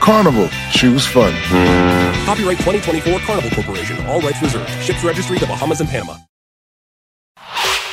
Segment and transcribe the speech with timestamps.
[0.00, 1.32] Carnival, choose fun.
[2.24, 4.68] Copyright 2024 Carnival Corporation, all rights reserved.
[4.82, 6.16] Ships registry the Bahamas and Panama.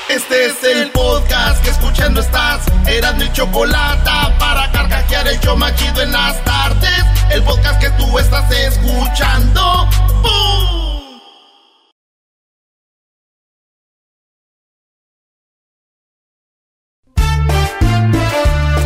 [0.09, 2.65] Este es el podcast que escuchando estás.
[2.85, 7.03] Eran mi chocolate para carcajear el yo machido en las tardes.
[7.31, 9.89] El podcast que tú estás escuchando.
[10.21, 11.19] ¡Bum!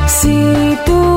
[0.08, 1.17] Si tú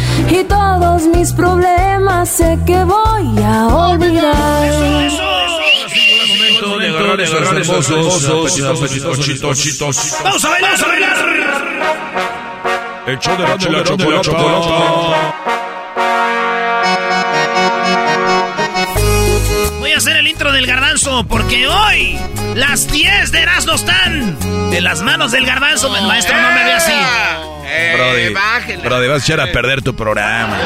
[0.29, 5.11] Y todos mis problemas sé que voy a olvidar.
[6.31, 7.21] Momento de agarrar
[7.59, 8.59] esos hermosos,
[10.23, 11.17] Vamos a bailar, vamos a bailar.
[13.07, 14.31] El show de la chocolata.
[19.79, 22.19] Voy a hacer el intro del garbanzo porque hoy
[22.55, 24.37] las 10 de Erasmo están
[24.71, 25.89] en las manos del garbanzo.
[25.89, 26.93] Maestro, no me ve así.
[27.73, 28.83] Eh, Brody, bájele.
[28.83, 30.57] Brody, vas a echar a perder tu programa.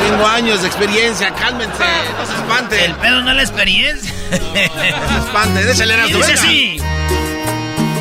[0.00, 1.84] Tengo años de experiencia, cálmense,
[2.16, 2.84] no se espante.
[2.84, 4.12] El pedo no es la experiencia.
[4.30, 6.76] No se espante, déjale Erasmo, dice así.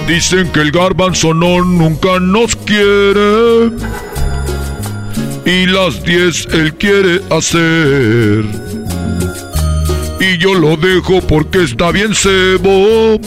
[0.08, 3.72] Dicen que el garbanzo no nunca nos quiere.
[5.46, 8.46] Y las 10 él quiere hacer.
[10.20, 13.20] Y yo lo dejo porque está bien cebo.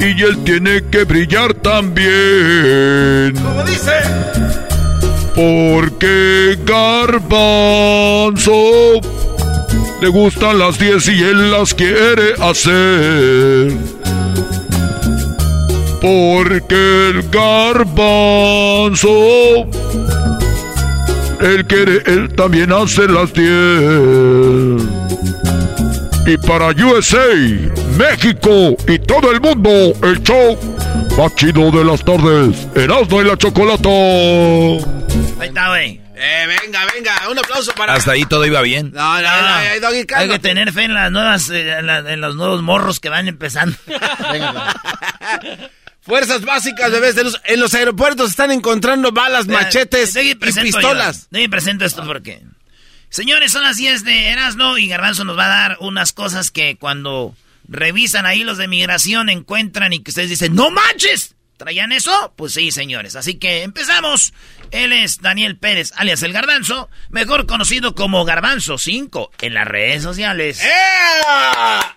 [0.00, 3.34] Y él tiene que brillar también.
[3.34, 3.92] ¿Cómo dice?
[5.34, 8.52] Porque Garbanzo
[10.00, 13.72] le gustan las 10 y él las quiere hacer.
[16.00, 19.08] Porque el Garbanzo
[21.40, 23.48] él quiere, él también hace las 10.
[26.26, 27.34] Y para USA,
[27.96, 29.70] México y todo el mundo,
[30.02, 30.56] el show
[31.18, 33.88] más chido de las tardes, Erasmo y la Chocolata.
[33.88, 36.00] Ahí está, güey.
[36.22, 37.94] Eh, venga, venga, un aplauso para...
[37.94, 38.92] Hasta ahí todo iba bien.
[38.94, 42.12] No, no, no, eh, Doggy, Hay que tener fe en las nuevas, eh, en, la-
[42.12, 43.74] en los nuevos morros que van empezando.
[46.02, 47.40] Fuerzas básicas, bebés de luz.
[47.44, 51.28] En los aeropuertos están encontrando balas, machetes y pistolas.
[51.30, 51.50] yo.
[51.50, 52.42] Presento esto porque...
[53.10, 56.76] Señores, son las 10 de Erasmo y Garbanzo nos va a dar unas cosas que
[56.76, 57.34] cuando
[57.68, 61.34] revisan ahí los de migración encuentran y que ustedes dicen, ¡No manches!
[61.56, 62.32] ¿Traían eso?
[62.36, 63.16] Pues sí, señores.
[63.16, 64.32] Así que empezamos.
[64.70, 70.02] Él es Daniel Pérez, alias El Garbanzo, mejor conocido como Garbanzo 5 en las redes
[70.02, 70.62] sociales.
[70.62, 71.96] ¡Ea!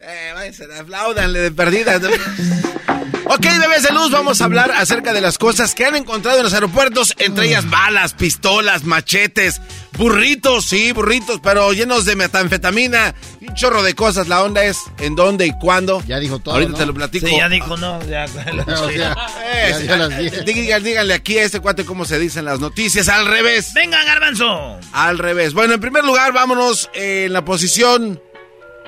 [0.00, 1.96] Eh, váyanse, aplaudanle de perdida.
[3.26, 6.44] ok, bebés de luz, vamos a hablar acerca de las cosas que han encontrado en
[6.44, 9.60] los aeropuertos, entre ellas balas, pistolas, machetes,
[9.96, 14.28] burritos, sí, burritos, pero llenos de metanfetamina y un chorro de cosas.
[14.28, 16.02] La onda es en dónde y cuándo.
[16.06, 16.54] Ya dijo todo.
[16.54, 16.78] Ahorita ¿no?
[16.78, 17.26] te lo platico.
[17.26, 18.00] Sí, ya dijo no.
[18.06, 18.24] Ya,
[18.66, 20.44] O sea, Eh, ya dio las 10.
[20.46, 23.72] dígan- díganle aquí a este cuate cómo se dicen las noticias, al revés.
[23.74, 24.78] Venga, Garbanzo.
[24.92, 25.54] Al revés.
[25.54, 28.20] Bueno, en primer lugar, vámonos en la posición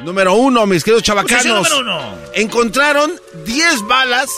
[0.02, 1.70] número uno, mis queridos Posición chavacanos.
[1.70, 2.14] número uno.
[2.34, 3.12] Encontraron
[3.46, 4.28] 10 balas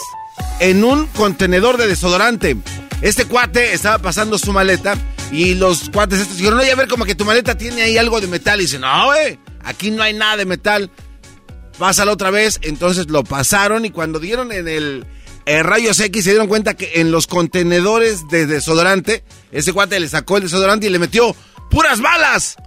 [0.59, 2.55] en un contenedor de desodorante.
[3.01, 4.95] Este cuate estaba pasando su maleta
[5.31, 8.19] y los cuates estos dijeron, oye, a ver, como que tu maleta tiene ahí algo
[8.19, 8.59] de metal.
[8.59, 10.89] Y dice, no, güey, aquí no hay nada de metal.
[11.77, 12.59] Pásalo otra vez.
[12.63, 15.05] Entonces lo pasaron y cuando dieron en el
[15.45, 20.07] eh, rayos X se dieron cuenta que en los contenedores de desodorante, ese cuate le
[20.07, 21.35] sacó el desodorante y le metió
[21.69, 22.57] puras balas.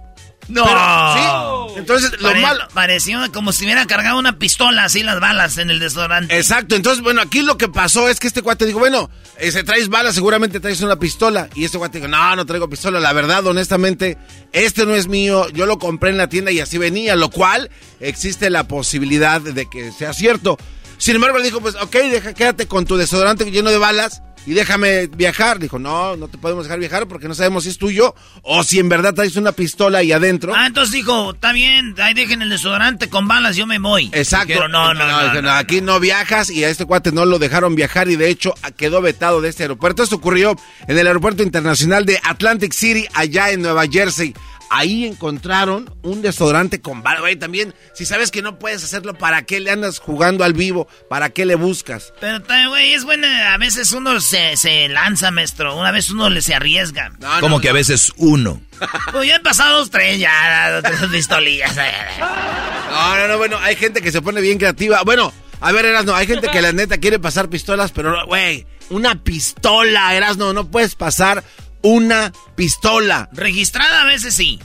[0.47, 0.65] No.
[0.65, 1.79] sí.
[1.79, 2.67] Entonces, lo Pare- malo.
[2.73, 6.37] Pareció como si hubiera cargado una pistola así las balas en el desodorante.
[6.37, 9.09] Exacto, entonces, bueno, aquí lo que pasó es que este cuate dijo, bueno,
[9.39, 11.49] eh, si traes balas, seguramente traes una pistola.
[11.55, 12.99] Y este cuate dijo, no, no traigo pistola.
[12.99, 14.17] La verdad, honestamente,
[14.51, 15.47] este no es mío.
[15.49, 17.69] Yo lo compré en la tienda y así venía, lo cual
[17.99, 20.57] existe la posibilidad de que sea cierto.
[21.03, 24.53] Sin embargo, le dijo, pues, ok, deja, quédate con tu desodorante lleno de balas y
[24.53, 25.59] déjame viajar.
[25.59, 28.79] Dijo, no, no te podemos dejar viajar porque no sabemos si es tuyo o si
[28.79, 30.53] en verdad traes una pistola ahí adentro.
[30.55, 34.11] Ah, entonces dijo, está bien, ahí dejen el desodorante con balas, yo me voy.
[34.13, 34.47] Exacto.
[34.47, 35.51] Dijeron, no, no, no.
[35.51, 39.01] Aquí no viajas y a este cuate no lo dejaron viajar y de hecho quedó
[39.01, 40.03] vetado de este aeropuerto.
[40.03, 40.55] Esto ocurrió
[40.87, 44.33] en el aeropuerto internacional de Atlantic City, allá en Nueva Jersey.
[44.75, 47.29] Ahí encontraron un desodorante con barba.
[47.29, 50.87] Y también, si sabes que no puedes hacerlo, ¿para qué le andas jugando al vivo?
[51.09, 52.11] ¿Para qué le buscas?
[52.19, 56.41] Pero, güey, es bueno, a veces uno se, se lanza, maestro, una vez uno le
[56.41, 57.09] se arriesga.
[57.19, 57.61] No, no, Como no.
[57.61, 58.61] que a veces uno.
[59.11, 61.75] Pues ya han pasado dos, tres, ya, dos, tres pistolillas.
[61.75, 65.03] No, no, no, bueno, hay gente que se pone bien creativa.
[65.03, 65.31] Bueno,
[65.61, 70.15] a ver, Erasno, hay gente que la neta quiere pasar pistolas, pero, güey, una pistola,
[70.15, 71.43] Erasno, no puedes pasar
[71.83, 73.29] una pistola.
[73.31, 74.59] Registrada a veces sí.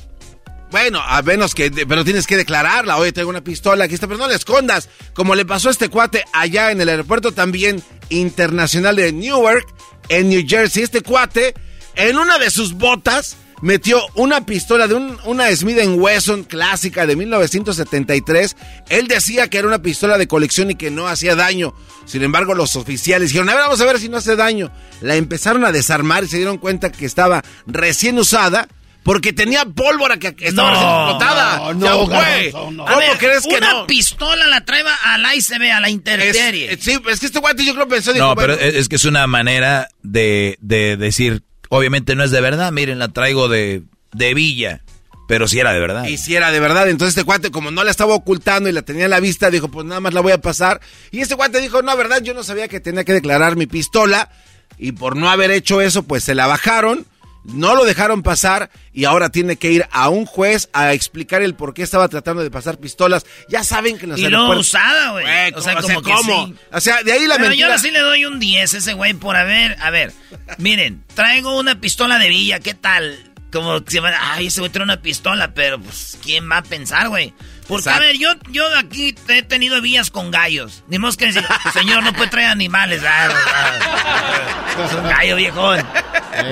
[0.71, 2.97] Bueno, a menos que, pero tienes que declararla.
[2.97, 4.89] Oye, tengo una pistola, aquí está, pero no la escondas.
[5.15, 9.67] Como le pasó a este cuate allá en el aeropuerto también internacional de Newark,
[10.09, 10.83] en New Jersey.
[10.83, 11.55] Este cuate,
[11.95, 17.17] en una de sus botas, metió una pistola de un- una Smith Wesson clásica de
[17.17, 18.57] 1973.
[18.89, 21.75] Él decía que era una pistola de colección y que no hacía daño.
[22.05, 24.71] Sin embargo, los oficiales dijeron, a ver, vamos a ver si no hace daño.
[25.01, 28.69] La empezaron a desarmar y se dieron cuenta que estaba recién usada.
[29.05, 31.59] Porque tenía pólvora que estaba No, recién explotada.
[31.73, 32.53] no, no, güey.
[32.75, 32.83] No.
[32.87, 33.87] A ¿Cómo ver, crees que una no?
[33.87, 37.89] pistola la trae al ICB, a la eh, sí, es que este guante yo creo
[37.89, 42.15] pensó, dijo, No, pero bueno, es, es que es una manera de, de decir, obviamente
[42.15, 43.83] no es de verdad, miren, la traigo de,
[44.13, 44.83] de Villa,
[45.29, 46.07] pero sí era de verdad.
[46.07, 48.83] Y si era de verdad, entonces este cuate, como no la estaba ocultando y la
[48.83, 50.81] tenía en la vista, dijo, pues nada más la voy a pasar.
[51.11, 54.31] Y este cuate dijo, no, verdad, yo no sabía que tenía que declarar mi pistola.
[54.79, 57.05] Y por no haber hecho eso, pues se la bajaron,
[57.49, 61.55] no lo dejaron pasar y ahora tiene que ir a un juez a explicar el
[61.55, 63.27] por qué estaba tratando de pasar pistolas.
[63.49, 65.25] Ya saben que en los Y aeropuertos- usada, güey.
[65.55, 66.47] O sea, como que ¿cómo?
[66.49, 66.55] sí.
[66.73, 67.69] O sea, de ahí la Pero mentira.
[67.75, 69.77] yo sí le doy un 10 a ese güey por haber.
[69.81, 70.13] A ver,
[70.59, 73.19] miren, traigo una pistola de villa, ¿qué tal?
[73.51, 76.63] Como que se van, ay, ese güey trae una pistola, pero pues, ¿quién va a
[76.63, 77.33] pensar, güey?
[77.69, 78.01] Porque, a Exacto.
[78.01, 80.83] ver, yo, yo aquí he tenido villas con gallos.
[80.89, 81.45] Ni modo que decir,
[81.75, 83.03] señor, no puede traer animales.
[83.07, 85.87] Ah, ah, es un gallo, viejón.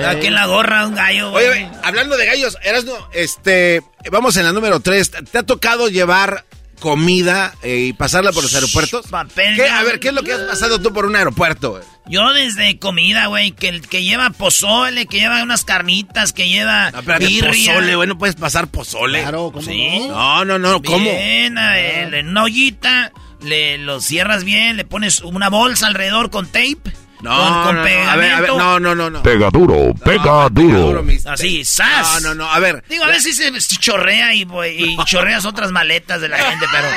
[0.07, 1.47] Aquí en la gorra, un gallo, güey.
[1.47, 3.81] Oye, hablando de gallos, Erasno, este,
[4.11, 5.11] vamos en la número 3.
[5.31, 6.45] ¿Te ha tocado llevar
[6.79, 9.07] comida eh, y pasarla por los aeropuertos?
[9.07, 9.67] papel ¿Qué?
[9.67, 11.71] A ver, ¿qué es lo que has pasado tú por un aeropuerto?
[11.71, 11.83] güey?
[12.09, 16.91] Yo desde comida, güey, que, el que lleva pozole, que lleva unas carnitas, que lleva
[16.91, 19.21] No, pozole, güey, no puedes pasar pozole.
[19.21, 20.07] Claro, ¿cómo Sí.
[20.07, 20.45] no?
[20.45, 20.99] No, no, no, ¿cómo?
[20.99, 23.11] Bien, a ver, en una ollita,
[23.41, 26.93] le lo cierras bien, le pones una bolsa alrededor con tape.
[27.19, 29.23] No, con, con no, no, a ver, a ver, no, no, no, no.
[29.23, 31.03] Pega duro, pega duro.
[31.25, 32.21] Así, ¡zas!
[32.21, 32.83] No, no, no, a ver.
[32.87, 36.87] Digo, a veces se se chorrea y, y chorreas otras maletas de la gente, pero...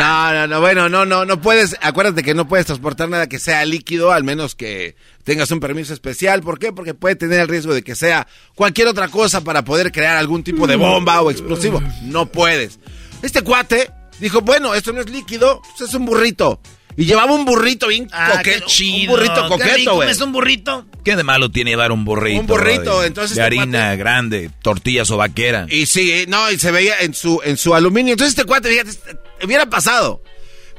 [0.00, 3.38] No, no, no, bueno, no, no, no puedes, acuérdate que no puedes transportar nada que
[3.38, 6.42] sea líquido, al menos que tengas un permiso especial.
[6.42, 6.72] ¿Por qué?
[6.72, 10.42] Porque puede tener el riesgo de que sea cualquier otra cosa para poder crear algún
[10.42, 11.82] tipo de bomba o explosivo.
[12.02, 12.78] No puedes.
[13.22, 16.60] Este cuate dijo, bueno, esto no es líquido, pues es un burrito.
[16.96, 18.66] Y llevaba un burrito bien Ah, coqueto.
[18.66, 19.12] qué chido.
[19.14, 20.10] Un burrito coqueto, güey.
[20.10, 20.86] ¿Es un burrito?
[21.04, 22.40] ¿Qué de malo tiene dar un burrito?
[22.40, 25.66] Un burrito, de, entonces De este harina cuate- grande, tortillas o vaquera.
[25.70, 28.12] Y sí, eh, no, y se veía en su, en su aluminio.
[28.12, 30.22] Entonces este cuate, fíjate, este- hubiera pasado.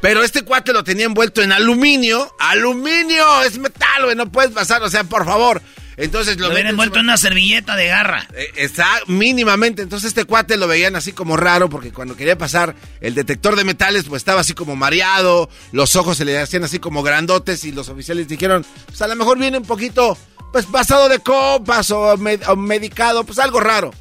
[0.01, 2.31] Pero este cuate lo tenía envuelto en aluminio.
[2.39, 3.43] ¡Aluminio!
[3.43, 5.61] Es metal, güey, no puedes pasar, o sea, por favor.
[5.98, 8.27] Entonces lo viene envuelto en una servilleta de garra.
[8.33, 9.81] eh, Está mínimamente.
[9.81, 13.63] Entonces este cuate lo veían así como raro porque cuando quería pasar el detector de
[13.63, 17.71] metales pues estaba así como mareado, los ojos se le hacían así como grandotes y
[17.71, 20.17] los oficiales dijeron, pues a lo mejor viene un poquito
[20.51, 23.91] pues pasado de copas o, med- o medicado, pues algo raro.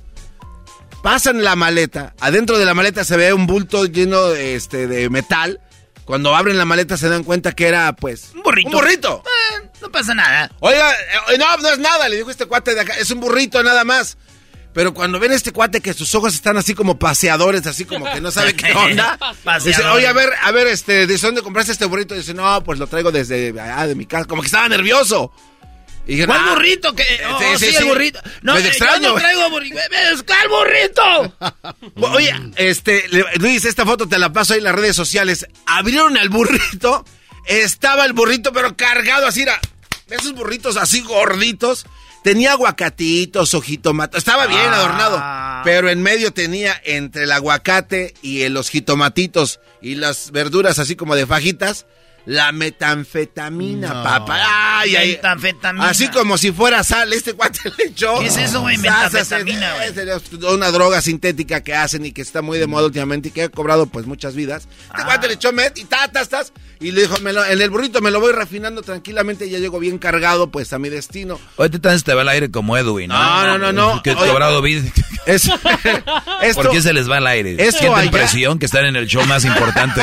[1.03, 5.09] Pasan la maleta, adentro de la maleta se ve un bulto lleno de, este, de
[5.09, 5.61] metal.
[6.05, 8.69] Cuando abren la maleta se dan cuenta que era pues Un burrito.
[8.69, 9.23] Un burrito.
[9.25, 10.51] Eh, no pasa nada.
[10.61, 13.63] Oiga, eh, no, no es nada, le dijo este cuate de acá, es un burrito
[13.63, 14.17] nada más.
[14.73, 18.05] Pero cuando ven a este cuate que sus ojos están así como paseadores, así como
[18.13, 19.19] que no sabe qué onda.
[19.65, 22.15] Dice, oye, a ver, a ver, este, ¿de dónde compraste este burrito?
[22.15, 24.27] dice, no, pues lo traigo desde allá de mi casa.
[24.27, 25.33] Como que estaba nervioso.
[26.07, 26.51] Y dije, ¿Cuál "Ah".
[26.55, 26.95] burrito?
[26.95, 27.77] Que, oh, sí, oh, sí, sí, sí.
[27.79, 28.21] el burrito.
[28.43, 29.77] No, eh, extraño, yo no traigo burrito.
[30.27, 31.37] ¿Cuál burrito?
[32.15, 33.05] Oye, este,
[33.39, 35.47] Luis, esta foto te la paso ahí en las redes sociales.
[35.67, 37.05] Abrieron el burrito,
[37.47, 39.61] estaba el burrito, pero cargado así, era,
[40.09, 41.87] esos burritos así gorditos,
[42.23, 44.19] Tenía aguacatitos, ojitomatos.
[44.19, 44.75] Estaba bien Ah.
[44.77, 45.63] adornado.
[45.65, 51.17] Pero en medio tenía entre el aguacate y los jitomatitos y las verduras así como
[51.17, 51.87] de fajitas,
[52.31, 54.03] la metanfetamina, No.
[54.05, 54.39] papá.
[54.81, 55.09] Ay, ay.
[55.13, 55.89] Metanfetamina.
[55.89, 58.21] Así como si fuera sal, este cuate le echó.
[58.21, 58.77] ¿Qué es eso, güey?
[58.79, 60.09] Metanfetamina, es- güey.
[60.09, 63.43] es Una droga sintética que hacen y que está muy de moda últimamente y que
[63.43, 64.69] ha cobrado pues muchas vidas.
[64.91, 65.05] Este Ah.
[65.07, 67.69] cuate le echó met y ta, ta, tas, y le dijo, me lo- en el
[67.69, 71.39] burrito me lo voy refinando tranquilamente y ya llego bien cargado pues a mi destino.
[71.57, 73.19] Hoy te te va al aire como Edwin, ¿no?
[73.19, 74.03] No, no, no, no.
[74.05, 74.29] Que Oye.
[74.31, 74.89] cobrado vida.
[75.27, 75.51] Es-
[76.55, 77.57] ¿Por qué se les va al aire?
[77.59, 80.03] esto ¿Sienten allá- presión que están en el show más importante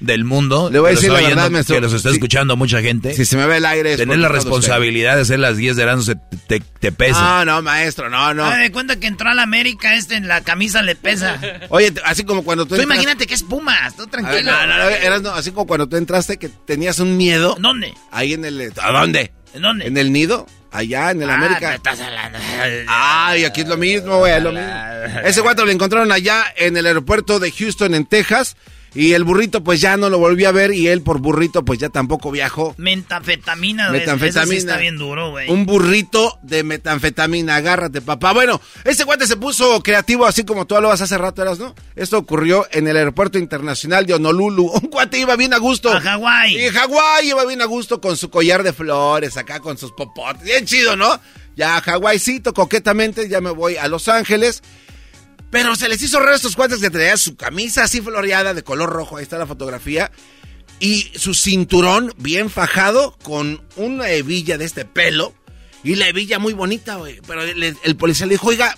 [0.00, 0.70] del mundo?
[0.70, 1.74] Le voy a decir la verdad, maestro.
[1.76, 3.14] Que los está escuchando mucha gente.
[3.14, 3.92] Si se me ve el aire.
[3.92, 7.20] es Tener la responsabilidad de hacer las 10 de verano se te, te pesa.
[7.20, 8.44] No, no, maestro, no, no.
[8.44, 11.40] Ah, de cuenta que entró a la América, este en la camisa le pesa.
[11.70, 14.52] Oye, así como cuando tú Tú entras- imagínate que es Pumas, tú A ver, tranquilo.
[14.52, 17.56] no, no, no, eras, no, así como cuando tú entraste que tenías un miedo.
[17.58, 17.92] ¿Dónde?
[18.12, 18.72] Ahí en el...
[18.80, 19.32] ¿A dónde?
[19.54, 19.86] ¿En dónde?
[19.86, 20.46] En el nido.
[20.70, 21.74] Allá en el Ah, América.
[21.74, 22.38] estás hablando.
[22.86, 24.68] Ay, aquí es lo mismo, güey, es lo mismo.
[25.24, 28.56] Ese guato lo encontraron allá en el aeropuerto de Houston, en Texas.
[28.94, 30.72] Y el burrito, pues ya no lo volví a ver.
[30.72, 32.74] Y él, por burrito, pues ya tampoco viajó.
[32.78, 33.90] Metanfetamina.
[33.90, 34.42] Metanfetamina.
[34.42, 35.50] Eso sí está bien duro, güey.
[35.50, 37.56] Un burrito de metanfetamina.
[37.56, 38.32] Agárrate, papá.
[38.32, 41.74] Bueno, ese guate se puso creativo, así como tú lo vas hace rato, eras, ¿no?
[41.96, 44.66] Esto ocurrió en el aeropuerto internacional de Honolulu.
[44.82, 45.92] Un guate iba bien a gusto.
[45.92, 46.56] A Hawái.
[46.56, 50.42] Y Hawái iba bien a gusto con su collar de flores, acá con sus popotes.
[50.42, 51.20] Bien chido, ¿no?
[51.56, 51.82] Ya a
[52.54, 54.62] coquetamente, ya me voy a Los Ángeles.
[55.50, 58.62] Pero se les hizo raro a estos cuates que traían su camisa así floreada de
[58.62, 60.10] color rojo, ahí está la fotografía.
[60.80, 65.34] Y su cinturón bien fajado con una hebilla de este pelo.
[65.82, 67.20] Y la hebilla muy bonita, güey.
[67.26, 68.76] Pero el, policía le dijo, oiga,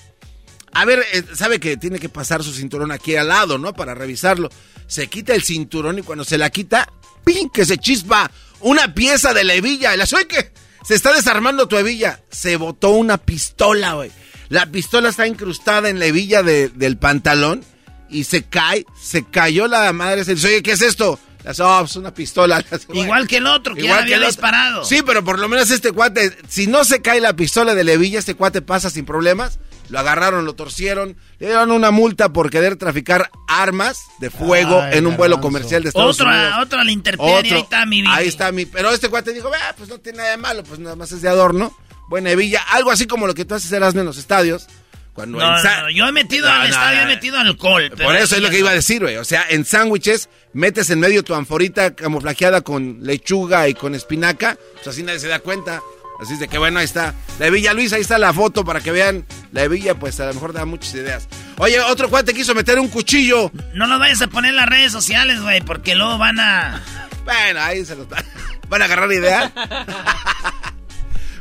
[0.72, 3.74] a ver, eh, sabe que tiene que pasar su cinturón aquí al lado, ¿no?
[3.74, 4.48] Para revisarlo.
[4.86, 6.90] Se quita el cinturón y cuando se la quita,
[7.24, 7.50] ¡pin!
[7.50, 9.94] Que se chispa una pieza de la hebilla.
[9.94, 10.52] Y la que
[10.84, 12.22] se está desarmando tu hebilla.
[12.30, 14.10] Se botó una pistola, güey.
[14.50, 17.64] La pistola está incrustada en la hebilla de- del pantalón
[18.11, 20.25] y se cae, se cayó la madre.
[20.25, 21.19] Se dice, oye, ¿qué es esto?
[21.47, 22.62] Hace, "Oh, es una pistola.
[22.92, 24.33] Igual que el otro, que ya había el otro.
[24.33, 24.85] disparado.
[24.85, 28.19] Sí, pero por lo menos este cuate, si no se cae la pistola de Levilla,
[28.19, 29.59] este cuate pasa sin problemas.
[29.88, 34.99] Lo agarraron, lo torcieron, le dieron una multa por querer traficar armas de fuego Ay,
[34.99, 36.54] en un vuelo comercial de Estados Otra- Unidos.
[36.62, 37.57] otra la interperie, Otro.
[37.57, 38.12] ahí está mi Vivi.
[38.14, 38.66] Ahí está mi.
[38.66, 41.23] Pero este cuate dijo, "Ah, pues no tiene nada de malo, pues nada más es
[41.23, 41.76] de adorno.
[42.11, 44.67] Buena hebilla, algo así como lo que tú haces Erasmo en los estadios.
[45.12, 47.88] Cuando No, en no, yo he metido No, al estadio, he metido alcohol.
[47.90, 49.17] Por eso es lo que iba a decir, güey.
[49.17, 54.59] O sea, en sándwiches metes en medio tu anforita camuflajeada con lechuga y con espinaca.
[54.75, 55.81] Pues así nadie se da cuenta.
[56.21, 57.14] Así es de que bueno, ahí está.
[57.38, 59.25] La de Villa Luis, ahí está la foto para que vean.
[59.52, 61.29] La de Villa, pues a lo mejor da muchas ideas.
[61.59, 63.52] Oye, otro cuate quiso meter un cuchillo.
[63.73, 66.83] No lo vayas a poner en las redes sociales, güey, porque luego van a...
[67.25, 68.25] Bueno, ahí se los van,
[68.69, 69.52] van a agarrar idea.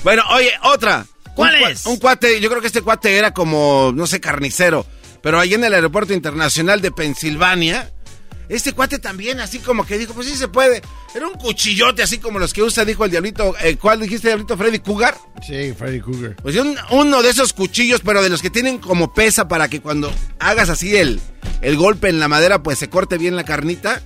[0.04, 1.06] bueno, oye, otra.
[1.36, 1.86] ¿Cuál Un es?
[1.86, 4.86] Un cuate, yo creo que este cuate era como, no sé, carnicero.
[5.22, 7.92] Pero ahí en el aeropuerto internacional de Pensilvania,
[8.50, 10.82] este cuate también, así como que dijo, pues sí se puede.
[11.14, 13.54] Era un cuchillote, así como los que usa, dijo el diablito.
[13.62, 14.58] eh, ¿Cuál dijiste, diablito?
[14.58, 15.16] Freddy Cougar.
[15.46, 16.36] Sí, Freddy Cougar.
[16.42, 19.82] Pues un- uno de esos cuchillos, pero de los que tienen como pesa para que
[19.82, 21.20] cuando hagas así el,
[21.62, 24.02] el golpe en la madera, pues se corte bien la carnita.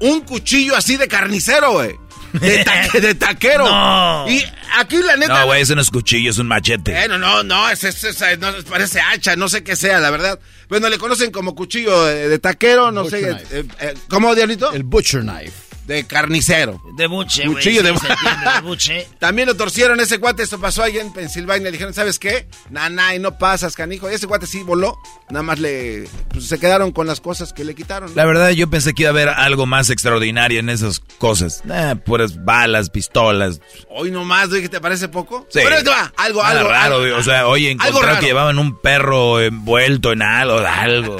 [0.00, 1.96] Un cuchillo así de carnicero, güey.
[2.40, 3.64] De, taque- de taquero.
[3.64, 4.26] No.
[4.28, 4.44] Y
[4.78, 5.40] aquí la neta.
[5.40, 6.92] No, güey, ese no es cuchillo, es un machete.
[6.92, 10.38] Bueno, no, no, es, es- es- no, parece hacha, no sé qué sea, la verdad.
[10.68, 13.20] Bueno, le conocen como cuchillo de, de taquero, no sé.
[13.20, 13.86] Butcher eh, knife.
[13.86, 14.72] eh, ¿Cómo, Diablito?
[14.72, 15.52] El Butcher Knife.
[15.88, 16.82] De carnicero.
[16.96, 17.64] De buche, güey.
[17.64, 19.08] Sí, de de buche.
[19.18, 21.64] También lo torcieron ese cuate, esto pasó allá en Pensilvania.
[21.64, 22.46] Le dijeron, ¿sabes qué?
[22.68, 24.10] Nah, y no pasas, canijo.
[24.10, 24.98] Y ese cuate sí voló.
[25.30, 26.06] Nada más le.
[26.28, 28.14] pues, se quedaron con las cosas que le quitaron.
[28.14, 31.62] La verdad, yo pensé que iba a haber algo más extraordinario en esas cosas.
[31.66, 33.62] Eh, puras balas, pistolas.
[33.88, 35.46] Hoy nomás, ¿qué te parece poco?
[35.48, 35.60] Sí.
[35.64, 36.70] Pero ahí te va, algo, Nada algo.
[36.70, 37.16] raro, algo-.
[37.16, 41.16] O sea, algo encontrar que llevaban un perro envuelto en algo, algo.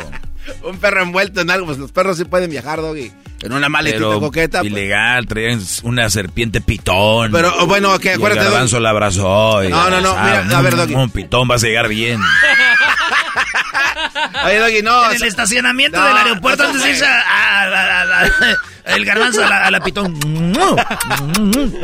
[0.63, 3.13] Un perro envuelto en algo, pues los perros sí pueden viajar, Doggy.
[3.41, 4.61] En una maletita Pero coqueta.
[4.61, 4.73] pues.
[4.73, 7.31] ilegal, traían una serpiente pitón.
[7.33, 9.63] Pero, oh, bueno, ok, Y el acuérdate, garbanzo la abrazó.
[9.63, 10.95] y- No, no, no, mira, a ver, Doggy.
[10.95, 12.21] Un pitón vas a llegar bien.
[14.45, 15.11] Oye, Doggy, no.
[15.11, 18.57] En el estacionamiento No, del aeropuerto no, antes de irse a, a- a- a- a-
[18.97, 20.19] el garbanzo a la, a la pitón.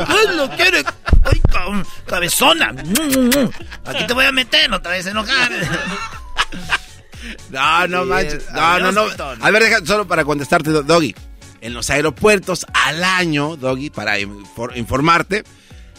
[0.08, 0.82] Ay, lo quiere.
[1.24, 2.72] Ay, ca- cabezona.
[3.86, 5.50] Aquí te voy a meter otra vez enojar.
[7.50, 8.44] No, no manches.
[8.52, 9.02] No, no, no.
[9.40, 11.14] A ver, deja, solo para contestarte, Do- Doggy.
[11.60, 15.44] En los aeropuertos al año, Doggy, para infor- informarte,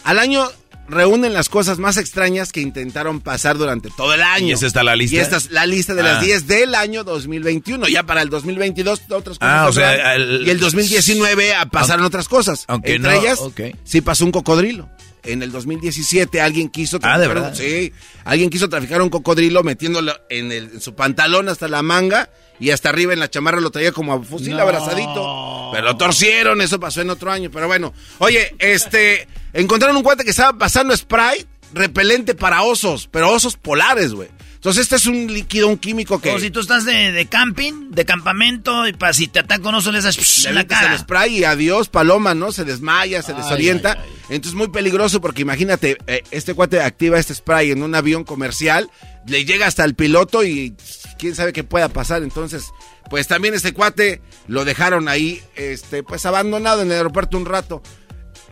[0.04, 0.48] al año
[0.88, 4.46] reúnen las cosas más extrañas que intentaron pasar durante todo el año.
[4.46, 5.16] ¿Y esa está la lista?
[5.16, 6.20] Y esta es la lista de las Ah.
[6.20, 7.88] 10 del año 2021.
[7.88, 9.38] Ya para el 2022 otras cosas.
[9.40, 12.64] Ah, o sea, el- y el 2019 ah, pasaron otras cosas.
[12.68, 13.60] aunque Entre no, ellas, ok.
[13.82, 14.88] sí pasó un cocodrilo.
[15.26, 17.54] En el 2017 alguien quiso Ah, ¿de traficar un- verdad?
[17.58, 17.92] sí,
[18.24, 22.70] alguien quiso traficar un cocodrilo metiéndolo en, el- en su pantalón hasta la manga y
[22.70, 25.70] hasta arriba en la chamarra lo traía como a fusil abrazadito.
[25.72, 27.50] Pero lo torcieron, eso pasó en otro año.
[27.52, 33.30] Pero bueno, oye, este, encontraron un cuate que estaba pasando spray repelente para osos, pero
[33.30, 34.28] osos polares, güey.
[34.66, 36.40] Entonces este es un líquido, un químico que...
[36.40, 39.92] Si tú estás de, de camping, de campamento, y para si te ataca un oso
[39.92, 40.98] le haces psh, la avientas el cara.
[40.98, 42.50] spray y adiós, paloma, ¿no?
[42.50, 43.96] Se desmaya, se desorienta.
[44.28, 48.90] Entonces muy peligroso porque imagínate, eh, este cuate activa este spray en un avión comercial,
[49.28, 50.74] le llega hasta el piloto y
[51.16, 52.24] quién sabe qué pueda pasar.
[52.24, 52.64] Entonces,
[53.08, 57.84] pues también este cuate lo dejaron ahí, este, pues abandonado en el aeropuerto un rato.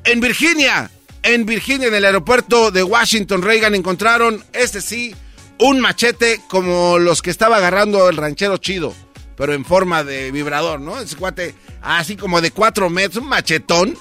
[0.05, 0.93] En Virginia,
[1.25, 5.13] en Virginia, en el aeropuerto de Washington Reagan encontraron, este sí,
[5.59, 8.95] un machete como los que estaba agarrando el ranchero chido,
[9.37, 10.99] pero en forma de vibrador, ¿no?
[10.99, 13.97] Ese cuate así como de cuatro metros, un machetón.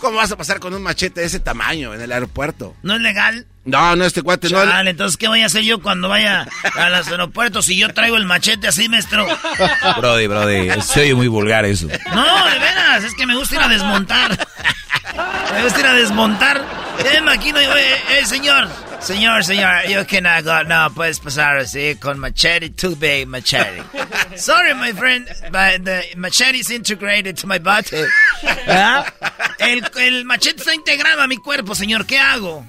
[0.00, 2.76] ¿Cómo vas a pasar con un machete de ese tamaño en el aeropuerto?
[2.82, 3.46] ¿No es legal?
[3.64, 4.62] No, no, este cuate no.
[4.62, 8.16] Chale, entonces, ¿qué voy a hacer yo cuando vaya a los aeropuertos si yo traigo
[8.16, 9.26] el machete así, maestro?
[9.96, 11.86] Brody, Brody, se oye muy vulgar eso.
[12.14, 14.46] No, de veras, es que me gusta ir a desmontar.
[15.54, 16.62] Me gusta ir a desmontar.
[16.98, 18.68] Eh, maquino, oye, eh, señor,
[19.00, 20.30] señor, señor, yo que no,
[20.64, 23.82] no puedes pasar así con machete, too big machete.
[24.36, 28.04] Sorry, my friend, but the machete is integrated to my body.
[28.68, 29.04] ¿Ah?
[29.58, 32.64] El, el machete está integrado a mi cuerpo, señor, ¿qué hago?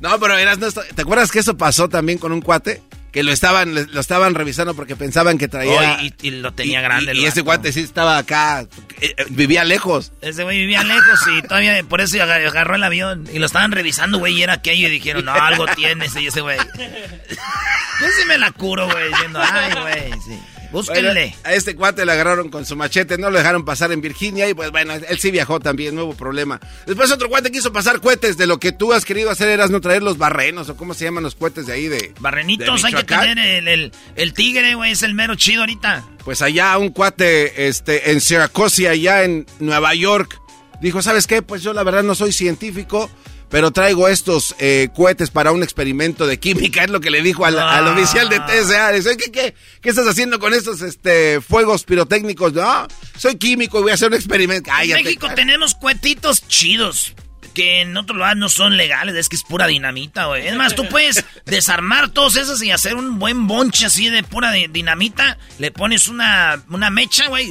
[0.00, 0.58] No, pero eras,
[0.94, 2.82] ¿te acuerdas que eso pasó también con un cuate?
[3.12, 5.98] Que lo estaban, lo estaban revisando porque pensaban que traía...
[6.00, 7.12] Oh, y, y lo tenía grande.
[7.12, 10.12] Y, el y ese cuate sí estaba acá, eh, eh, vivía lejos.
[10.22, 13.28] Ese güey vivía lejos y todavía por eso agar- agarró el avión.
[13.30, 14.88] Y lo estaban revisando, güey, y era aquello.
[14.88, 16.56] Y dijeron, no, algo tiene ese y ese güey.
[16.78, 20.38] Yo sí me la curo, güey, diciendo, ay, güey, sí.
[20.72, 21.12] Búsquenle.
[21.12, 24.48] Bueno, a este cuate le agarraron con su machete, no lo dejaron pasar en Virginia
[24.48, 26.58] y pues bueno, él sí viajó también, hubo problema.
[26.86, 29.80] Después otro cuate quiso pasar cohetes de lo que tú has querido hacer, eras no
[29.80, 32.14] traer los barrenos o cómo se llaman los cohetes de ahí de...
[32.20, 36.04] Barrenitos, de hay que tener el, el, el tigre, güey, es el mero chido ahorita.
[36.24, 40.40] Pues allá un cuate este, en Syracuse, allá en Nueva York,
[40.80, 41.42] dijo, ¿sabes qué?
[41.42, 43.10] Pues yo la verdad no soy científico,
[43.52, 47.44] pero traigo estos eh, cohetes para un experimento de química, es lo que le dijo
[47.44, 47.92] al, al Ah.
[47.92, 48.90] oficial de TSA.
[48.92, 52.52] Dice, ¿qué, qué, qué estás haciendo con estos este, fuegos pirotécnicos?
[52.54, 54.70] No, soy químico y voy a hacer un experimento.
[54.82, 54.90] En.
[55.04, 57.14] México tenemos cuetitos chidos.
[57.54, 60.46] Que en otro lugar no son legales, es que es pura dinamita, güey.
[60.48, 64.50] Es más, tú puedes desarmar todos esos y hacer un buen bonche así de pura
[64.52, 65.36] di- dinamita.
[65.58, 67.50] Le pones una, una mecha, güey.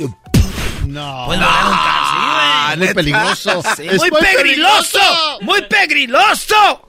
[0.87, 1.23] No.
[1.25, 2.51] Puedes un car- sí, güey.
[2.53, 3.63] Ah, muy peligroso.
[3.77, 4.99] Sí, Es muy pegriloso.
[5.41, 6.87] Muy pegriloso.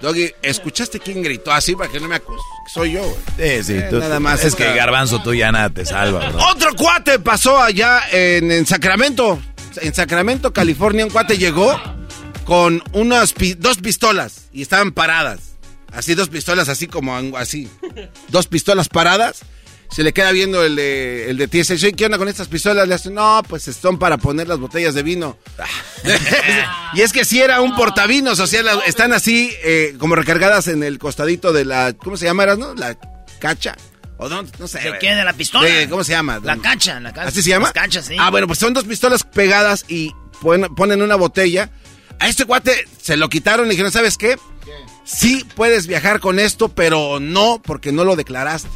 [0.00, 2.42] Doggy, ¿escuchaste quién gritó así para que no me acuse?
[2.72, 3.16] Soy yo, güey.
[3.58, 6.44] Sí, sí, Eh, tú- nada más Es que Garbanzo tú ya nada te salva, bro.
[6.50, 9.40] Otro cuate pasó allá en, en Sacramento.
[9.76, 11.80] En Sacramento, California, un cuate llegó
[12.44, 15.40] con unas pi- dos pistolas y estaban paradas.
[15.92, 17.70] Así dos pistolas, así como así.
[18.28, 19.40] Dos pistolas paradas.
[19.94, 21.74] Se le queda viendo el de, el de TSA.
[21.74, 22.88] Oye, ¿Qué onda con estas pistolas?
[22.88, 25.38] Le hace, no, pues son para poner las botellas de vino.
[26.94, 30.68] y es que si era un portavinos, o sea, la- están así eh, como recargadas
[30.68, 32.46] en el costadito de la, ¿cómo se llama?
[32.56, 32.74] No?
[32.74, 32.96] La
[33.38, 33.76] cacha.
[34.16, 34.80] O no, no sé.
[34.80, 35.14] ¿De qué?
[35.14, 35.68] ¿De la pistola?
[35.68, 36.40] De- ¿Cómo se llama?
[36.42, 37.28] La cacha, la cacha.
[37.28, 37.66] ¿Así se llama?
[37.66, 38.16] Las cachas, sí.
[38.18, 41.70] Ah, bueno, pues son dos pistolas pegadas y pon- ponen una botella.
[42.20, 44.36] A este cuate se lo quitaron y dijeron, ¿sabes qué?
[45.04, 48.70] Sí puedes viajar con esto, pero no porque no lo declaraste.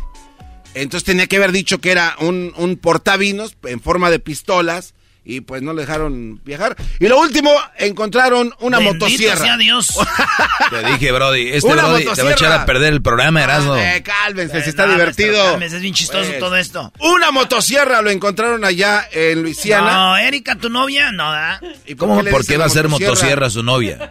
[0.83, 5.43] Entonces tenía que haber dicho que era un, un portavinos en forma de pistolas y
[5.43, 6.75] pues no lo dejaron viajar.
[7.01, 9.37] Y lo último, encontraron una Bendito motosierra.
[9.45, 9.95] sea Dios.
[10.71, 13.77] Te dije, Brody, este Una Brody te va a echar a perder el programa, Erasmo.
[13.77, 15.33] Eh, cálmense, si está No, divertido.
[15.33, 16.93] maestro, cálmese, Es bien chistoso Pues, todo esto.
[17.01, 19.93] Una motosierra lo encontraron allá en Luisiana.
[19.93, 21.61] No, Erika, tu novia, no, ¿da?
[21.87, 22.23] ¿Y ¿Cómo?
[22.23, 24.11] le ¿Por qué va a ser motosierra su novia?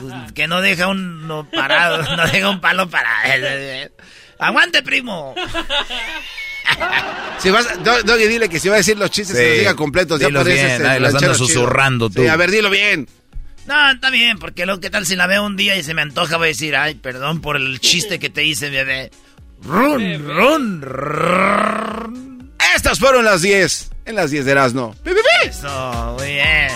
[0.00, 3.90] Pues, que no deja un no parado, no deja un palo parado.
[4.38, 5.34] Aguante, primo.
[7.38, 9.58] Si vas, Do- Doggy, dile que si va a decir los chistes, Sí, que los
[9.60, 10.20] diga completos.
[10.20, 11.34] Ya dilos pareces bien, los chido.
[11.34, 12.20] susurrando tú.
[12.22, 13.08] Sí, a ver, dilo bien.
[13.66, 16.02] No, está bien, porque lo que tal si la veo un día y se me
[16.02, 19.10] antoja, voy a decir, ay, perdón por el chiste que te hice, bebé.
[19.62, 22.37] Run, run, run.
[22.78, 23.90] Estas fueron las 10.
[24.04, 24.94] En las 10 de Erasmo.
[25.44, 26.70] Eso, muy bien.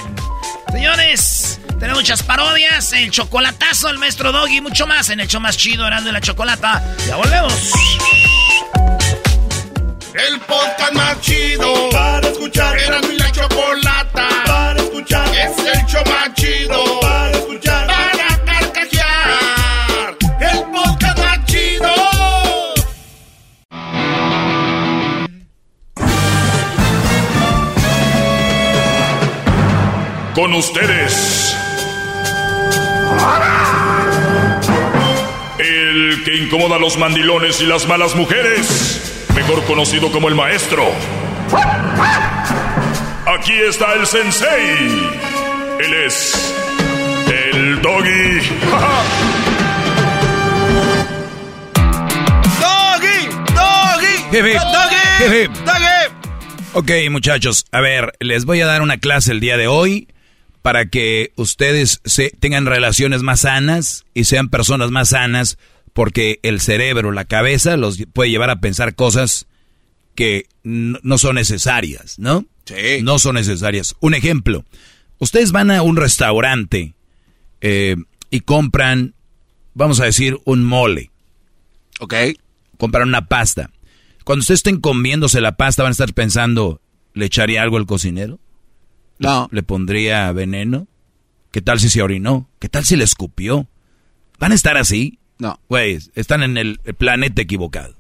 [0.72, 5.40] Señores, tenemos muchas parodias, el chocolatazo, el maestro Doggy y mucho más en el show
[5.40, 6.82] más chido, Erasmo y la Chocolata.
[7.06, 7.54] Ya volvemos.
[10.12, 12.76] El podcast más chido para escuchar.
[12.80, 13.91] Era mi la chocolata
[30.42, 31.56] Con ustedes.
[35.56, 40.90] El que incomoda a los mandilones y las malas mujeres, mejor conocido como el maestro.
[43.24, 45.10] Aquí está el sensei.
[45.78, 46.54] Él es
[47.52, 48.40] el doggy.
[52.60, 53.28] ¡Doggy!
[53.54, 54.42] ¡Doggy!
[54.42, 55.46] ¡Doggy!
[55.64, 55.92] ¡Doggy!
[56.72, 60.08] Ok, muchachos, a ver, les voy a dar una clase el día de hoy
[60.62, 65.58] para que ustedes se, tengan relaciones más sanas y sean personas más sanas,
[65.92, 69.46] porque el cerebro, la cabeza, los puede llevar a pensar cosas
[70.14, 72.46] que no son necesarias, ¿no?
[72.64, 73.02] Sí.
[73.02, 73.96] No son necesarias.
[74.00, 74.64] Un ejemplo,
[75.18, 76.94] ustedes van a un restaurante
[77.60, 77.96] eh,
[78.30, 79.14] y compran,
[79.74, 81.10] vamos a decir, un mole.
[81.98, 82.14] Ok.
[82.78, 83.70] Compran una pasta.
[84.24, 86.80] Cuando ustedes estén comiéndose la pasta, van a estar pensando,
[87.14, 88.38] ¿le echaría algo al cocinero?
[89.22, 89.48] No.
[89.52, 90.86] ¿Le pondría veneno?
[91.50, 92.48] ¿Qué tal si se orinó?
[92.58, 93.68] ¿Qué tal si le escupió?
[94.38, 95.18] ¿Van a estar así?
[95.38, 95.58] No.
[95.68, 97.94] Güey, están en el planeta equivocado.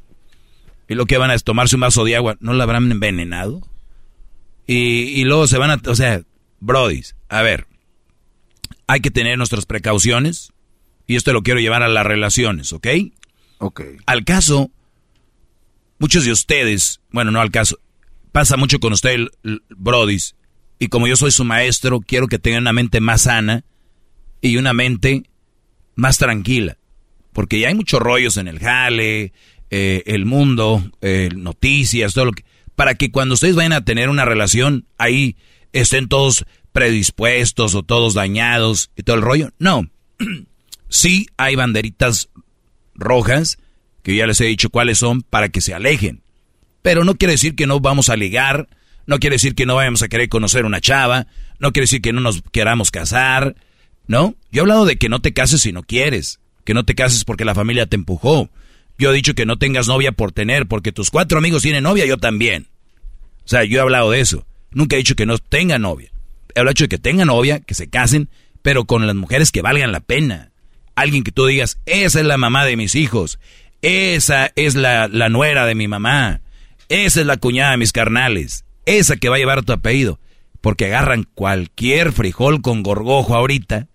[0.88, 3.60] Y lo que van a es tomarse un vaso de agua, ¿no lo habrán envenenado?
[4.66, 4.76] Y,
[5.20, 5.80] y luego se van a...
[5.90, 6.22] O sea,
[6.60, 7.66] brodis, a ver,
[8.86, 10.52] hay que tener nuestras precauciones
[11.06, 12.86] y esto lo quiero llevar a las relaciones, ¿ok?
[13.58, 13.80] Ok.
[14.06, 14.70] Al caso,
[15.98, 17.78] muchos de ustedes, bueno, no al caso,
[18.32, 20.34] pasa mucho con usted, el- el Brodis,
[20.82, 23.62] y como yo soy su maestro, quiero que tengan una mente más sana
[24.40, 25.22] y una mente
[25.94, 26.76] más tranquila,
[27.32, 29.32] porque ya hay muchos rollos en el jale,
[29.70, 32.44] eh, el mundo, eh, noticias, todo lo que...
[32.74, 35.36] Para que cuando ustedes vayan a tener una relación, ahí
[35.72, 39.50] estén todos predispuestos o todos dañados y todo el rollo.
[39.60, 39.88] No,
[40.88, 42.28] sí hay banderitas
[42.96, 43.60] rojas,
[44.02, 46.24] que ya les he dicho cuáles son, para que se alejen.
[46.82, 48.66] Pero no quiere decir que no vamos a ligar,
[49.06, 51.26] no quiere decir que no vayamos a querer conocer una chava,
[51.58, 53.56] no quiere decir que no nos queramos casar,
[54.06, 54.34] ¿no?
[54.50, 57.24] Yo he hablado de que no te cases si no quieres, que no te cases
[57.24, 58.50] porque la familia te empujó.
[58.98, 62.06] Yo he dicho que no tengas novia por tener, porque tus cuatro amigos tienen novia,
[62.06, 62.68] yo también.
[63.44, 64.46] O sea, yo he hablado de eso.
[64.70, 66.10] Nunca he dicho que no tengan novia.
[66.54, 68.28] He hablado de que tengan novia, que se casen,
[68.62, 70.52] pero con las mujeres que valgan la pena.
[70.94, 73.38] Alguien que tú digas, esa es la mamá de mis hijos,
[73.80, 76.42] esa es la, la nuera de mi mamá,
[76.88, 80.18] esa es la cuñada de mis carnales, esa que va a llevar tu apellido.
[80.60, 83.88] Porque agarran cualquier frijol con gorgojo ahorita,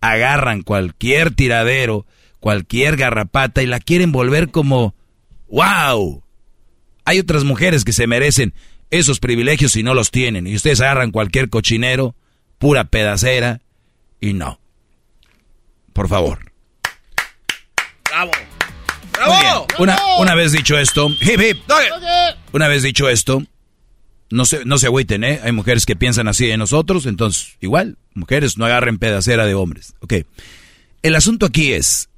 [0.00, 2.06] agarran cualquier tiradero,
[2.40, 4.94] cualquier garrapata y la quieren volver como,
[5.48, 6.22] wow.
[7.04, 8.54] Hay otras mujeres que se merecen
[8.90, 10.46] esos privilegios y no los tienen.
[10.46, 12.14] Y ustedes agarran cualquier cochinero,
[12.58, 13.60] pura pedacera,
[14.20, 14.60] y no.
[15.92, 16.52] Por favor.
[18.10, 18.30] ¡Bravo!
[19.26, 19.66] Bien.
[19.78, 21.58] Una, una vez dicho esto, hip, hip.
[22.52, 23.42] una vez dicho esto,
[24.34, 25.40] no se, no se agüiten, ¿eh?
[25.44, 29.94] Hay mujeres que piensan así de nosotros, entonces, igual, mujeres no agarren pedacera de hombres.
[30.00, 30.14] Ok.
[31.02, 32.08] El asunto aquí es,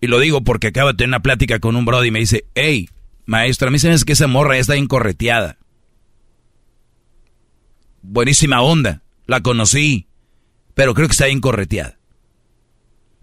[0.00, 2.44] y lo digo porque acabo de tener una plática con un brody y me dice,
[2.54, 2.88] hey,
[3.24, 5.58] maestra, a mí se me hace que esa morra ya está incorreteada.
[8.02, 10.06] Buenísima onda, la conocí,
[10.74, 11.98] pero creo que está incorreteada.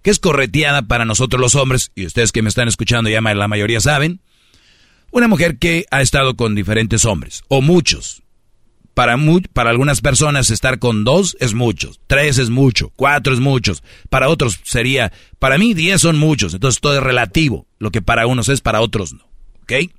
[0.04, 1.92] ¿Qué es correteada para nosotros los hombres?
[1.96, 4.22] Y ustedes que me están escuchando ya la mayoría saben.
[5.12, 8.24] Una mujer que ha estado con diferentes hombres, o muchos.
[8.94, 13.40] Para, mu para algunas personas estar con dos es muchos, tres es mucho, cuatro es
[13.40, 13.84] muchos.
[14.10, 17.68] Para otros sería, para mí diez son muchos, entonces todo es relativo.
[17.78, 19.28] Lo que para unos es, para otros no.
[19.62, 19.92] ¿Ok?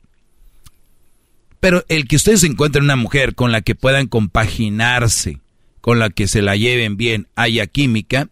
[1.60, 5.40] Pero el que ustedes encuentren una mujer con la que puedan compaginarse,
[5.80, 8.30] con la que se la lleven bien, haya química,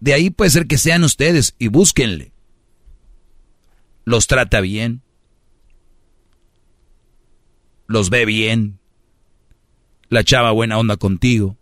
[0.00, 2.32] de ahí puede ser que sean ustedes y búsquenle.
[4.06, 5.02] Los trata bien.
[7.88, 8.78] Los ve bien.
[10.08, 11.58] La chava buena onda contigo.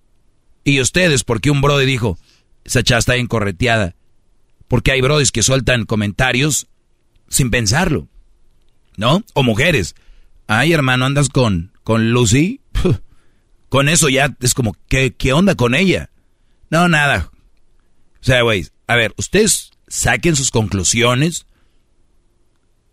[0.63, 2.19] Y ustedes, porque un brody dijo,
[2.63, 3.97] esa chava está bien correteada.
[4.69, 6.69] Porque hay brodis que sueltan comentarios
[7.29, 8.09] sin pensarlo.
[8.99, 9.25] ¿No?
[9.33, 9.95] O mujeres.
[10.47, 12.61] Ay, hermano, andas con, con Lucy.
[13.71, 16.11] con eso ya es como, ¿qué, ¿qué onda con ella?
[16.69, 17.31] No, nada.
[18.21, 21.47] O sea, güey, a ver, ustedes saquen sus conclusiones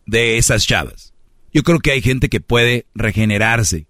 [0.05, 1.13] de esas chavas.
[1.53, 3.87] Yo creo que hay gente que puede regenerarse.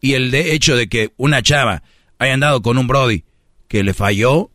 [0.00, 1.82] Y el de hecho de que una chava
[2.18, 3.24] haya andado con un Brody
[3.68, 4.50] que le falló,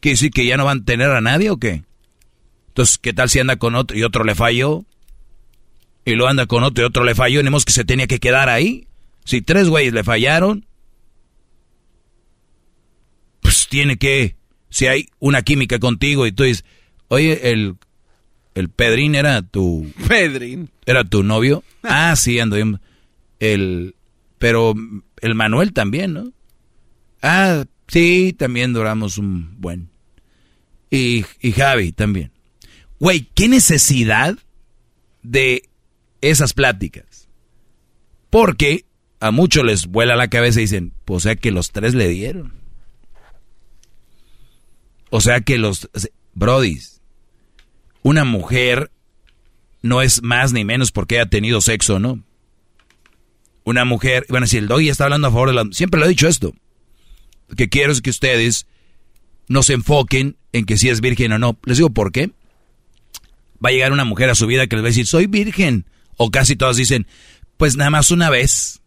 [0.00, 1.82] ¿quiere decir que ya no van a tener a nadie o qué?
[2.68, 4.84] Entonces, ¿qué tal si anda con otro y otro le falló?
[6.04, 8.48] Y lo anda con otro y otro le falló, y que se tenía que quedar
[8.48, 8.88] ahí.
[9.24, 10.66] Si tres güeyes le fallaron,
[13.40, 14.36] pues tiene que,
[14.70, 16.64] si hay una química contigo y tú dices,
[17.08, 17.76] oye, el,
[18.54, 19.90] el Pedrín era tu...
[20.08, 20.70] Pedrín.
[20.86, 21.64] ¿Era tu novio?
[21.82, 22.56] Ah, sí, ando.
[23.38, 23.94] El,
[24.38, 24.74] pero
[25.20, 26.32] el Manuel también, ¿no?
[27.22, 29.90] Ah, sí, también duramos un buen.
[30.90, 32.32] Y, y Javi también.
[32.98, 34.36] Güey, ¿qué necesidad
[35.22, 35.68] de
[36.20, 37.28] esas pláticas?
[38.30, 38.84] Porque
[39.20, 42.54] a muchos les vuela la cabeza y dicen, o sea que los tres le dieron.
[45.10, 45.88] O sea que los...
[46.34, 46.91] Brodis,
[48.02, 48.90] una mujer
[49.80, 52.22] no es más ni menos porque haya tenido sexo, ¿no?
[53.64, 55.64] Una mujer, bueno, si el doggy está hablando a favor de la...
[55.72, 56.52] Siempre le he dicho esto.
[57.48, 58.66] Lo que quiero es que ustedes
[59.48, 61.58] no se enfoquen en que si es virgen o no.
[61.64, 62.30] Les digo por qué.
[63.64, 65.86] Va a llegar una mujer a su vida que les va a decir, soy virgen.
[66.16, 67.06] O casi todas dicen,
[67.56, 68.80] pues nada más una vez.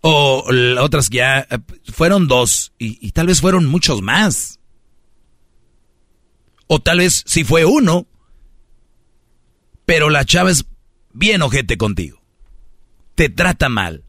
[0.00, 0.46] O
[0.78, 1.58] otras ya eh,
[1.92, 4.59] fueron dos y tal vez fueron muchos más.
[6.72, 8.06] O tal vez si fue uno,
[9.86, 10.66] pero la chava es
[11.12, 12.22] bien ojete contigo.
[13.16, 14.04] Te trata mal,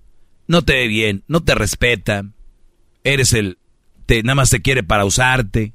[0.46, 2.24] no te ve bien, no te respeta.
[3.04, 3.58] Eres el,
[4.06, 5.74] te, nada más te quiere para usarte.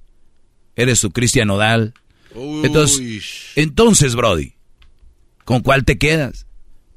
[0.77, 1.93] Eres su Cristian Nodal.
[2.37, 4.55] Entonces, entonces, Brody,
[5.45, 6.47] ¿con cuál te quedas?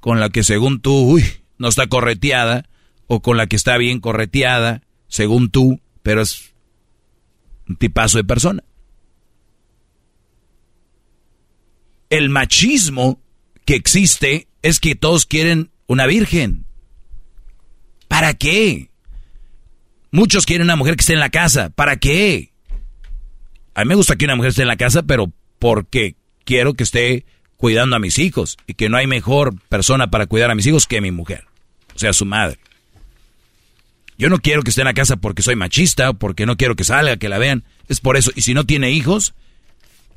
[0.02, 1.26] ¿Con la que según tú, uy,
[1.58, 2.70] no está correteada?
[3.08, 6.54] ¿O con la que está bien correteada, según tú, pero es
[7.68, 8.64] un tipazo de persona?
[12.10, 13.22] El machismo
[13.66, 16.66] que existe es que todos quieren una virgen.
[18.08, 18.90] ¿Para qué?
[20.12, 21.70] Muchos quieren una mujer que esté en la casa.
[21.70, 22.52] ¿Para qué?
[23.76, 26.84] A mí me gusta que una mujer esté en la casa, pero porque quiero que
[26.84, 27.26] esté
[27.58, 30.88] cuidando a mis hijos y que no hay mejor persona para cuidar a mis hijos
[30.88, 31.46] que mi mujer,
[31.94, 32.58] o sea, su madre.
[34.18, 36.76] Yo no quiero que esté en la casa porque soy machista o porque no quiero
[36.76, 37.64] que salga, que la vean.
[37.88, 38.32] Es por eso.
[38.36, 39.34] Y si no tiene hijos,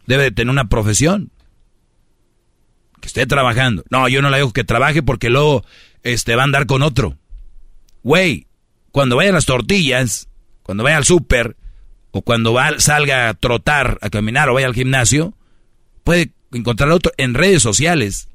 [0.07, 1.31] debe de tener una profesión
[3.03, 3.85] que esté trabajando.
[3.91, 5.65] No, yo no le digo que trabaje porque luego
[6.05, 7.19] este, va a andar con otro.
[8.03, 8.47] Güey,
[8.93, 10.29] cuando vaya a las tortillas,
[10.63, 11.57] cuando vaya al súper,
[12.13, 15.35] o cuando va, salga a trotar, a caminar, o vaya al gimnasio,
[16.05, 17.13] puede encontrar a otro.
[17.17, 18.29] En redes sociales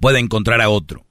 [0.00, 1.06] puede encontrar a otro.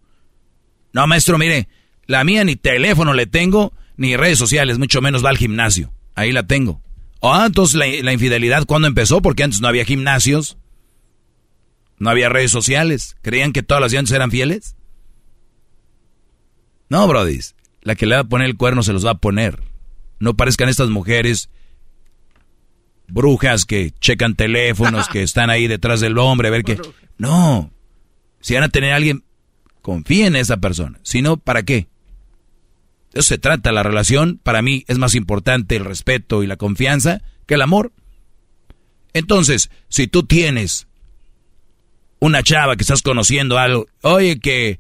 [0.92, 1.70] No, maestro, mire,
[2.08, 5.94] la mía ni teléfono le tengo, ni redes sociales, mucho menos va al gimnasio.
[6.14, 6.82] Ahí la tengo.
[7.22, 9.22] Ah, entonces la, la infidelidad, ¿cuándo empezó?
[9.22, 10.58] Porque antes no había gimnasios.
[12.00, 13.18] No había redes sociales.
[13.22, 14.76] ¿Creían que todas las llantas eran fieles?
[16.90, 17.40] No, Brody.
[17.82, 19.62] La que le va a poner el cuerno se los va a poner.
[20.20, 21.50] No parezcan estas mujeres
[23.08, 26.80] brujas que checan teléfonos, que están ahí detrás del hombre, a ver qué.
[27.18, 27.72] No.
[28.42, 29.24] Si van a tener a alguien,
[29.82, 31.00] confíen en esa persona.
[31.04, 31.88] Si no, ¿para qué?
[33.14, 34.40] De eso se trata la relación.
[34.42, 37.92] Para mí es más importante el respeto y la confianza que el amor.
[39.14, 40.88] Entonces, si tú tienes
[42.20, 44.80] una chava que estás conociendo algo, oye que...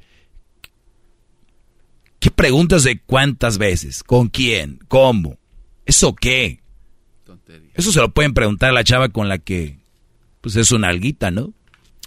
[2.19, 4.04] ¿Qué preguntas de cuántas veces?
[4.04, 4.80] ¿Con quién?
[4.89, 5.38] ¿Cómo?
[5.86, 6.60] ¿Eso qué?
[7.73, 9.80] Eso se lo pueden preguntar a la chava con la que,
[10.41, 11.54] pues es una alguita, ¿no?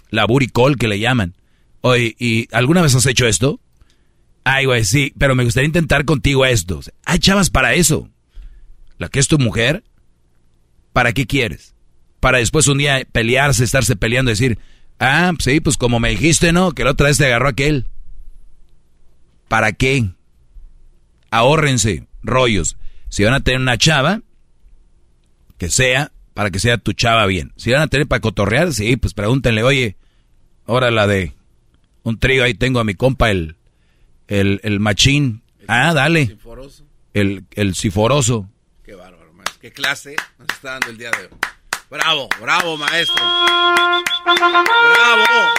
[0.09, 1.35] La buricol que le llaman.
[1.81, 3.59] Oye, ¿y alguna vez has hecho esto?
[4.43, 6.79] Ay, güey, sí, pero me gustaría intentar contigo esto.
[7.05, 8.09] Hay chavas para eso.
[8.97, 9.83] La que es tu mujer,
[10.91, 11.75] ¿para qué quieres?
[12.19, 14.59] Para después un día pelearse, estarse peleando y decir,
[14.99, 16.71] Ah, sí, pues como me dijiste, ¿no?
[16.71, 17.87] Que la otra vez te agarró aquel.
[19.47, 20.09] ¿Para qué?
[21.31, 22.77] Ahórrense rollos.
[23.09, 24.21] Si van a tener una chava,
[25.57, 27.53] que sea, para que sea tu chava bien.
[27.57, 29.97] Si van a tener para cotorrear, sí, pues pregúntenle, oye,
[30.65, 31.33] ahora la de
[32.03, 33.57] un trío, ahí tengo a mi compa el,
[34.27, 35.43] el, el machín.
[35.67, 36.37] Ah, dale.
[37.13, 38.49] El, el siforoso.
[38.83, 39.23] Qué bárbaro.
[39.61, 41.29] Qué clase nos está dando el día de hoy.
[41.89, 43.23] Bravo, bravo, maestro.
[44.25, 45.53] Bravo.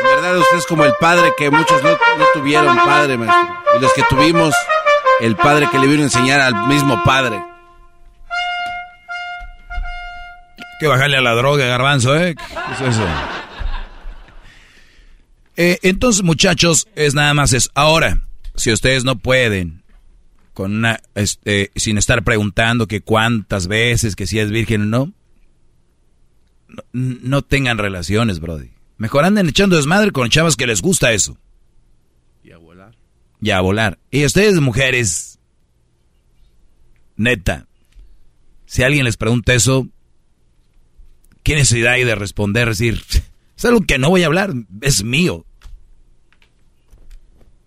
[0.00, 1.96] En verdad usted es como el padre que muchos no,
[2.32, 3.56] tuvieron padre, maestro.
[3.76, 4.54] Y los que tuvimos,
[5.20, 7.42] el padre que le vino a enseñar al mismo padre.
[10.80, 12.34] que bajarle a la droga, garbanzo, ¿eh?
[12.34, 13.06] ¿Qué es eso?
[15.56, 17.70] Eh, entonces, muchachos, es nada más es.
[17.74, 18.18] Ahora,
[18.56, 19.83] si ustedes no pueden,
[20.54, 25.12] con una, este, sin estar preguntando que cuántas veces, que si es virgen o no,
[26.68, 28.70] no, no tengan relaciones, Brody.
[28.96, 31.36] Mejor anden echando desmadre con chavas que les gusta eso.
[32.42, 32.96] Y a volar.
[33.40, 33.98] Y a volar.
[34.10, 35.40] Y ustedes, mujeres,
[37.16, 37.66] neta,
[38.66, 39.88] si alguien les pregunta eso,
[41.42, 42.68] ¿qué necesidad hay de responder?
[42.68, 43.02] Decir,
[43.56, 45.44] es algo que no voy a hablar, es mío.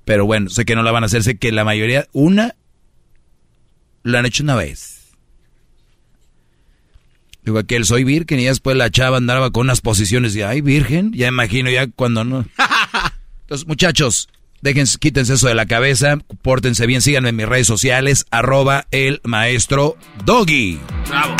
[0.05, 2.55] Pero bueno, sé que no la van a hacer, sé que la mayoría, una,
[4.11, 4.97] lo han hecho una vez.
[7.43, 10.61] Digo, aquel soy virgen y ya después la chava andaba con unas posiciones de, ay,
[10.61, 12.45] virgen, ya imagino ya cuando no.
[13.41, 14.27] Entonces, muchachos,
[14.61, 19.21] Dejen, quítense eso de la cabeza, pórtense bien, síganme en mis redes sociales, arroba el
[19.23, 20.79] maestro Doggy.
[21.07, 21.35] Bravo.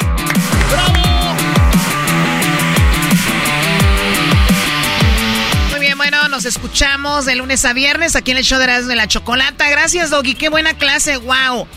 [5.72, 8.90] Muy bien, bueno, nos escuchamos de lunes a viernes aquí en el show de Erasmo
[8.90, 9.68] de la Chocolata.
[9.70, 11.68] Gracias, Doggy, qué buena clase, wow.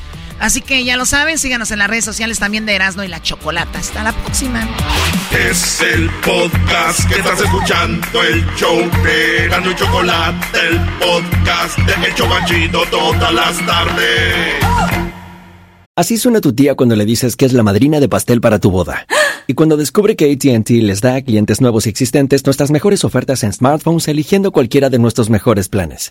[0.41, 3.23] Así que ya lo saben, síganos en las redes sociales también de Erasmo y la
[3.23, 3.79] Chocolata.
[3.79, 4.67] Hasta la próxima.
[5.33, 12.09] Es el podcast que estás escuchando, el show de Erasmo y Chocolate, el podcast de
[12.09, 14.55] El Chobachito todas las tardes.
[15.95, 18.71] Así suena tu tía cuando le dices que es la madrina de pastel para tu
[18.71, 19.07] boda.
[19.47, 23.43] Y cuando descubre que ATT les da a clientes nuevos y existentes nuestras mejores ofertas
[23.45, 26.11] en smartphones eligiendo cualquiera de nuestros mejores planes.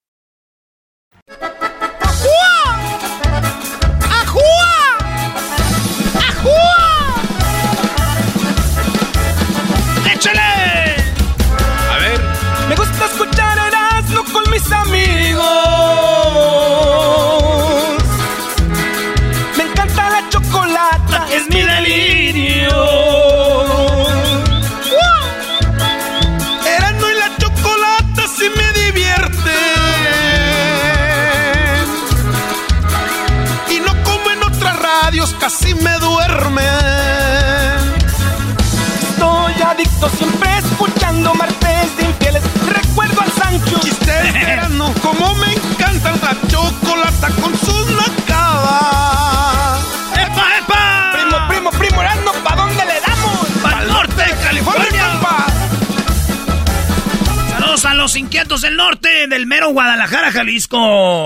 [58.91, 61.25] norte, del mero Guadalajara, Jalisco.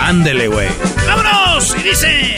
[0.00, 0.68] Ándele, güey.
[1.06, 1.76] ¡Vámonos!
[1.78, 2.34] Y dice...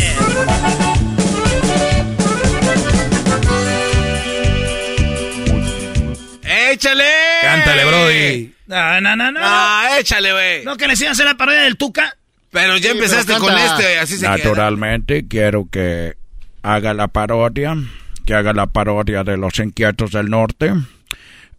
[6.45, 7.05] ¡Échale!
[7.43, 8.53] Cántale, Brody.
[8.67, 9.41] No, no, no, no.
[9.43, 10.65] Ah, échale, güey.
[10.65, 12.17] ¿No que les iban a hacer la parodia del Tuca?
[12.51, 14.37] Pero ya Sí, empezaste pero con este, así se queda.
[14.37, 16.15] Naturalmente quiero que
[16.63, 17.77] haga la parodia,
[18.25, 20.73] que haga la parodia de los inquietos del norte.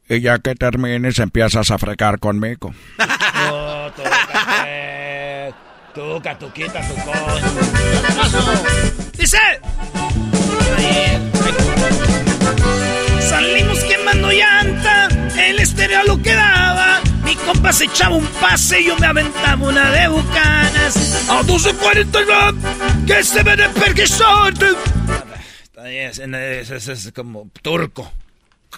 [0.10, 2.74] Y ya que termines empiezas a fregar conmigo.
[2.98, 5.54] Tuca, pues.
[5.93, 7.41] Tuca, Tuquita, Tucón.
[9.17, 9.38] Dice...
[13.20, 17.02] Salimos quemando llanta, el estéreo lo quedaba.
[17.26, 21.28] Mi compa se echaba un pase y yo me aventaba una de bucanas.
[21.30, 24.67] A 12.49, que se ve de perquisante.
[25.63, 27.12] Está bien, es, es- es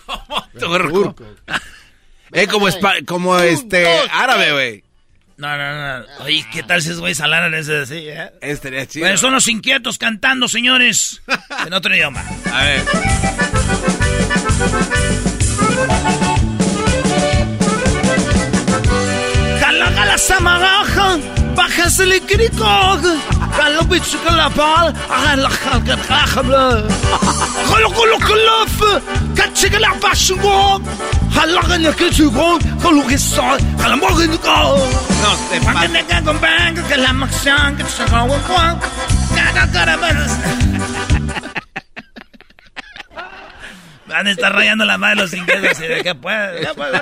[0.06, 1.14] como turco.
[1.14, 1.26] Turco.
[2.32, 4.84] Es como, espa- como este árabe, güey.
[5.38, 6.06] No, no, no.
[6.26, 8.30] Oye, ¿qué tal si es güey salaran ese así, eh?
[8.42, 9.08] Estaría chido.
[9.08, 11.24] Pues son los inquietos cantando, señores,
[11.66, 12.24] en otro idioma.
[12.54, 12.84] A ver.
[19.62, 21.18] Jala, jala, samagaja,
[21.60, 23.02] bájase el cricog.
[23.58, 26.88] Jalo, bicho, que la pal, jala, jala, jala, jalo,
[27.70, 28.60] jalo, jalo,
[29.36, 30.82] caché que la pachugo.
[31.36, 35.32] Jala, jala, que chugo, jalo, que soy, jala, mojo, que No,
[36.26, 38.04] con banga, que la maxión, que se.
[44.08, 46.64] Van a estar rayando la madre los ingleses de que puede.
[46.64, 47.00] Ya puede.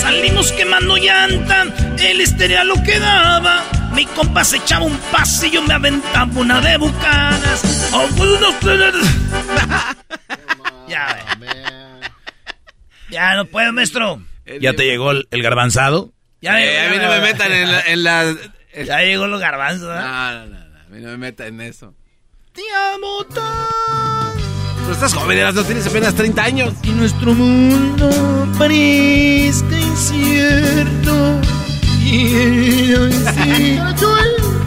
[0.00, 1.64] Salimos quemando llanta,
[1.98, 3.62] el estéreo lo quedaba.
[3.94, 7.90] Mi compa se echaba un pase y yo me aventaba una de bucanas.
[7.92, 8.48] Oh, pues, no,
[10.88, 11.48] Ya, ve.
[13.10, 14.20] Ya no puedo, maestro.
[14.60, 16.12] ¿Ya te llegó el, el garbanzado?
[16.42, 17.80] Ya, Eh, a mí no me metan en la...
[17.82, 18.34] En la
[18.84, 20.04] Ya llegó los garbanzos, ¿verdad?
[20.04, 21.94] no, no, no, no, a mí no me metan en eso.
[22.52, 22.62] Te
[22.94, 24.53] amo tanto.
[24.84, 26.74] Pero estás joven, Erasmo, tienes apenas 30 años.
[26.82, 28.10] Y nuestro mundo
[28.58, 31.40] parezca incierto.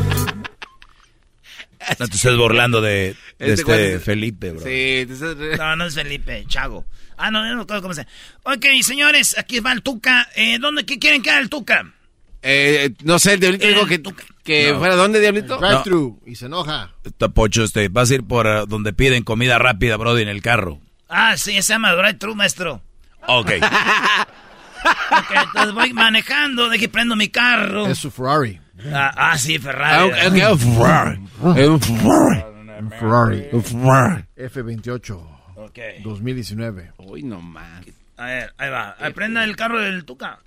[2.00, 4.60] No te estés burlando de, de Este este, Felipe, bro.
[4.60, 4.66] Sí,
[5.06, 6.86] te estás- No, no es Felipe, Chago.
[7.16, 8.06] Ah, no, no me acuerdo cómo se
[8.44, 10.28] Ok, señores, aquí va el Tuca.
[10.36, 11.94] Eh, ¿Dónde, qué quieren que haga el Tuca?
[12.42, 14.00] Eh, no sé, el Diablito Eh, dijo que,
[14.48, 14.80] que No.
[14.80, 15.58] fuera dónde, Diablito.
[15.58, 16.22] Drive-thru.
[16.26, 16.92] Y se enoja.
[17.04, 20.42] Está Pocho, este, vas a ir por eh, donde piden comida rápida, Brody, en el
[20.42, 20.80] carro.
[21.10, 22.82] Ah, sí, se llama Drive True, maestro.
[23.28, 23.52] Ok.
[25.10, 27.88] Ok, entonces voy manejando, de que prendo mi carro.
[27.88, 28.62] Es su Ferrari.
[28.94, 30.10] Ah, ah, sí, Ah, Ferrari.
[30.12, 31.20] ok, ok, un Ferrari.
[31.42, 32.44] Un Ferrari.
[32.80, 33.48] Un Ferrari.
[33.52, 34.24] Un Ferrari.
[34.38, 35.28] F28.
[35.56, 35.80] Ok.
[36.04, 36.92] 2019.
[37.00, 37.84] Uy, no más.
[38.18, 38.96] A ver, ahí va.
[39.16, 40.40] Prenda el carro del Tuca.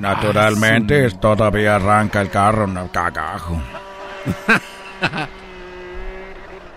[0.00, 3.60] Naturalmente, todavía arranca el carro, no cagajo.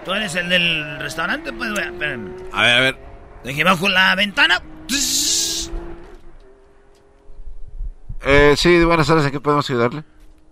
[0.05, 1.53] ¿Tú eres el del restaurante?
[1.53, 2.31] Pues, vea, espérame.
[2.51, 2.97] A ver, a ver.
[3.43, 4.59] Deje bajo la ventana.
[8.23, 10.03] Eh, sí, buenas tardes, ¿en qué podemos ayudarle?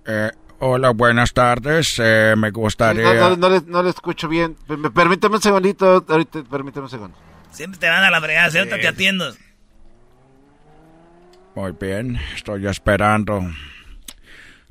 [0.06, 0.30] Eh,
[0.60, 1.96] hola, buenas tardes.
[2.00, 3.14] Eh, me gustaría...
[3.16, 4.56] no, no, no le, no le escucho bien.
[4.68, 7.18] Per- me- Permítame un segundito, ahorita, permítame un segundo.
[7.52, 9.34] Siempre te van a la fregada, ahorita te atiendo.
[11.56, 13.42] Muy bien, estoy esperando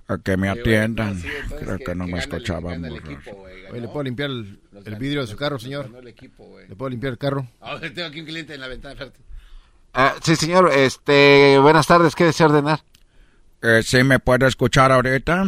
[0.06, 1.22] a que me atiendan.
[1.60, 2.80] Creo que no me escuchaban.
[2.80, 3.20] muy bien.
[3.70, 5.90] Oye, ¿le puedo limpiar el, el vidrio de su carro, señor?
[5.90, 7.46] ¿Le puedo limpiar el carro?
[7.94, 9.10] tengo aquí un cliente en la ventana,
[9.94, 12.80] Ah, sí, señor, este, buenas tardes, ¿qué desea ordenar?
[13.62, 15.44] Eh, ¿Sí me puede escuchar ahorita?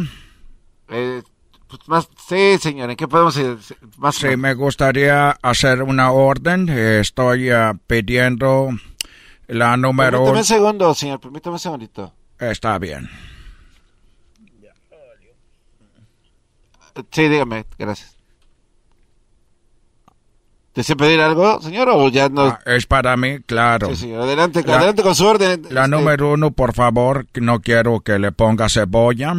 [0.89, 1.21] Eh,
[1.67, 3.57] pues más, sí, señor, ¿en qué podemos ir?
[3.97, 6.67] Más Sí, me gustaría hacer una orden.
[6.69, 8.69] Eh, estoy ah, pidiendo
[9.51, 10.11] la número...
[10.19, 12.13] Permítame un segundo, señor, permítame un segundito.
[12.39, 13.09] Está bien.
[17.11, 18.17] Sí, dígame, gracias.
[20.73, 22.43] ¿Desea pedir algo, señor, o ya no?
[22.43, 23.87] Ah, es para mí, claro.
[23.89, 25.63] Sí, señor, adelante, La- adelante con su orden.
[25.69, 29.33] La Este, número uno, por favor, no quiero que le ponga cebolla.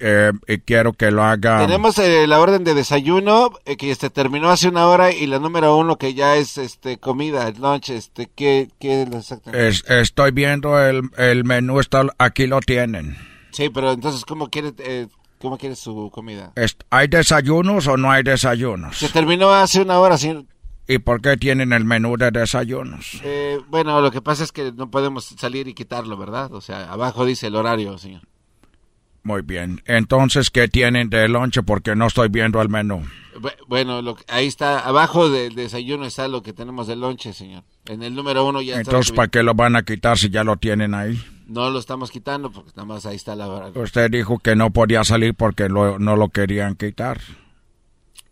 [0.00, 1.58] Eh, y quiero que lo haga...
[1.58, 5.38] Tenemos eh, la orden de desayuno eh, que este terminó hace una hora y la
[5.38, 9.68] número uno que ya es este comida, el lunch, este, ¿qué, qué es exactamente?
[9.68, 13.16] Es- estoy viendo el, el menú, está, aquí lo tienen.
[13.50, 15.06] Sí, pero entonces, ¿cómo quiere, eh,
[15.40, 16.52] cómo quiere su comida?
[16.90, 18.98] ¿Hay desayunos o no hay desayunos?
[18.98, 20.44] Se terminó hace una hora, señor.
[20.90, 23.20] ¿Y por qué tienen el menú de desayunos?
[23.22, 26.54] Eh, bueno, lo que pasa es que no podemos salir y quitarlo, ¿verdad?
[26.54, 28.22] O sea, abajo dice el horario, señor.
[29.22, 29.82] Muy bien.
[29.86, 31.62] Entonces, ¿qué tienen de lonche?
[31.62, 33.02] Porque no estoy viendo el menú.
[33.38, 37.32] Bu- Bueno, lo que- ahí está, abajo del desayuno está lo que tenemos de lonche,
[37.32, 37.62] señor.
[37.86, 40.56] En el número uno ya Entonces, ¿para qué lo van a quitar si ya lo
[40.56, 41.22] tienen ahí?
[41.46, 43.70] No lo estamos quitando porque nada más ahí está la...
[43.74, 47.20] Usted dijo que no podía salir porque lo- no lo querían quitar.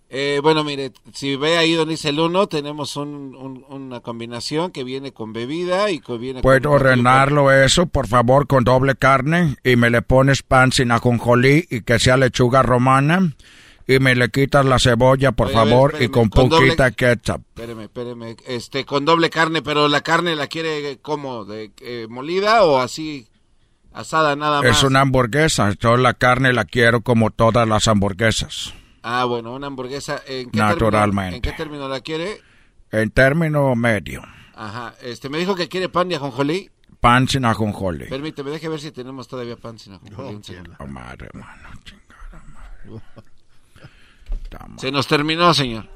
[0.08, 4.70] Eh, bueno, mire, si ve ahí donde dice el uno, tenemos un- un- una combinación
[4.70, 6.80] que viene con bebida y que viene ¿Puedo con...
[6.80, 9.56] ordenarlo eso, por favor, con doble carne?
[9.64, 13.34] Y me le pones pan sin ajonjolí y que sea lechuga romana.
[13.88, 16.48] Y me le quitas la cebolla, por Oye, a ver, favor, y espéreme, con con
[16.50, 17.40] doble- poquita ketchup.
[17.56, 22.64] Espéreme, espéreme, este, con doble carne, pero la carne la quiere como, de eh, molida
[22.64, 23.28] o así
[23.92, 24.70] asada nada más.
[24.78, 25.72] Es una hamburguesa.
[25.80, 28.74] Yo la carne la quiero como todas las hamburguesas.
[29.08, 30.20] Ah, bueno, una hamburguesa.
[30.26, 31.30] ¿En qué Naturalmente.
[31.30, 32.40] Término, ¿En qué término la quiere?
[32.90, 34.20] En término medio.
[34.56, 36.72] Ajá, este, me dijo que quiere pan de ajonjolí.
[36.98, 38.06] Pan sin ajonjolí.
[38.06, 40.40] Permíteme, deje ver si tenemos todavía pan sin ajonjolí.
[40.80, 43.00] Oh, madre, mano, chingada madre.
[44.78, 45.88] Se nos terminó, señor.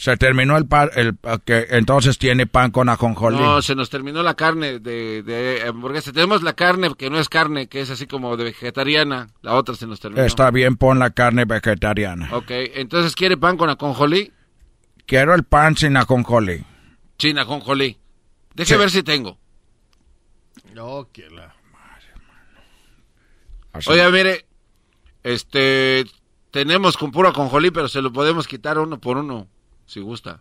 [0.00, 3.36] Se terminó el pan, el, que entonces tiene pan con ajonjolí.
[3.36, 6.12] No, se nos terminó la carne de, de hamburguesa.
[6.12, 9.30] Tenemos la carne que no es carne, que es así como de vegetariana.
[9.42, 10.22] La otra se nos terminó.
[10.22, 12.28] Está bien, pon la carne vegetariana.
[12.32, 14.32] Ok, entonces quiere pan con ajonjolí.
[15.04, 16.64] Quiero el pan sin ajonjolí.
[17.18, 17.98] China ajonjolí.
[18.54, 18.78] Deje Sí.
[18.78, 19.36] ver si tengo.
[20.74, 21.56] No, que la...
[23.72, 23.90] Así.
[23.90, 24.46] Oiga, mire,
[25.24, 26.04] este,
[26.52, 29.48] tenemos con puro ajonjolí, pero se lo podemos quitar uno por uno,
[29.88, 30.40] si gusta.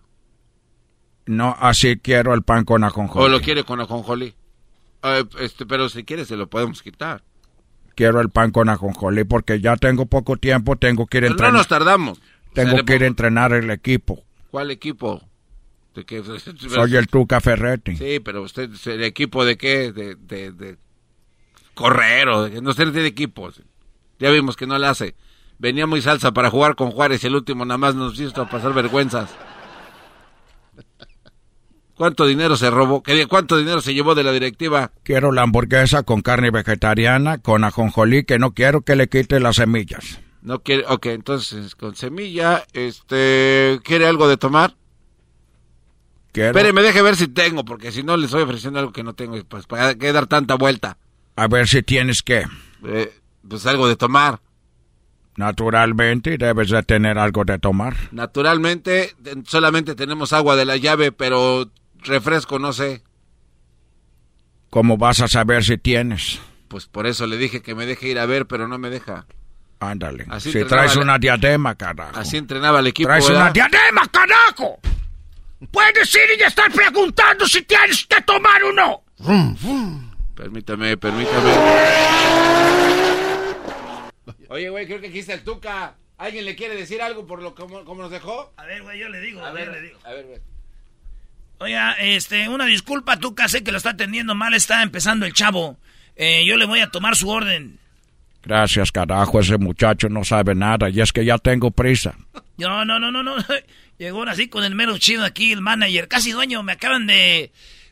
[1.26, 3.26] No, así quiero el pan con ajonjolí.
[3.26, 4.36] O lo quiere con ajonjolí.
[5.04, 7.24] Eh, este, pero si quiere se lo podemos quitar.
[7.96, 11.30] Quiero el pan con ajonjolí porque ya tengo poco tiempo, tengo que ir a Pero
[11.30, 11.54] no entrenar.
[11.54, 12.22] nos tardamos.
[12.54, 14.24] tengo O sea, le que ir a entrenar el equipo.
[14.52, 15.22] ¿Cuál equipo?
[15.96, 16.22] ¿De qué?
[16.70, 17.96] Soy el Tuca Ferretti.
[17.98, 19.92] Sí, pero usted, ¿el equipo de qué?
[19.92, 20.78] De, de, de
[21.74, 23.50] correr o de no no tiene equipo.
[24.20, 25.16] Ya vimos que no le hace.
[25.60, 29.30] Venía muy salsa para jugar con Juárez el último nada más nos hizo pasar vergüenzas.
[31.96, 33.02] ¿Cuánto dinero se robó?
[33.02, 34.92] ¿Qué- ¿Cuánto dinero se llevó de la directiva?
[35.04, 39.56] Quiero la hamburguesa con carne vegetariana, con ajonjolí, que no quiero que le quite las
[39.56, 40.20] semillas.
[40.44, 44.76] No quiere, ok, entonces con semilla, este, ¿quiere algo de tomar?
[46.32, 46.50] Quiero...
[46.50, 49.36] Espéreme, deje ver si tengo, porque si no le estoy ofreciendo algo que no tengo,
[49.46, 50.98] pues para qué dar tanta vuelta.
[51.36, 52.46] A ver si tienes que.
[52.86, 53.12] Eh,
[53.48, 54.40] pues algo de tomar.
[55.38, 57.96] Naturalmente debes de tener algo de tomar.
[58.12, 59.16] Naturalmente,
[59.46, 61.70] solamente tenemos agua de la llave, pero
[62.00, 63.04] refresco no sé.
[64.72, 66.40] ¿Cómo vas a saber si tienes?
[66.68, 69.26] Pues por eso le dije que me deje ir a ver, pero no me deja.
[69.80, 70.26] Ándale.
[70.30, 72.18] Así si traes la- una diadema, carajo.
[72.20, 73.08] Así entrenaba el equipo.
[73.08, 73.44] Traes ¿verdad?
[73.44, 74.80] una diadema, carajo.
[75.72, 79.04] Puedes ir y estar preguntando si tienes que tomar o no.
[80.36, 81.54] Permítame, permítame.
[84.50, 85.96] Oye, güey, creo que aquí está el Tuca.
[86.18, 88.54] ¿Alguien le quiere decir algo por lo como, como nos dejó?
[88.58, 90.00] A ver, güey, yo le digo, A a ver, ver, le digo.
[90.04, 90.40] a ver, güey.
[91.60, 95.78] Oiga, este, una disculpa, tú sé que lo está atendiendo mal, está empezando el chavo.
[96.16, 97.80] Eh, yo le voy a tomar su orden.
[98.44, 99.40] Gracias, carajo.
[99.40, 102.16] Ese muchacho no sabe nada y es que ya tengo prisa.
[102.58, 103.36] No, no, no, no, no.
[103.98, 106.64] Llegó así con el mero chido aquí, el manager, casi dueño.
[106.64, 107.52] Me acaban de...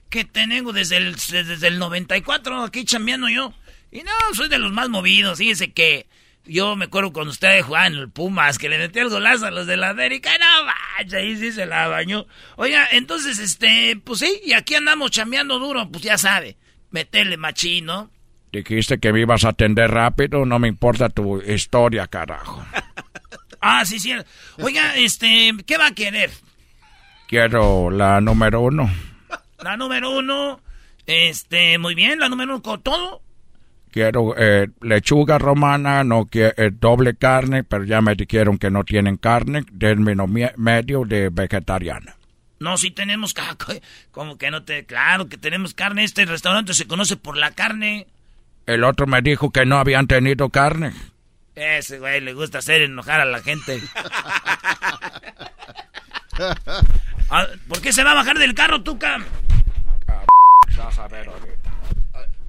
[0.09, 3.53] Que tengo desde el, desde el 94 aquí chambeando yo.
[3.91, 5.39] Y no, soy de los más movidos.
[5.39, 6.07] Fíjese que
[6.45, 9.51] yo me acuerdo cuando ustedes jugaban en el Pumas, que le metí el golazo a
[9.51, 10.31] los de la América.
[10.39, 12.25] No, manches, ahí sí se la bañó.
[12.55, 16.57] Oiga, entonces, este, pues sí, y aquí andamos chambeando duro, pues ya sabe.
[16.91, 18.11] Meterle machino.
[18.51, 20.45] Dijiste que me ibas a atender rápido.
[20.45, 22.65] No me importa tu historia, carajo.
[23.67, 24.13] Ah, sí, sí.
[24.59, 26.29] Oiga, este, ¿qué va a querer?
[27.27, 28.87] Quiero la número uno.
[29.63, 30.61] La número uno,
[31.07, 33.23] este, muy bien, la número uno con todo.
[33.95, 39.15] Quiero eh, lechuga romana, no quiero doble carne, pero ya me dijeron que no tienen
[39.15, 39.63] carne.
[39.71, 42.17] Denme no mie- medio de vegetariana.
[42.59, 43.55] No, sí tenemos ca-
[44.11, 46.03] como que no te, claro que tenemos carne.
[46.03, 48.05] Este restaurante se conoce por la carne.
[48.65, 50.91] El otro me dijo que no habían tenido carne.
[51.55, 53.79] Ese güey le gusta hacer enojar a la gente.
[57.29, 59.19] Ah, ¿Por qué se va a bajar del carro, Tuca?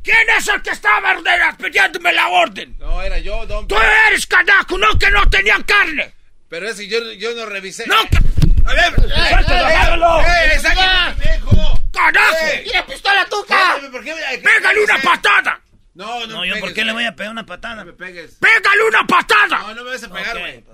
[0.07, 1.17] ¿Quién es el que estaba
[1.59, 2.77] pidiéndome la orden?
[2.79, 3.67] No, era yo, don.
[3.67, 3.75] Tú
[4.09, 6.15] eres carajo, no que no tenían carne.
[6.49, 7.85] Pero ese yo, yo no revisé.
[7.89, 8.19] No, que...
[8.67, 10.21] A ver, suéltalo, agárralo.
[10.21, 10.69] ¡Eh, esa
[11.17, 11.81] pendejo!
[11.93, 12.37] ¡Carajo!
[12.53, 12.63] ¡Eh!
[12.67, 13.57] ¡Mira, pistola, Tuca!
[13.75, 15.61] Espérame, ¿por qué me- ¡Pégale una patada!
[15.95, 17.75] No, no, No, yo por qué le voy a pegar una patada.
[17.75, 18.37] No me pegues.
[18.41, 19.59] ¡Pégale una patada!
[19.59, 20.65] No, no me vas a pegar, güey.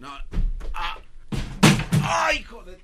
[0.00, 0.18] No.
[0.74, 0.98] Ah.
[2.04, 2.76] Ay, hijo de...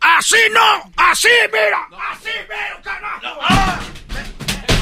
[0.00, 0.90] ¡Así no!
[0.96, 1.86] ¡Así, mira!
[2.10, 3.40] ¡Así, mira, carajo!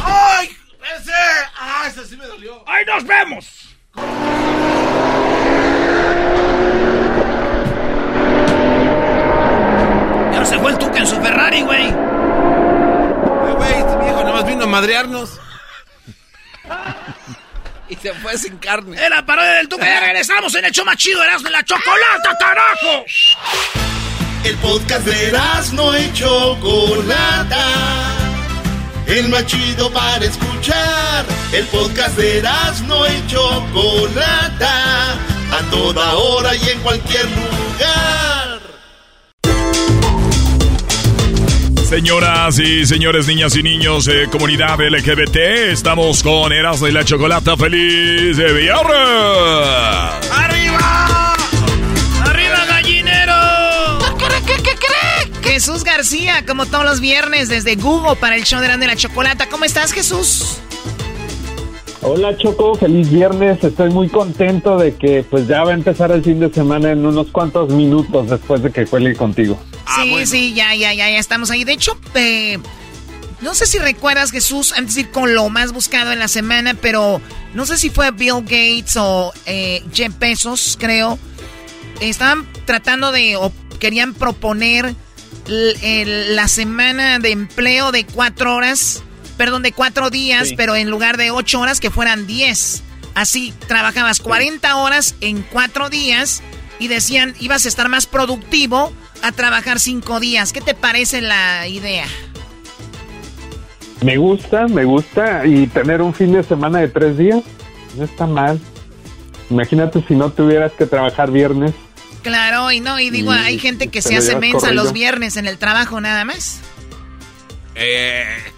[0.05, 0.57] ¡Ay!
[0.99, 1.13] ¡Ese!
[1.59, 2.63] ¡Ah, ese sí me dolió!
[2.67, 3.69] ¡Ahí nos vemos!
[10.33, 11.89] Ya se fue el Tuca en su Ferrari, güey.
[11.89, 11.95] Eh,
[13.57, 15.39] Güey, este viejo nomás vino a madrearnos.
[17.89, 18.97] y se fue sin carne.
[18.99, 19.85] Era la parodia del Tuca.
[19.85, 23.05] Ya regresamos en el show más chido, Erasmo en la chocolata, carajo.
[24.45, 27.59] El podcast de Erasmo y Chocolata.
[29.07, 31.25] El más chido para escuchar.
[31.53, 35.13] El podcast de Erasmo y Chocolata.
[35.13, 37.53] A toda hora y en cualquier lugar.
[41.93, 45.37] Señoras y señores, niñas y niños, eh, comunidad LGBT,
[45.73, 47.55] estamos con Erasmo y la Chocolata.
[47.55, 50.31] ¡Feliz de viernes!
[50.33, 50.33] ¡Arriba!
[50.33, 51.32] ¡Arriba,
[55.53, 59.51] Jesús García, como todos los viernes, desde Google para el show de Grande la Chocolata.
[59.51, 60.57] ¿Cómo estás, Jesús?
[62.01, 63.63] Hola Choco, feliz viernes.
[63.63, 67.05] Estoy muy contento de que pues ya va a empezar el fin de semana en
[67.05, 69.63] unos cuantos minutos después de que cuelgue contigo.
[69.95, 71.65] sí, sí, ya, ya, ya, ya estamos ahí.
[71.65, 72.59] De hecho, eh,
[73.43, 76.73] no sé si recuerdas, Jesús, antes de ir con lo más buscado en la semana,
[76.81, 77.21] pero
[77.53, 81.19] no sé si fue Bill Gates o eh, Jeff Bezos, creo.
[82.01, 84.95] Estaban tratando de, o querían proponer
[85.47, 89.03] la semana de empleo de cuatro horas,
[89.37, 90.55] perdón, de cuatro días, Sí.
[90.57, 92.83] pero en lugar de ocho horas que fueran diez.
[93.15, 96.43] Así trabajabas 40 horas en cuatro días
[96.79, 100.53] y decían ibas a estar más productivo a trabajar cinco días.
[100.53, 102.07] ¿Qué te parece la idea?
[104.03, 107.43] Me gusta, me gusta y tener un fin de semana de tres días
[107.97, 108.59] no está mal.
[109.51, 111.73] Imagínate si no tuvieras que trabajar viernes.
[112.23, 114.85] Claro, y no, y digo, Y hay gente que se hace mensa corrido.
[114.85, 116.61] los viernes en el trabajo nada más.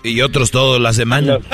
[0.03, 1.39] Y otros todos la semana.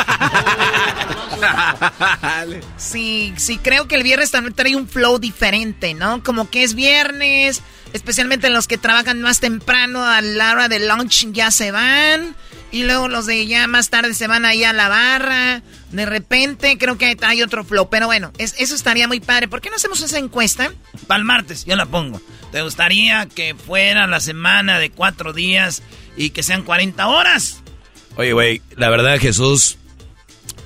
[2.76, 6.22] sí, sí, creo que el viernes también trae un flow diferente, ¿no?
[6.22, 11.30] Como que es viernes, especialmente los que trabajan más temprano a la hora de lunch
[11.32, 12.34] ya se van.
[12.72, 15.62] Y luego los de ya más tarde se van ahí a la barra.
[15.90, 17.88] De repente creo que hay otro flow.
[17.90, 19.48] Pero bueno, eso estaría muy padre.
[19.48, 20.72] ¿Por qué no hacemos esa encuesta?
[21.06, 22.20] Para el martes, yo la pongo.
[22.52, 25.82] ¿Te gustaría que fuera la semana de cuatro días
[26.16, 27.62] y que sean 40 horas?
[28.16, 29.78] Oye, güey, la verdad, Jesús,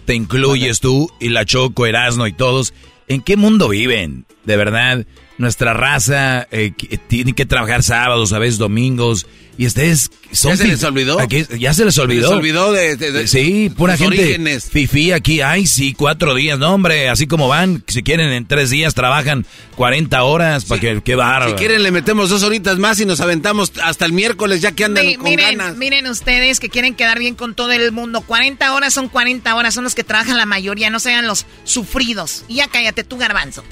[0.04, 2.74] te incluyes tú y la Choco, Erasno y todos.
[3.08, 4.26] ¿En qué mundo viven?
[4.44, 5.06] De verdad,
[5.38, 6.72] nuestra raza eh,
[7.08, 9.26] tiene que trabajar sábados, a veces domingos
[9.56, 11.18] y ustedes son ¿Ya se les olvidó?
[11.58, 12.28] ya se les olvidó.
[12.28, 14.68] Se les olvidó de, Sí, pura gente orígenes.
[14.68, 15.40] fifí aquí.
[15.42, 16.58] Ay, sí, cuatro días.
[16.58, 17.84] No, hombre, así como van.
[17.86, 21.00] Si quieren, en tres días trabajan 40 horas para que...
[21.04, 21.52] ¡Qué bárbaro!
[21.52, 24.84] Si quieren, le metemos dos horitas más y nos aventamos hasta el miércoles ya que
[24.84, 25.76] andan con miren, ganas.
[25.76, 28.22] Miren ustedes que quieren quedar bien con todo el mundo.
[28.22, 29.74] 40 horas son 40 horas.
[29.74, 30.90] Son los que trabajan la mayoría.
[30.90, 32.44] No sean los sufridos.
[32.48, 33.62] Y ya cállate tú, garbanzo.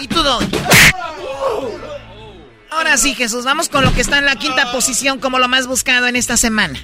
[0.00, 0.44] Y tú, dos.
[2.70, 5.66] Ahora sí, Jesús, vamos con lo que está en la quinta posición como lo más
[5.66, 6.78] buscado en esta semana.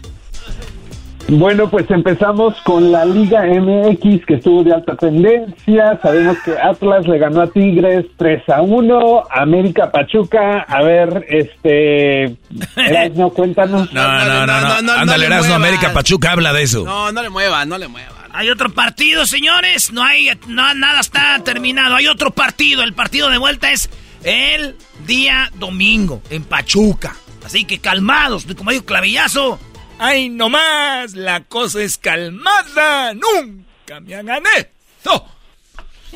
[1.26, 5.98] Bueno, pues empezamos con la Liga MX que estuvo de alta tendencia.
[6.02, 9.22] Sabemos que Atlas le ganó a Tigres 3 a 1.
[9.30, 12.36] América Pachuca, a ver, este.
[12.76, 13.88] Erasno, cuéntanos.
[13.94, 14.82] No, no, no, no.
[14.82, 16.84] no, Ándale, Erasno, América Pachuca habla de eso.
[16.84, 18.13] No, no le mueva, no le mueva.
[18.34, 19.92] Hay otro partido, señores.
[19.92, 21.94] No hay, no, nada está terminado.
[21.94, 22.82] Hay otro partido.
[22.82, 23.88] El partido de vuelta es
[24.24, 24.76] el
[25.06, 27.14] día domingo en Pachuca.
[27.44, 29.60] Así que calmados, como dijo Clavillazo.
[30.00, 31.14] ¡Ay, no más!
[31.14, 33.14] La cosa es calmada.
[33.14, 35.28] ¡Nunca me hagan esto!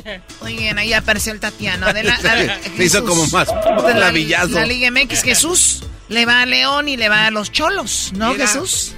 [0.40, 1.86] Muy bien, ahí apareció el Tatiano.
[2.76, 4.54] Se hizo como más clavillazo.
[4.54, 8.34] La, Liga MX, Jesús le va a León y le va a los Cholos, ¿no,
[8.34, 8.94] Jesús?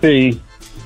[0.00, 0.40] Sí,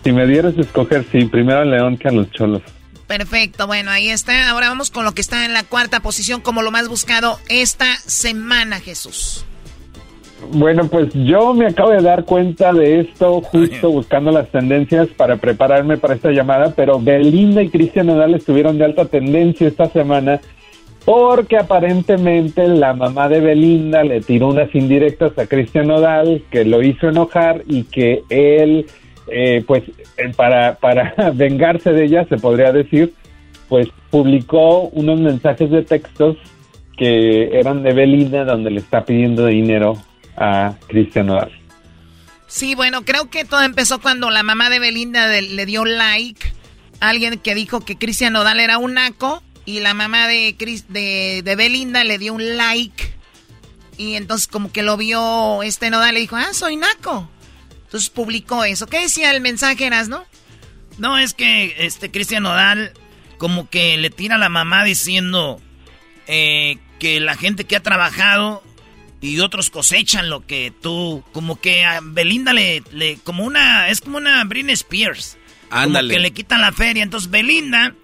[0.07, 2.63] si me dieras a escoger, sí, primero León que a los Cholos.
[3.09, 4.51] Perfecto, bueno, ahí está.
[4.51, 7.97] Ahora vamos con lo que está en la cuarta posición como lo más buscado esta
[7.97, 9.45] semana, Jesús.
[10.53, 15.39] Bueno, pues yo me acabo de dar cuenta de esto justo buscando las tendencias para
[15.39, 20.41] prepararme para esta llamada, pero Belinda y Cristian Nodal estuvieron de alta tendencia esta semana
[21.05, 26.81] porque aparentemente la mamá de Belinda le tiró unas indirectas a Cristian Nodal que lo
[26.81, 28.87] hizo enojar y que él
[29.29, 29.83] eh, pues
[30.17, 33.15] eh, para, para vengarse de ella, se podría decir,
[33.69, 36.37] pues publicó unos mensajes de textos
[36.97, 40.03] que eran de Belinda donde le está pidiendo dinero
[40.37, 41.53] a Cristian Nodal.
[42.47, 46.47] Sí, bueno, creo que todo empezó cuando la mamá de Belinda le dio like
[47.01, 50.55] a alguien que dijo que Cristian Nodal era un naco y la mamá de,
[50.89, 53.17] de, de Belinda le dio un like
[53.99, 57.29] y entonces como que lo vio este Nodal le dijo, ah, soy naco.
[57.97, 58.87] Entonces publicó eso.
[58.87, 60.23] ¿Qué decía el mensaje, eras, no?
[60.99, 62.93] No, es que este Cristian Nodal
[63.39, 65.63] como que le tira a la mamá diciendo
[66.27, 68.63] eh, que la gente que ha trabajado
[69.23, 74.03] y otros cosechan lo que tú, como que a Belinda le, le como una, es
[74.03, 75.39] como una Britney Spears.
[75.71, 76.09] Ándale.
[76.09, 77.03] Como que le quitan la feria.
[77.03, 77.95] Entonces Belinda,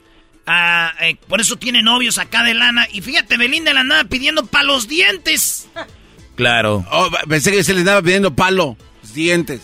[0.47, 2.89] ah, eh, por eso tiene novios acá de lana.
[2.91, 5.69] Y fíjate, Belinda la andaba pidiendo para los dientes.
[6.35, 6.83] Claro.
[6.91, 8.79] Oh, pensé que se le andaba pidiendo palo,
[9.13, 9.61] dientes.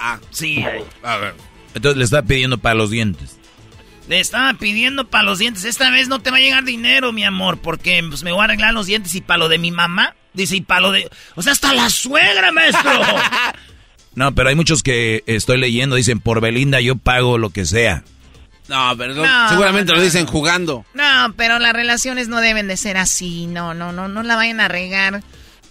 [0.00, 0.64] Ah, sí.
[1.02, 1.34] A ver.
[1.74, 3.36] Entonces le estaba pidiendo para los dientes.
[4.08, 5.64] Le estaba pidiendo para los dientes.
[5.64, 8.44] Esta vez no te va a llegar dinero, mi amor, porque pues, me voy a
[8.44, 10.16] arreglar los dientes y para lo de mi mamá.
[10.32, 11.08] Dice, y para lo de...
[11.34, 12.90] O sea, hasta la suegra, maestro.
[14.14, 18.02] no, pero hay muchos que estoy leyendo, dicen, por Belinda yo pago lo que sea.
[18.68, 19.14] No, pero
[19.48, 20.84] seguramente lo dicen jugando.
[20.94, 23.46] No, pero las relaciones no deben de ser así.
[23.46, 25.22] No, no, no, no la vayan a regar.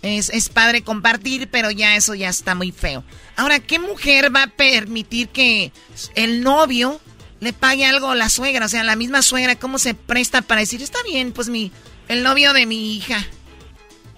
[0.01, 3.03] Es, es padre compartir, pero ya eso ya está muy feo.
[3.35, 5.71] Ahora, ¿qué mujer va a permitir que
[6.15, 7.01] el novio
[7.41, 8.65] le pague algo a la suegra?
[8.65, 11.71] O sea, la misma suegra, ¿cómo se presta para decir, está bien, pues mi,
[12.07, 13.25] el novio de mi hija?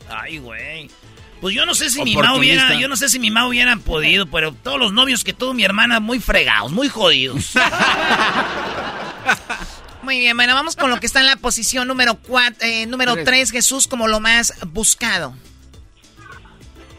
[0.09, 0.89] Ay, güey.
[1.39, 3.75] Pues yo no sé si mi mamá hubiera, yo no sé si mi mamá hubiera
[3.77, 7.53] podido, pero todos los novios que tuvo mi hermana muy fregados, muy jodidos.
[10.03, 13.23] Muy bien, bueno, vamos con lo que está en la posición número cuatro, eh, número
[13.23, 15.36] 3, Jesús, como lo más buscado.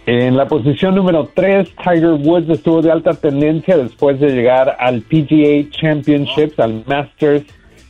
[0.05, 5.03] En la posición número 3, Tiger Woods estuvo de alta tendencia después de llegar al
[5.03, 7.45] PGA Championships, al Masters.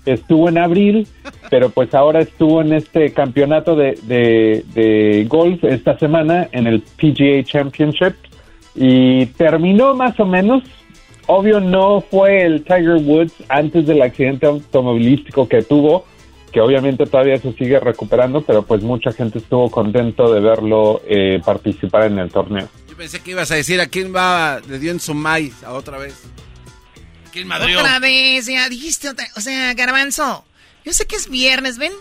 [0.05, 1.07] Estuvo en abril,
[1.49, 7.45] pero pues ahora estuvo en este campeonato de, de, golf esta semana en el PGA
[7.45, 8.15] Championship
[8.75, 10.65] y terminó más o menos.
[11.29, 16.05] Obvio no fue el Tiger Woods antes del accidente automovilístico que tuvo,
[16.53, 21.41] que obviamente todavía se sigue recuperando, pero pues mucha gente estuvo contento de verlo eh,
[21.45, 22.69] participar en el torneo.
[22.89, 25.73] Yo pensé que ibas a decir a quién va, le dio en su maíz a
[25.73, 26.15] otra vez.
[27.33, 27.81] ¿Quién madrió?
[27.81, 29.27] Otra vez, ya dijiste otra.
[29.37, 30.45] O sea, Garbanzo,
[30.85, 31.93] yo sé que es viernes, ¿ven?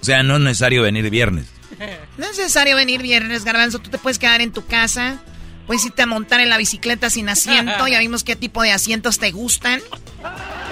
[0.00, 1.46] O sea, no es necesario venir viernes.
[2.18, 3.78] No es necesario venir viernes, Garbanzo.
[3.78, 5.18] Tú te puedes quedar en tu casa.
[5.70, 7.86] Puedes irte a montar en la bicicleta sin asiento.
[7.86, 9.80] Ya vimos qué tipo de asientos te gustan.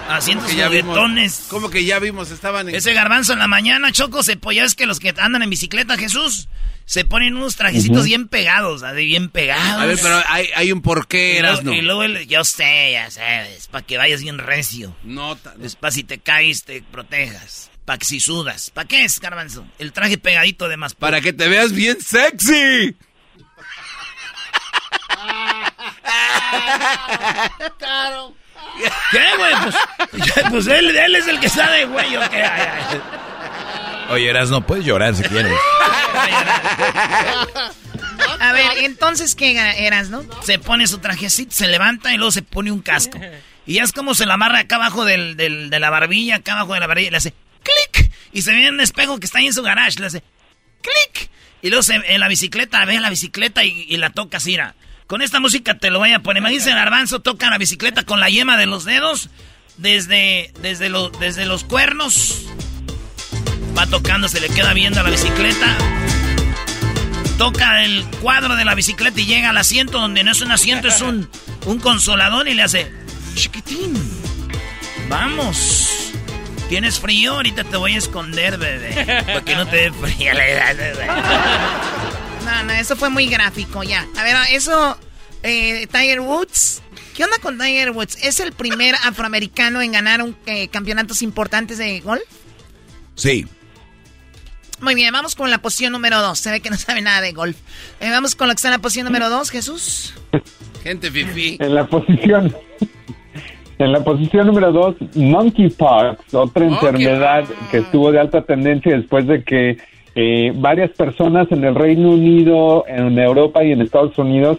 [0.08, 1.44] Asientos juguetones.
[1.46, 2.32] ¿Cómo que ya vimos?
[2.32, 2.74] Estaban en...
[2.74, 5.96] Ese garbanzo en la mañana, Choco, se ya es que los que andan en bicicleta,
[5.96, 6.48] Jesús,
[6.84, 9.80] se ponen unos trajecitos bien pegados, así bien pegados.
[9.80, 11.72] A ver, pero hay, hay un porqué, Y luego- Erasno.
[11.74, 14.96] Y luego, el- yo sé, ya sabes, para que vayas bien recio.
[15.04, 17.70] No, Es para si te caes, te protejas.
[17.84, 18.70] Para que si sudas.
[18.70, 19.64] ¿Para qué es, garbanzo?
[19.78, 20.94] El traje pegadito de más.
[20.94, 22.96] Para que te veas bien sexy.
[27.78, 28.34] Claro.
[29.10, 29.52] ¿Qué, güey?
[29.62, 29.76] Pues,
[30.50, 32.16] pues él, él es el que sabe, güey.
[32.16, 32.42] ¿o qué?
[32.42, 33.00] Ay, ay.
[34.10, 35.52] Oye, Eras, no puedes llorar si quieres.
[38.40, 39.52] A ver, entonces, ¿qué
[39.86, 40.24] eras, no?
[40.42, 43.18] Se pone su trajecito, se levanta y luego se pone un casco.
[43.66, 46.52] Y ya es como se la amarra acá abajo del, del- de la barbilla, acá
[46.52, 48.10] abajo de la barbilla, y le hace clic.
[48.32, 50.22] Y se ve en un espejo que está ahí en su garage, le hace
[50.82, 51.30] clic.
[51.60, 54.56] Y luego se, en la bicicleta, ve la bicicleta y, y la toca así.
[55.08, 56.42] Con esta música te lo voy a poner.
[56.42, 59.30] Imagínense, garbanzo toca la bicicleta con la yema de los dedos,
[59.78, 62.44] desde, desde, desde los cuernos.
[63.76, 65.78] Va tocando, se le queda viendo a la bicicleta.
[67.38, 70.88] Toca el cuadro de la bicicleta y llega al asiento donde no es un asiento,
[70.88, 71.30] es un,
[71.64, 72.92] un consolador y le hace,
[73.34, 73.94] chiquitín,
[75.08, 76.12] vamos.
[76.68, 77.32] ¿Tienes frío?
[77.36, 79.22] Ahorita te voy a esconder, bebé.
[79.24, 80.32] Para que no te dé frío.
[82.48, 84.06] No, no, eso fue muy gráfico ya.
[84.16, 84.96] A ver, eso,
[85.42, 86.82] eh, Tiger Woods.
[87.14, 88.16] ¿Qué onda con Tiger Woods?
[88.24, 92.22] ¿Es el primer afroamericano en ganar un, eh, campeonatos importantes de golf?
[93.14, 93.46] Sí.
[94.80, 96.38] Muy bien, vamos con la posición número dos.
[96.38, 97.56] Se ve que no sabe nada de golf.
[98.00, 100.14] Eh, vamos con lo que está en la posición número dos, Jesús.
[100.82, 101.58] Gente fifi.
[101.60, 102.54] En la posición.
[103.80, 109.44] En la posición número dos, monkeypox, otra enfermedad que estuvo de alta tendencia después de
[109.44, 109.78] que
[110.20, 114.58] eh, varias personas en el Reino Unido, en Europa y en Estados Unidos,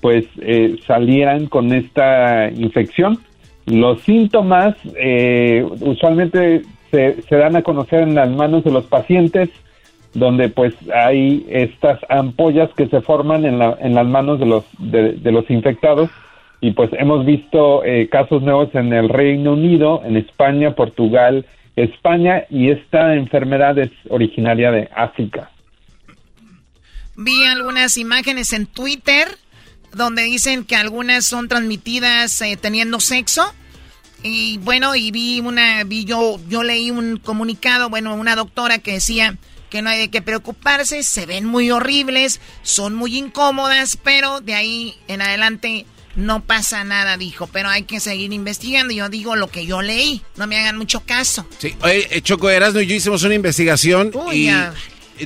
[0.00, 3.18] pues eh, salieran con esta infección.
[3.66, 9.48] Los síntomas eh, usualmente se, se dan a conocer en las manos de los pacientes,
[10.14, 14.64] donde pues hay estas ampollas que se forman en, la- en las manos de los,
[14.78, 16.08] de, los infectados
[16.60, 21.44] y pues hemos visto eh, casos nuevos en el Reino Unido, en España, Portugal,
[21.76, 25.50] España y esta enfermedad es originaria de África.
[27.16, 29.28] Vi algunas imágenes en Twitter
[29.92, 33.54] donde dicen que algunas son transmitidas eh, teniendo sexo.
[34.22, 38.92] Y bueno, y vi una, vi yo, yo leí un comunicado, bueno, una doctora que
[38.92, 39.36] decía
[39.70, 44.54] que no hay de qué preocuparse, se ven muy horribles, son muy incómodas, pero de
[44.54, 45.86] ahí en adelante
[46.16, 47.46] no pasa nada, dijo.
[47.46, 48.92] Pero hay que seguir investigando.
[48.92, 51.46] Yo digo lo que yo leí, no me hagan mucho caso.
[51.58, 54.74] Sí, oye, eh, Choco Erasmo y yo hicimos una investigación Uy, y, ya.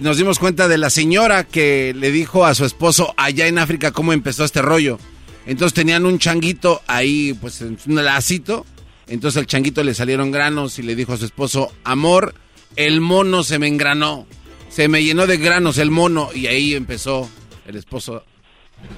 [0.02, 3.92] nos dimos cuenta de la señora que le dijo a su esposo allá en África
[3.92, 4.98] cómo empezó este rollo.
[5.46, 8.64] Entonces tenían un changuito ahí, pues en un lacito.
[9.06, 12.34] Entonces al changuito le salieron granos y le dijo a su esposo, amor,
[12.76, 14.26] el mono se me engranó.
[14.70, 16.30] Se me llenó de granos el mono.
[16.34, 17.28] Y ahí empezó
[17.66, 18.24] el esposo.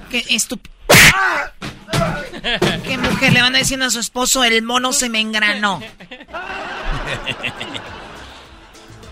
[0.09, 0.76] Qué estúpido.
[2.85, 5.81] ¿Qué mujer le van a decir a su esposo el mono se me engranó?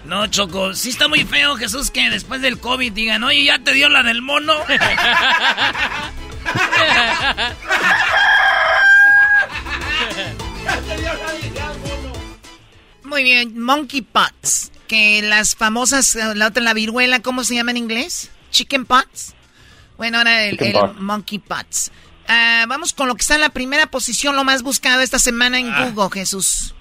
[0.06, 3.74] No, Choco, sí está muy feo, Jesús, que después del COVID digan, oye, ¿ya te
[3.74, 4.54] dio la del mono?
[13.04, 14.72] Muy bien, monkeypox.
[14.88, 18.30] Que las famosas, la otra, la viruela, ¿cómo se llama en inglés?
[18.52, 19.34] Chickenpox.
[19.98, 21.00] Bueno, ahora el, el Chickenpox.
[21.00, 21.91] monkeypox.
[22.28, 25.60] Ah, vamos con lo que está en la primera posición, lo más buscado esta semana
[25.60, 26.74] en Google, Jesús.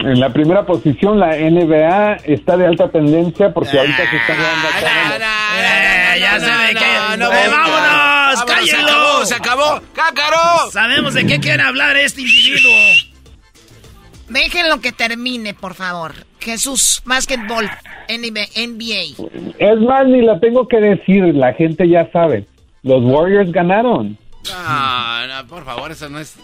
[0.00, 4.68] En la primera posición, la NBA está de alta tendencia porque ahorita se está llevando
[4.68, 5.14] a cabo
[5.56, 6.86] Eh, ya sé de qué.
[7.10, 8.66] no, no, vámonos, vámonos, cállenlo.
[8.66, 9.82] se acabó, se acabó.
[9.94, 10.70] ¡Cácaro!
[10.72, 12.72] Sabemos de qué quiere hablar este individuo.
[14.28, 16.14] Déjenlo que termine, por favor.
[16.44, 17.68] Jesús, básquetbol,
[18.08, 18.46] NBA.
[18.68, 19.28] NBA.
[19.58, 22.46] Es más, ni la tengo que decir, la gente ya sabe.
[22.82, 24.18] Los Warriors ganaron.
[24.46, 26.36] No, no, por favor, eso no es...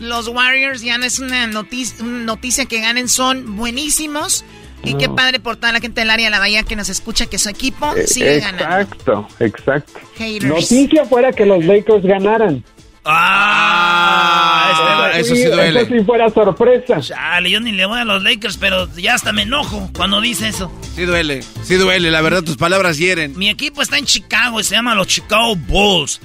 [0.00, 4.44] Los Warriors ya no es una noticia, una noticia que ganen, son buenísimos.
[4.84, 7.26] Y qué padre por toda la gente del área de la bahía que nos escucha
[7.26, 8.62] que su equipo sigue ganando.
[8.62, 10.00] Exacto, exacto.
[10.42, 12.62] Noticia fuera que los Lakers ganaran.
[13.08, 15.80] Ah, este- eso sí duele.
[15.82, 17.00] Eso sí fuera sorpresa.
[17.00, 20.48] Chale, yo ni le voy a los Lakers, pero ya hasta me enojo cuando dice
[20.48, 20.70] eso.
[20.94, 23.36] Sí duele, sí duele, la verdad tus palabras hieren.
[23.38, 26.20] Mi equipo está en Chicago y se llama los Chicago Bulls.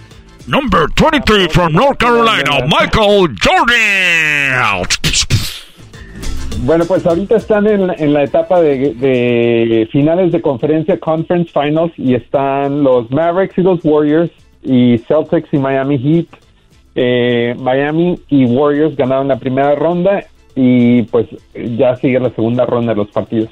[0.48, 4.88] Number 23 from North Carolina, Michael Jordan.
[6.64, 11.52] Bueno, pues ahorita están en, la- en la etapa de, de finales de conferencia, Conference
[11.52, 14.32] Finals, y están los Mavericks y los Warriors,
[14.64, 16.28] y Celtics y Miami Heat.
[16.96, 20.26] Eh, Miami y Warriors ganaron la primera ronda,
[20.56, 23.50] y pues ya sigue la segunda ronda de los partidos.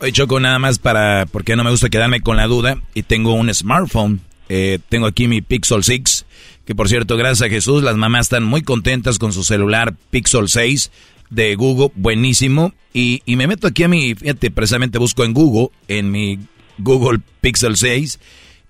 [0.00, 3.34] Oye, Choco, nada más para, porque no me gusta quedarme con la duda, y tengo
[3.34, 6.26] un smartphone, eh, tengo aquí mi Pixel 6,
[6.64, 10.48] que por cierto, gracias a Jesús, las mamás están muy contentas con su celular Pixel
[10.48, 10.90] 6
[11.30, 15.68] de Google, buenísimo, y, y me meto aquí a mi, fíjate, precisamente busco en Google,
[15.88, 16.38] en mi
[16.78, 18.18] Google Pixel 6,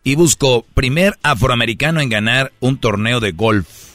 [0.05, 3.92] y busco primer afroamericano en ganar un torneo de golf.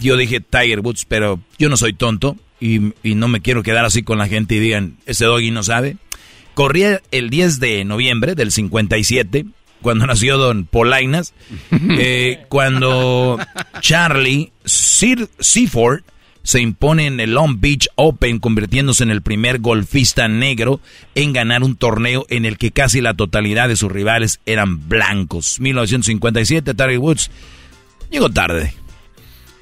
[0.00, 4.02] Yo dije Tiger Woods, pero yo no soy tonto y, no me quiero quedar así
[4.02, 5.96] con la gente y digan, ese doggy no sabe.
[6.54, 9.46] Corría el 10 de noviembre del 57,
[9.80, 11.32] cuando nació Don Polainas,
[11.70, 13.38] eh, cuando
[13.80, 16.02] Charlie Sir Seaford
[16.42, 20.80] se impone en el Long Beach Open, convirtiéndose en el primer golfista negro
[21.14, 25.60] en ganar un torneo en el que casi la totalidad de sus rivales eran blancos.
[25.60, 27.30] 1957, Tiger Woods
[28.10, 28.74] llegó tarde.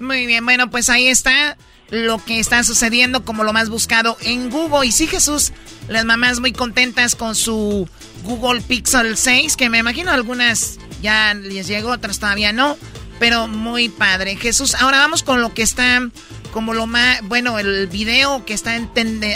[0.00, 1.56] Muy bien, bueno, pues ahí está
[1.90, 4.86] lo que está sucediendo como lo más buscado en Google.
[4.86, 5.52] Y sí, Jesús,
[5.88, 7.88] las mamás muy contentas con su
[8.24, 12.76] Google Pixel 6, que me imagino algunas ya les llegó, otras todavía no,
[13.18, 14.36] pero muy padre.
[14.36, 16.08] Jesús, ahora vamos con lo que está
[16.52, 18.90] como lo más, bueno, el video que está en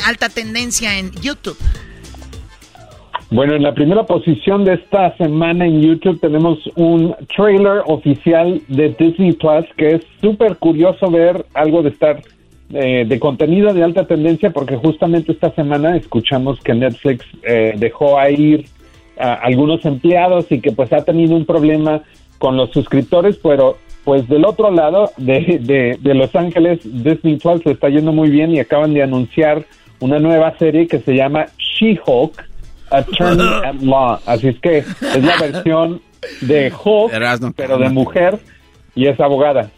[0.05, 1.57] alta tendencia en YouTube.
[3.33, 8.91] Bueno, en la primera posición de esta semana en YouTube tenemos un trailer oficial de
[8.91, 12.21] Disney Plus que es súper curioso ver algo de estar
[12.75, 18.19] eh, de contenido de alta tendencia porque justamente esta semana escuchamos que Netflix eh, dejó
[18.19, 18.67] a ir
[19.19, 22.03] a algunos empleados y que pues ha tenido un problema
[22.37, 27.73] con los suscriptores, pero pues del otro lado de, de, Los Ángeles, Disney Plus le
[27.73, 29.65] está yendo muy bien y acaban de anunciar
[30.01, 32.52] una nueva serie que se llama She-Hulk,
[32.93, 34.21] Attorney at Law.
[34.27, 36.03] Así es que es la versión
[36.41, 38.39] de Hulk, pero de mujer
[38.95, 39.71] y es abogada.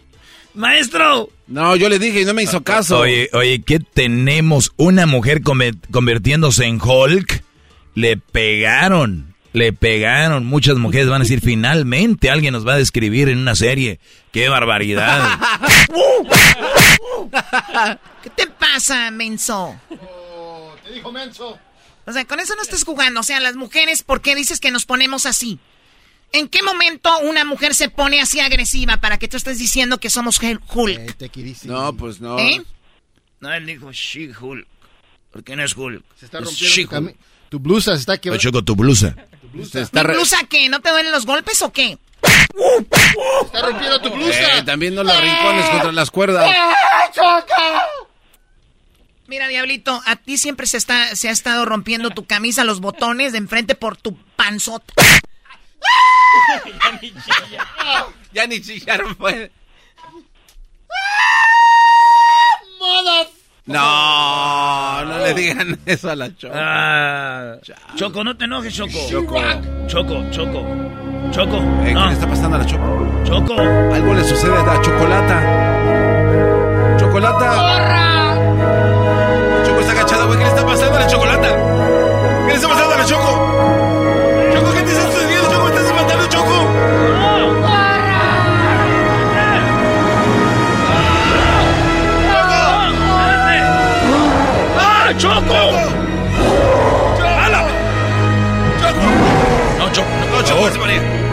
[0.55, 1.31] Maestro.
[1.47, 3.01] No, yo le dije y no me hizo caso.
[3.01, 4.73] Oye, oye, ¿qué tenemos?
[4.77, 7.43] Una mujer convirtiéndose en Hulk.
[7.95, 10.47] Le pegaron, le pegaron.
[10.47, 13.99] Muchas mujeres van a decir, finalmente alguien nos va a describir en una serie.
[14.33, 15.31] ¡Qué barbaridad!
[18.23, 19.75] ¿Qué te pasa, menso?
[20.85, 21.59] Te dijo menso.
[22.07, 23.21] O sea, con eso no estés jugando.
[23.21, 25.59] O sea, las mujeres, ¿por qué dices que nos ponemos así?
[26.33, 30.11] ¿En qué momento una mujer se pone así agresiva para que tú estés diciendo que
[30.11, 30.63] somos Hulk?
[31.65, 32.39] No, pues no.
[32.39, 32.63] ¿Eh?
[33.41, 34.67] No, él dijo She-Hulk.
[35.31, 36.03] ¿Por qué no es Hulk?
[36.19, 37.17] Se está Es rompiendo tu, cami-
[37.51, 38.43] tu blusa, se está quebrando.
[38.43, 39.15] Choco, tu blusa.
[39.71, 40.69] Se ¿Mi blusa qué?
[40.69, 41.99] ¿No te duelen los golpes o qué?
[43.45, 44.59] Está rompiendo tu blusa.
[44.59, 46.51] Eh, también no los rincones contra las cuerdas.
[49.27, 53.33] Mira, Diablito, a ti siempre se, está, se ha estado rompiendo tu camisa, los botones
[53.33, 54.93] de enfrente por tu panzota.
[58.33, 59.51] Ya ni chillaron fue.
[63.67, 66.55] No, no le digan eso a la Choco.
[66.55, 67.57] Ah,
[67.97, 69.09] Choco, no te enojes, Choco.
[69.09, 69.41] Choco.
[69.87, 70.67] Choco, Choco.
[71.31, 71.57] Choco.
[71.57, 72.07] Eh, ¿Qué no.
[72.07, 73.23] le está pasando a la Choco?
[73.25, 73.59] Choco.
[73.59, 75.41] Algo le sucede a la Chocolata.
[76.99, 77.51] ¡Chocolata!
[77.51, 78.24] Choco
[79.85, 80.39] está agachada, güey.
[80.39, 81.49] ¿Qué le está pasando a la Chocolata?
[82.47, 83.33] ¿Qué le está pasando a la Choco?
[84.53, 85.51] Choco, ¿qué te está sucediendo?
[85.51, 86.57] Choco, ¿me estás matando, Choco?
[94.79, 95.61] ¡Ah, Choco!
[97.23, 97.67] ¡Hala!
[98.81, 99.07] ¡Choco!
[99.79, 101.24] No, Choco, no, Choco, se María.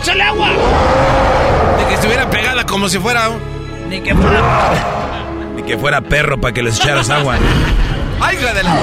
[0.00, 0.48] ¡Échale agua!
[1.78, 3.28] De que estuviera pegada como si fuera...
[3.28, 4.40] un- Ni que fuera...
[5.54, 7.36] Ni que fuera perro para que les echaras agua.
[8.20, 8.76] ¡Ay, de la...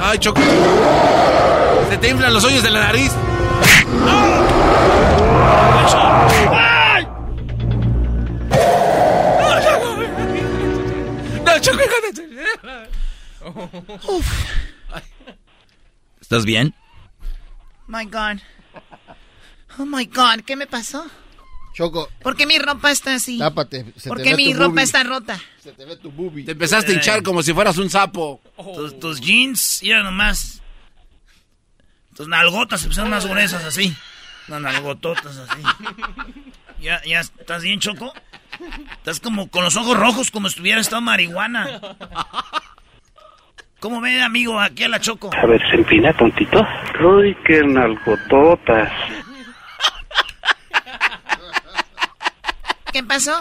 [0.00, 0.40] ¡Ay, Choco!
[1.90, 3.12] Se te inflan los hoyos de la nariz.
[6.50, 7.06] ¡Ay!
[11.44, 12.88] No, Choco, hija de...
[16.20, 16.74] ¿Estás bien?
[17.86, 18.38] My God.
[19.78, 21.04] Oh my God, ¿qué me pasó?
[21.74, 23.38] Choco, ¿Por qué mi ropa está así?
[23.38, 23.86] tápate.
[23.96, 24.82] Se ¿Por te qué ve mi tu ropa boobie.
[24.84, 25.40] está rota?
[25.62, 26.44] Se te ve tu boobie.
[26.44, 28.40] Te empezaste a hinchar como si fueras un sapo.
[28.74, 30.60] Tus, tus jeans, ya nomás.
[32.14, 33.96] Tus nalgotas se pusieron más gruesas así.
[34.48, 35.62] Las nalgototas así.
[36.80, 38.12] ¿Ya, ya estás bien, Choco?
[38.96, 41.80] Estás como con los ojos rojos como si estuviera estado marihuana.
[43.80, 45.30] ¿Cómo ve, amigo, aquí a la Choco?
[45.34, 46.64] A ver, se empina tontito.
[47.02, 48.92] Uy, qué nalgototas.
[52.92, 53.32] ¿Qué pasó?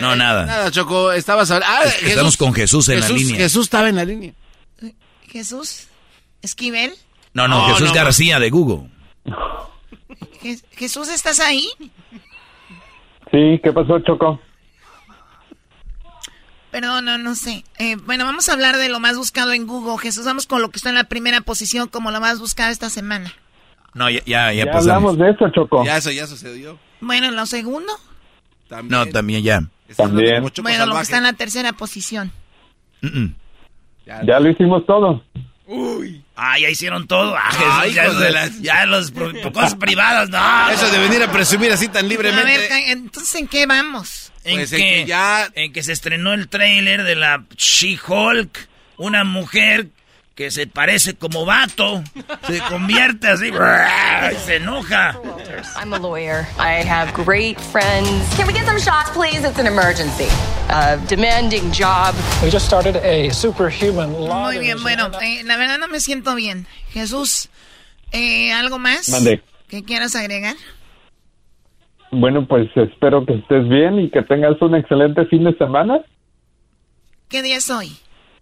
[0.00, 0.46] No, nada.
[0.46, 1.76] Nada, Choco, estabas hablando.
[1.78, 3.36] Ah, Es que estamos con Jesús en la línea.
[3.36, 4.32] Jesús estaba en la línea.
[5.28, 5.88] ¿Jesús?
[6.42, 6.94] ¿Esquivel?
[7.34, 8.88] No, no, No, Jesús no, García de Google.
[10.42, 11.68] Je- ¿Jesús, estás ahí?
[13.30, 14.40] Sí, ¿qué pasó, Choco?
[16.70, 17.64] Pero no, no sé.
[17.78, 19.98] Eh, bueno, vamos a hablar de lo más buscado en Google.
[19.98, 22.90] Jesús, vamos con lo que está en la primera posición como lo más buscado esta
[22.90, 23.32] semana.
[23.94, 25.12] No, ya, ya, ya Ya pasamos.
[25.14, 25.84] hablamos de eso, Choco.
[25.84, 26.78] Ya eso ya sucedió.
[27.00, 27.92] Bueno, lo segundo.
[28.84, 29.62] No, también ya.
[29.96, 30.44] También.
[30.62, 32.30] Bueno, lo que está en la tercera posición.
[33.00, 33.34] Mm, mm.
[34.26, 35.22] Ya lo hicimos todo.
[35.66, 36.22] Uy.
[36.34, 37.36] Ah, ya hicieron todo.
[37.36, 39.10] Ah, Ay, ya, de las- ya los
[39.52, 40.70] cosas privadas, no.
[40.70, 42.44] Eso de venir a presumir así tan A libremente.
[42.56, 44.32] ver, ca- entonces, ¿en qué vamos?
[44.44, 48.68] En, Pues en que, que ya- en que se estrenó el tráiler de la She-Hulk,
[48.96, 49.88] una mujer
[50.38, 52.00] que se parece como vato,
[52.46, 55.20] se convierte así, y se enoja.
[55.76, 56.46] I'm a lawyer.
[56.60, 58.36] I have great friends.
[58.36, 59.42] Can we get some shots, please?
[59.44, 60.28] It's an emergency.
[60.68, 62.14] A demanding job.
[62.40, 64.44] We just started a superhuman law.
[64.44, 66.68] Muy bien, bueno, eh, la verdad no me siento bien.
[66.90, 67.48] Jesús,
[68.12, 69.08] eh, ¿algo más?
[69.08, 69.42] Mande.
[69.66, 70.54] ¿Que quieras agregar?
[72.12, 75.98] Bueno, pues espero que estés bien y que tengas un excelente fin de semana.
[77.28, 77.98] ¿Qué día es hoy?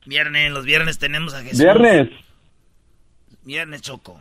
[0.06, 1.58] Viernes, los viernes tenemos a Jesús.
[1.58, 2.08] Viernes.
[3.42, 4.18] Viernes, Choco.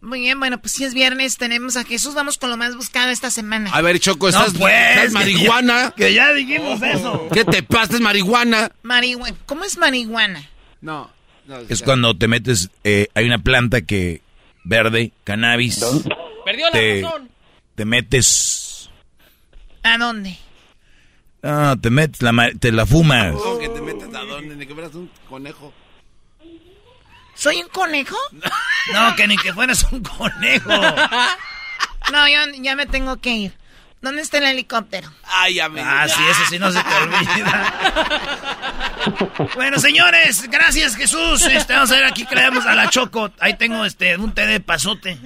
[0.00, 2.14] Muy bien, bueno, pues si es viernes, tenemos a Jesús.
[2.14, 3.70] Vamos con lo más buscado esta semana.
[3.72, 5.94] A ver, Choco, No, estás, pues, estás que marihuana.
[5.96, 7.28] Que ya dijimos eso.
[7.32, 7.94] ¿Qué te pasa?
[7.94, 8.72] ¿Es marihuana?
[8.82, 9.36] Marihuana.
[9.46, 10.48] ¿Cómo es marihuana?
[10.80, 11.08] No.
[11.46, 14.22] no, Es cuando te metes, eh, hay una planta que
[14.64, 15.84] verde, cannabis.
[16.44, 17.30] Perdió la te, razón.
[17.76, 18.90] te metes,
[19.84, 20.36] ¿A dónde?
[21.42, 23.34] Ah, te metes, la, te la fumas.
[23.34, 25.72] No, que te metes a dónde, ni que fueras un conejo.
[27.34, 28.16] ¿Soy un conejo?
[28.92, 30.70] No, que ni que fueras un conejo.
[32.10, 33.62] No, yo ya me tengo que ir.
[34.02, 35.08] ¿Dónde está el helicóptero?
[35.22, 35.86] Ay, amigo.
[35.88, 37.74] Ah, sí, eso sí no se te olvida.
[39.54, 41.42] bueno, señores, gracias Jesús.
[41.46, 43.30] Este, vamos a ver aquí creamos a la Choco.
[43.38, 45.16] Ahí tengo este un té de pasote.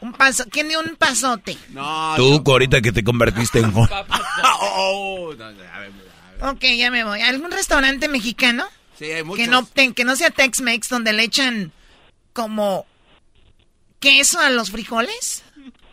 [0.00, 0.44] Un paso.
[0.50, 1.56] ¿Quién dio un pasote?
[1.70, 3.72] No, Tú, ahorita que te convertiste en...
[4.76, 5.90] Oh, no, a ver, a ver.
[6.42, 7.20] Ok, ya me voy.
[7.20, 8.64] ¿Algún restaurante mexicano?
[8.98, 9.44] Sí, hay muchos.
[9.44, 11.72] Que no, ten- que no sea Tex-Mex, donde le echan
[12.32, 12.86] como
[14.00, 15.42] queso a los frijoles.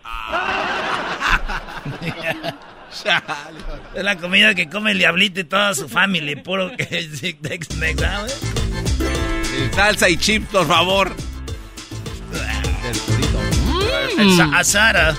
[3.96, 6.42] Es la comida que come el diablito y toda su familia.
[6.44, 6.86] Puro que
[7.42, 8.40] Tex-Mex, ¿sabes?
[9.74, 11.16] Salsa y chips, por favor.
[14.18, 15.16] El sa- asara.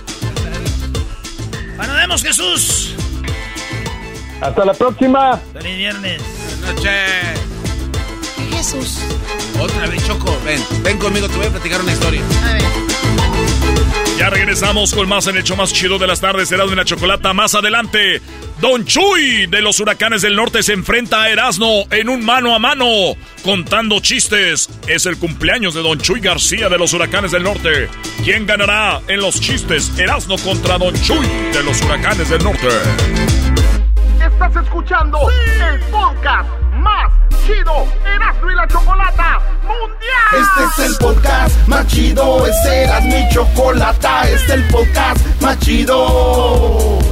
[1.76, 2.94] Bueno, vemos Jesús.
[4.40, 5.40] Hasta la próxima.
[5.52, 6.20] Feliz viernes.
[6.60, 7.40] Buenas noches.
[8.52, 8.98] Jesús.
[9.60, 10.36] Otra vez, Choco.
[10.44, 12.20] Ven, ven conmigo, te voy a platicar una historia.
[12.44, 12.62] A ver.
[14.18, 16.48] Ya regresamos con más en el show más chido de las tardes.
[16.48, 18.20] Será de la chocolata más adelante.
[18.62, 22.60] Don Chuy de los Huracanes del Norte se enfrenta a Erasno en un mano a
[22.60, 22.86] mano,
[23.42, 24.70] contando chistes.
[24.86, 27.88] Es el cumpleaños de Don Chuy García de los Huracanes del Norte.
[28.22, 29.98] ¿Quién ganará en los chistes?
[29.98, 32.68] Erasno contra Don Chuy de los Huracanes del Norte.
[34.24, 37.12] Estás escuchando el podcast más
[37.44, 40.40] chido Erasmo y la Chocolata Mundial.
[40.40, 45.58] Este es el podcast más chido, este era mi chocolata, este es el podcast más
[45.58, 47.11] chido.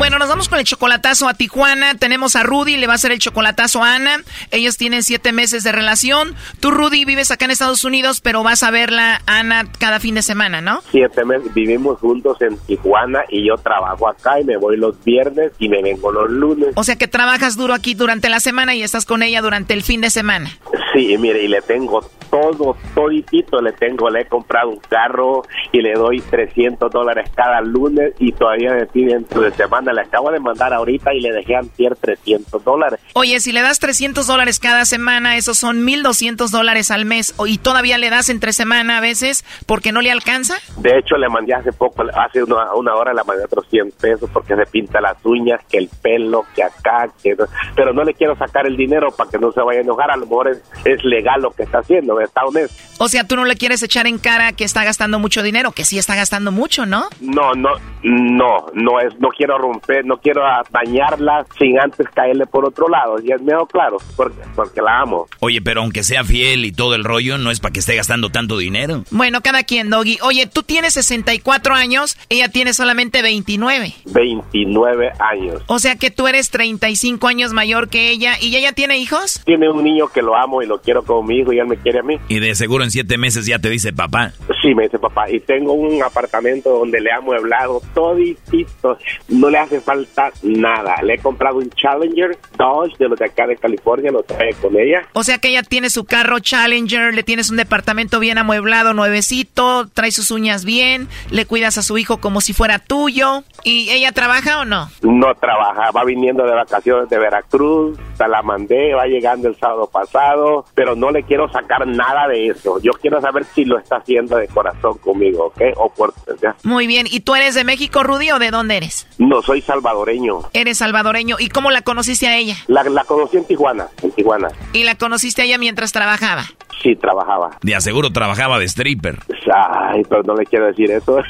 [0.00, 1.94] Bueno, nos vamos con el chocolatazo a Tijuana.
[1.94, 4.22] Tenemos a Rudy, le va a hacer el chocolatazo a Ana.
[4.50, 6.34] Ellos tienen siete meses de relación.
[6.58, 10.22] Tú, Rudy, vives acá en Estados Unidos, pero vas a verla, Ana, cada fin de
[10.22, 10.80] semana, ¿no?
[10.90, 15.52] Siete meses, vivimos juntos en Tijuana y yo trabajo acá y me voy los viernes
[15.58, 16.70] y me vengo los lunes.
[16.76, 19.82] O sea que trabajas duro aquí durante la semana y estás con ella durante el
[19.82, 20.50] fin de semana.
[20.94, 25.42] Sí, mire, y le tengo todo, toditito le tengo, le he comprado un carro
[25.72, 30.30] y le doy 300 dólares cada lunes y todavía me piden de semana, le acabo
[30.30, 33.00] de mandar ahorita y le dejé antier 300 dólares.
[33.14, 37.58] Oye, si le das 300 dólares cada semana, esos son 1200 dólares al mes y
[37.58, 40.54] todavía le das entre semana a veces porque no le alcanza.
[40.76, 44.30] De hecho, le mandé hace poco, hace una, una hora le mandé otros 100 pesos
[44.32, 47.36] porque se pinta las uñas, que el pelo, que acá, que
[47.74, 50.16] pero no le quiero sacar el dinero para que no se vaya a enojar, a
[50.16, 52.76] lo mejor es, es legal lo que está haciendo, está honesto.
[52.98, 55.84] O sea, tú no le quieres echar en cara que está gastando mucho dinero, que
[55.84, 57.08] sí está gastando mucho, ¿no?
[57.20, 57.70] No, no,
[58.02, 63.16] no, no es, no quiero romper, no quiero dañarla sin antes caerle por otro lado.
[63.22, 65.26] Y es medio claro, porque, porque la amo.
[65.40, 68.30] Oye, pero aunque sea fiel y todo el rollo, no es para que esté gastando
[68.30, 69.04] tanto dinero.
[69.10, 70.18] Bueno, cada quien, Doggy.
[70.22, 73.94] Oye, tú tienes 64 años, ella tiene solamente 29.
[74.06, 75.62] 29 años.
[75.66, 78.34] O sea que tú eres 35 años mayor que ella.
[78.40, 79.42] ¿Y ella tiene hijos?
[79.44, 81.76] Tiene un niño que lo amo y lo quiero como mi hijo y él me
[81.76, 82.16] quiere a mí.
[82.28, 84.32] Y de seguro en siete meses ya te dice papá.
[84.62, 85.30] Sí, me dice papá.
[85.30, 88.98] Y tengo un apartamento donde le ha amueblado toditito.
[89.28, 90.96] No le hace falta nada.
[91.02, 94.78] Le he comprado un Challenger Dodge de los de acá de California, lo trae con
[94.78, 95.02] ella.
[95.12, 99.88] O sea que ella tiene su carro Challenger, le tienes un departamento bien amueblado, nuevecito,
[99.88, 103.44] trae sus uñas bien, le cuidas a su hijo como si fuera tuyo.
[103.64, 104.88] ¿Y ella trabaja o no?
[105.02, 109.88] No trabaja, va viniendo de vacaciones de Veracruz, se la mandé, va llegando el sábado
[109.90, 112.80] pasado, pero no le quiero sacar nada de eso.
[112.82, 115.62] Yo quiero saber si lo está haciendo de corazón conmigo, ¿ok?
[115.76, 116.14] O por...
[116.40, 116.54] ¿ya?
[116.64, 117.06] Muy bien.
[117.10, 119.06] ¿Y tú eres de México, Rudy, o de dónde eres?
[119.18, 120.42] No, soy salvadoreño.
[120.52, 121.34] Eres salvadoreño.
[121.40, 122.54] ¿Y cómo la conociste a ella?
[122.68, 124.46] La, la conocí en Tijuana, en Tijuana.
[124.72, 126.44] ¿Y la conociste a ella mientras trabajaba?
[126.80, 127.58] Sí, trabajaba.
[127.60, 129.18] De aseguro trabajaba de stripper.
[129.52, 131.18] Ay, pero no le quiero decir eso.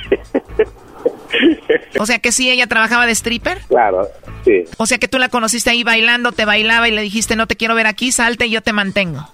[1.99, 3.59] O sea que sí, ella trabajaba de stripper.
[3.69, 4.07] Claro,
[4.45, 4.65] sí.
[4.77, 7.57] O sea que tú la conociste ahí bailando, te bailaba y le dijiste, no te
[7.57, 9.27] quiero ver aquí, salte y yo te mantengo.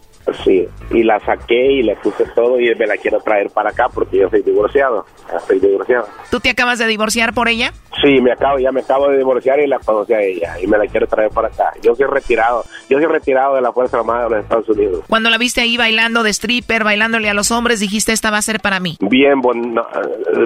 [0.45, 3.89] Sí, y la saqué y le puse todo y me la quiero traer para acá
[3.93, 5.07] porque yo soy divorciado.
[5.35, 6.07] Estoy divorciado.
[6.31, 7.73] ¿Tú te acabas de divorciar por ella?
[8.03, 10.77] Sí, me acabo, ya me acabo de divorciar y la conocí a ella y me
[10.77, 11.73] la quiero traer para acá.
[11.83, 15.05] Yo soy retirado, yo soy retirado de la Fuerza Armada de los Estados Unidos.
[15.09, 18.43] Cuando la viste ahí bailando de stripper, bailándole a los hombres, dijiste, esta va a
[18.43, 18.97] ser para mí.
[19.01, 19.77] Bien, bon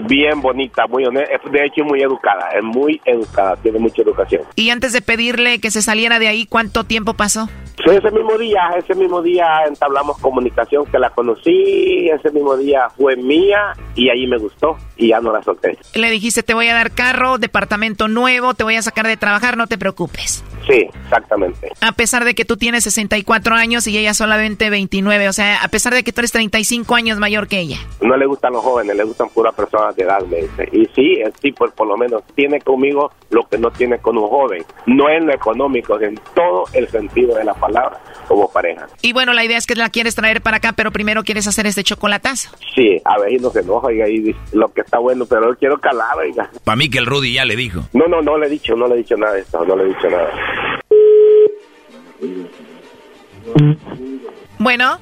[0.07, 4.43] bien bonita, muy honesta, de hecho muy educada, es muy educada, tiene mucha educación.
[4.55, 7.49] Y antes de pedirle que se saliera de ahí, ¿cuánto tiempo pasó?
[7.85, 12.89] Sí, ese mismo día, ese mismo día entablamos comunicación que la conocí, ese mismo día
[12.97, 15.79] fue mía y ahí me gustó y ya no la solté.
[15.95, 19.57] Le dijiste, te voy a dar carro, departamento nuevo, te voy a sacar de trabajar,
[19.57, 20.45] no te preocupes.
[20.71, 21.73] Sí, exactamente.
[21.81, 25.69] A pesar de que tú tienes 64 años y ella solamente 29, o sea, a
[25.69, 27.79] pesar de que tú eres 35 años mayor que ella.
[28.01, 30.69] No le gustan los jóvenes, le gustan puras personas de edad, me dice.
[30.73, 34.29] Y sí, el tipo por lo menos tiene conmigo lo que no tiene con un
[34.29, 34.65] joven.
[34.87, 37.99] No en lo económico, en todo el sentido de la palabra,
[38.29, 38.87] como pareja.
[39.03, 41.67] Y bueno, la idea es que la quieres traer para acá, pero primero quieres hacer
[41.67, 42.51] este chocolatazo.
[42.75, 45.59] Sí, a ver, y no se enoja, oiga, y lo que está bueno, pero yo
[45.59, 46.51] quiero calar, oiga.
[46.65, 47.83] Para mí que el Rudy ya le dijo.
[47.93, 49.85] No, no, no le he dicho, no le he dicho nada de esto, no le
[49.85, 50.31] he dicho nada.
[54.59, 54.99] Bueno.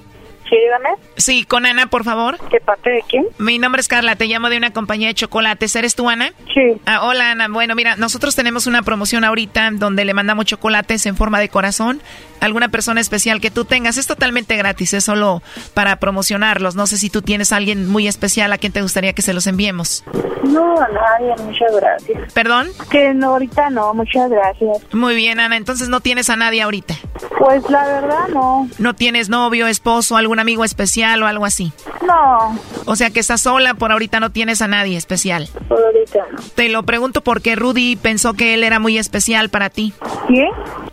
[0.49, 0.89] Sí, dígame.
[1.17, 2.39] Sí, con Ana, por favor.
[2.51, 3.27] ¿De parte de quién?
[3.39, 5.75] Mi nombre es Carla, te llamo de una compañía de chocolates.
[5.77, 6.33] ¿Eres tú, Ana?
[6.55, 6.81] Sí.
[6.87, 7.49] Ah, hola, Ana.
[7.49, 12.01] Bueno, mira, nosotros tenemos una promoción ahorita donde le mandamos chocolates en forma de corazón
[12.41, 13.97] a alguna persona especial que tú tengas.
[13.99, 15.43] Es totalmente gratis, es solo
[15.75, 16.75] para promocionarlos.
[16.77, 19.35] No sé si tú tienes a alguien muy especial a quien te gustaría que se
[19.35, 20.05] los enviemos.
[20.45, 22.33] No, a nadie, muchas gracias.
[22.33, 22.69] ¿Perdón?
[22.91, 24.79] Que no, ahorita no, muchas gracias.
[24.95, 26.95] Muy bien, Ana, entonces no tienes a nadie ahorita.
[27.39, 28.69] Pues la verdad no.
[28.79, 31.73] ¿No tienes novio, esposo, algún amigo especial o algo así?
[32.07, 32.59] No.
[32.87, 35.49] O sea que estás sola, por ahorita no tienes a nadie especial.
[35.69, 36.39] Por ahorita no.
[36.55, 39.93] Te lo pregunto porque Rudy pensó que él era muy especial para ti.
[40.29, 40.49] ¿Qué?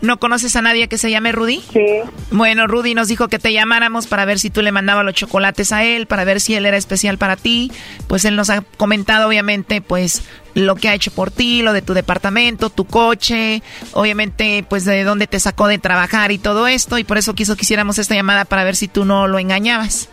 [0.06, 1.64] ¿No conoces a nadie que se llame Rudy?
[1.74, 1.86] Sí.
[2.30, 5.72] Bueno, Rudy nos dijo que te llamáramos para ver si tú le mandabas los chocolates
[5.72, 7.72] a él, para ver si él era especial para ti.
[8.08, 10.22] Pues él nos ha comentado, obviamente, pues
[10.54, 13.64] lo que ha hecho por ti, lo de tu departamento, tu coche,
[13.94, 17.00] obviamente, pues de dónde te sacó de trabajar y todo esto.
[17.00, 20.10] Y por eso quiso que hiciéramos esta llamada para ver si tú no lo engañabas.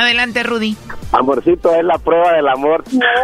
[0.00, 0.78] Adelante, Rudy.
[1.12, 2.82] Amorcito, es la prueba del amor.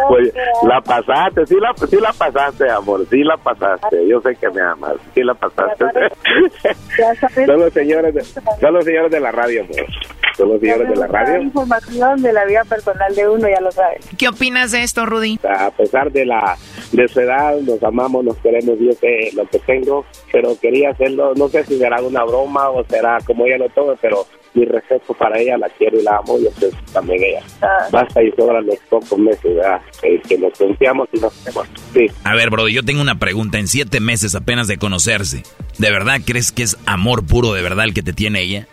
[0.09, 0.31] pues
[0.61, 4.07] la pasaste, sí la, sí la pasaste, amor, sí la pasaste.
[4.07, 5.85] Yo sé que me amas, sí la pasaste.
[7.47, 9.87] son los señores de, son los señores de la radio, amor.
[10.35, 11.41] Son los señores de la radio.
[11.41, 14.07] información de la vida personal de uno, ya lo sabes.
[14.15, 15.39] ¿Qué opinas de esto, Rudy?
[15.49, 16.55] A pesar de la
[16.91, 21.33] de su edad, nos amamos, nos queremos, yo sé lo que tengo, pero quería hacerlo,
[21.35, 24.27] no sé si será una broma o será como ella lo tome, pero
[24.57, 27.43] mi respeto para ella, la quiero y la amo, y eso también ella.
[27.91, 29.81] Basta y sobran los pocos meses ¿verdad?
[30.03, 31.67] Eh, que nos confiamos y nos hacemos.
[31.93, 32.07] Sí.
[32.23, 33.59] A ver, bro, yo tengo una pregunta.
[33.59, 35.43] En siete meses apenas de conocerse,
[35.77, 38.67] ¿de verdad crees que es amor puro de verdad el que te tiene ella?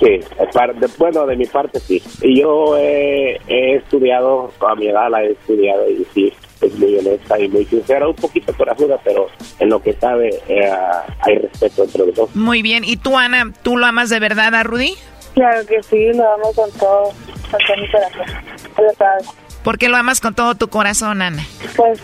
[0.00, 0.20] Sí,
[0.80, 2.02] de, bueno, de mi parte sí.
[2.22, 6.96] Y yo he, he estudiado, a mi edad la he estudiado y sí, es muy
[6.96, 10.70] honesta y muy sincera, un poquito corajuda, pero en lo que sabe eh,
[11.20, 12.36] hay respeto entre los dos.
[12.36, 14.94] Muy bien, ¿y tú, Ana, tú lo amas de verdad a Rudy?
[15.36, 17.12] Claro que sí, lo amo con todo,
[17.50, 18.26] con todo mi corazón,
[18.78, 19.28] lo sabes.
[19.62, 21.42] ¿Por qué lo amas con todo tu corazón, Ana?
[21.76, 22.00] Pues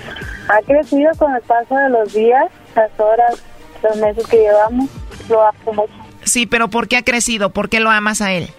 [0.48, 2.44] ha crecido con el paso de los días,
[2.76, 3.42] las horas,
[3.82, 4.90] los meses que llevamos,
[5.30, 5.92] lo amo mucho.
[6.24, 7.48] Sí, pero ¿por qué ha crecido?
[7.48, 8.50] ¿Por qué lo amas a él?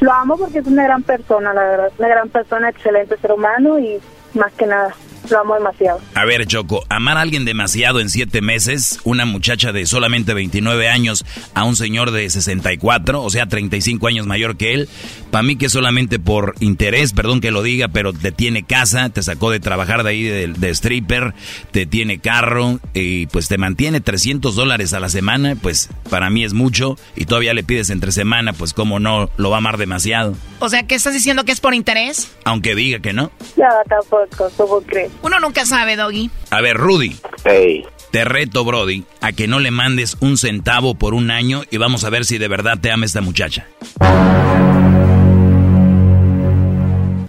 [0.00, 3.78] Lo amo porque es una gran persona, la verdad, una gran persona, excelente ser humano
[3.78, 4.00] y
[4.34, 4.92] más que nada.
[5.30, 6.00] Lo amo demasiado.
[6.14, 10.88] A ver, Choco, amar a alguien demasiado en siete meses, una muchacha de solamente 29
[10.88, 11.24] años
[11.54, 14.88] a un señor de 64, o sea, 35 años mayor que él,
[15.30, 19.22] para mí que solamente por interés, perdón que lo diga, pero te tiene casa, te
[19.22, 21.34] sacó de trabajar de ahí de, de stripper,
[21.70, 26.44] te tiene carro y pues te mantiene 300 dólares a la semana, pues para mí
[26.44, 29.76] es mucho y todavía le pides entre semana, pues cómo no, lo va a amar
[29.76, 30.34] demasiado.
[30.58, 32.30] O sea, ¿qué estás diciendo que es por interés?
[32.44, 33.30] Aunque diga que no.
[33.56, 35.12] Ya, tampoco, ¿cómo crees?
[35.22, 36.30] Uno nunca sabe, Doggy.
[36.50, 37.16] A ver, Rudy.
[37.44, 37.84] Hey.
[38.10, 42.04] Te reto, Brody, a que no le mandes un centavo por un año y vamos
[42.04, 43.66] a ver si de verdad te ama esta muchacha.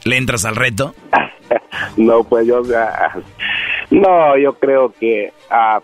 [0.03, 0.95] ¿Le entras al reto?
[1.97, 2.61] no, pues yo...
[3.89, 5.33] no, yo creo que...
[5.49, 5.81] ah,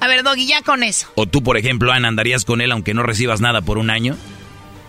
[0.00, 1.08] A ver, Doggy, ya con eso.
[1.16, 4.16] ¿O tú, por ejemplo, Ana, andarías con él aunque no recibas nada por un año?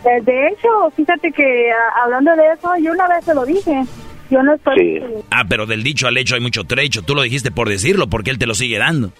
[0.06, 3.84] Eh, De hecho, fíjate que ah, hablando de eso, yo una vez se lo dije.
[4.30, 5.02] Yo no estoy...
[5.32, 7.02] Ah, pero del dicho al hecho hay mucho trecho.
[7.02, 9.12] Tú lo dijiste por decirlo, porque él te lo sigue dando.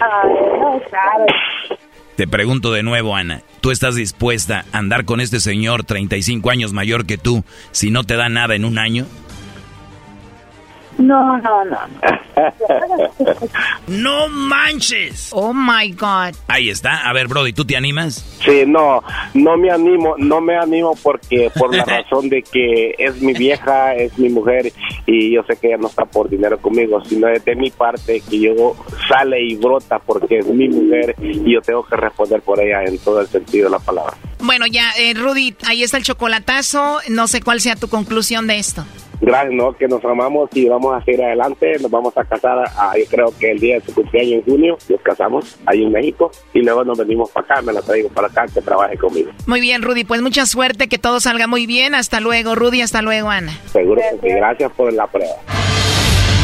[0.00, 1.26] Ah, no, claro.
[2.16, 6.72] Te pregunto de nuevo, Ana, ¿tú estás dispuesta a andar con este señor 35 años
[6.72, 9.06] mayor que tú si no te da nada en un año?
[10.98, 11.78] No, no, no.
[13.86, 15.30] ¡No manches!
[15.32, 16.34] Oh my God.
[16.48, 17.08] Ahí está.
[17.08, 18.24] A ver, Brody, ¿tú te animas?
[18.44, 19.02] Sí, no,
[19.34, 23.94] no me animo, no me animo porque por la razón de que es mi vieja,
[23.94, 24.72] es mi mujer
[25.06, 28.22] y yo sé que ella no está por dinero conmigo, sino es de mi parte
[28.28, 28.76] que yo
[29.08, 32.98] sale y brota porque es mi mujer y yo tengo que responder por ella en
[32.98, 34.16] todo el sentido de la palabra.
[34.40, 36.98] Bueno, ya, eh, Rudy, ahí está el chocolatazo.
[37.08, 38.84] No sé cuál sea tu conclusión de esto.
[39.22, 39.72] Gracias, ¿no?
[39.72, 41.78] Que nos amamos y vamos a seguir adelante.
[41.80, 44.78] Nos vamos a casar, ah, yo creo que el día de su cumpleaños en junio,
[44.88, 48.26] nos casamos ahí en México y luego nos venimos para acá, me la traigo para
[48.26, 49.30] acá, que trabaje conmigo.
[49.46, 51.94] Muy bien, Rudy, pues mucha suerte, que todo salga muy bien.
[51.94, 53.52] Hasta luego, Rudy, hasta luego, Ana.
[53.66, 54.34] Seguro que sí.
[54.34, 55.36] Gracias por la prueba.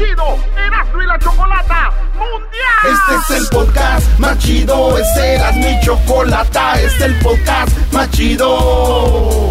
[0.00, 2.84] chido Erasmo y la Chocolata Mundial.
[2.84, 8.10] Este es el podcast más chido, este era mi chocolata, este es el podcast más
[8.10, 9.50] chido.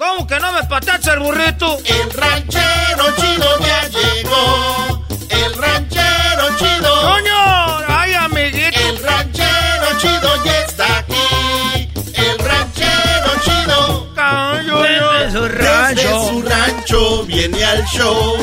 [0.00, 1.76] ¿Cómo que no me patacha el burrito?
[1.84, 5.04] El ranchero chido ya llegó.
[5.28, 7.02] El ranchero chido.
[7.02, 7.78] ¡Coño!
[7.86, 8.80] ¡Ay, amiguito!
[8.80, 11.90] El ranchero chido ya está aquí.
[12.14, 14.08] El ranchero chido.
[14.82, 15.94] Desde su rancho.
[15.94, 18.36] Desde su rancho viene al show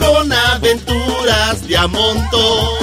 [0.00, 2.76] con aventuras de a montón.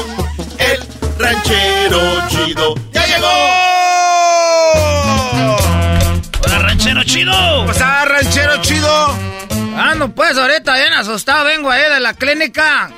[0.58, 0.80] El
[1.20, 3.65] ranchero chido ya llegó.
[7.16, 7.32] Chido!
[7.32, 9.18] ¿Cómo está, ranchero chido?
[9.78, 12.92] Ah, no, pues ahorita bien asustado, vengo ahí de la clínica.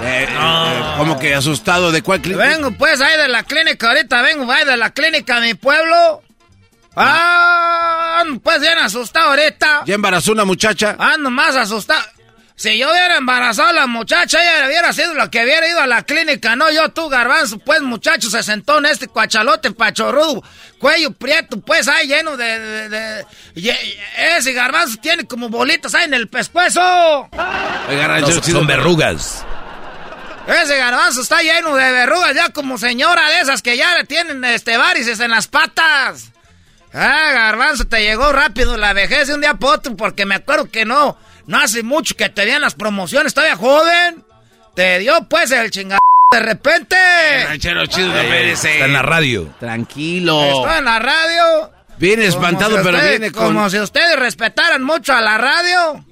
[0.00, 1.92] Eh, eh, ¿Cómo que asustado?
[1.92, 2.46] ¿De cuál clínica?
[2.46, 6.22] Vengo pues ahí de la clínica, ahorita vengo ahí de la clínica de mi pueblo.
[6.96, 9.82] Ah, ando, pues bien asustado ahorita.
[9.86, 10.96] ¿Ya embarazó una muchacha?
[10.98, 12.02] Ando más asustado.
[12.60, 15.86] Si yo hubiera embarazado a la muchacha, ella hubiera sido la que hubiera ido a
[15.86, 17.58] la clínica, no yo, tú, garbanzo.
[17.58, 20.42] Pues, muchacho, se sentó en este cuachalote pachorrudo,
[20.78, 22.90] cuello prieto, pues, ahí lleno de...
[22.90, 23.26] de-
[24.36, 26.82] ese garbanzo tiene como bolitas ahí en el pescuezo.
[27.88, 29.42] Oiga, No, son, verrugas.
[30.46, 34.44] Ese garbanzo está lleno de verrugas, ya como señora de esas que ya le tienen
[34.44, 36.30] este varices en las patas.
[36.92, 40.70] Ah, garbanzo, te llegó rápido la vejez de un día para otro, porque me acuerdo
[40.70, 41.16] que no,
[41.50, 44.24] no hace mucho que te dieron las promociones, todavía joven.
[44.74, 45.98] Te dio pues el chingado
[46.30, 46.96] de repente.
[47.44, 48.72] Ranchero chido, no merece.
[48.74, 49.52] está en la radio.
[49.58, 50.44] Tranquilo.
[50.44, 51.72] Estoy en la radio.
[51.98, 53.46] Viene espantado, si pero ustedes- viene con...
[53.48, 56.04] Como si ustedes respetaran mucho a la radio.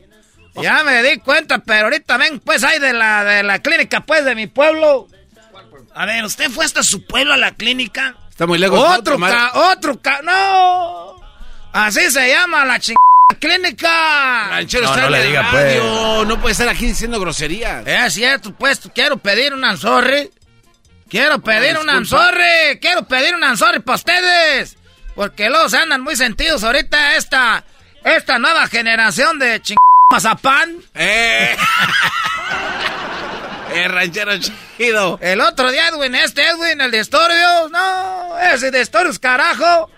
[0.60, 4.24] Ya me di cuenta, pero ahorita ven, pues, ahí de la, de la clínica, pues,
[4.24, 5.06] de mi pueblo.
[5.94, 8.16] A ver, ¿usted fue hasta su pueblo a la clínica?
[8.28, 8.78] Está muy lejos.
[8.81, 11.15] Otro Otro ca, otro ca, no.
[11.73, 12.97] Así se llama la chingada
[13.36, 14.48] clínica.
[14.50, 16.24] Ranchero No, está no en le la diga, radio.
[16.24, 17.86] No puede estar aquí diciendo groserías.
[17.86, 20.30] Es cierto, pues, quiero pedir un anzorri.
[21.09, 21.96] Quiero pedir un disculpa.
[21.96, 22.78] anzorri.
[22.80, 24.76] Quiero pedir un anzorri para ustedes.
[25.14, 27.64] Porque luego se andan muy sentidos ahorita esta,
[28.05, 29.76] esta nueva generación de ching...
[30.12, 30.76] mazapán.
[30.94, 31.56] ¡Eh!
[33.74, 35.18] ¡Eh, ranchero chido!
[35.20, 37.70] El otro día, Edwin, este Edwin, el de Estorios.
[37.70, 39.90] No, ese de Estorios, carajo.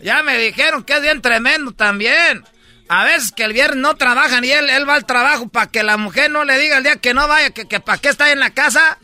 [0.00, 2.44] Ya me dijeron que es bien tremendo también.
[2.88, 5.82] A veces que el viernes no trabajan y él, él va al trabajo para que
[5.82, 8.24] la mujer no le diga el día que no vaya, que, que para qué está
[8.24, 8.98] ahí en la casa.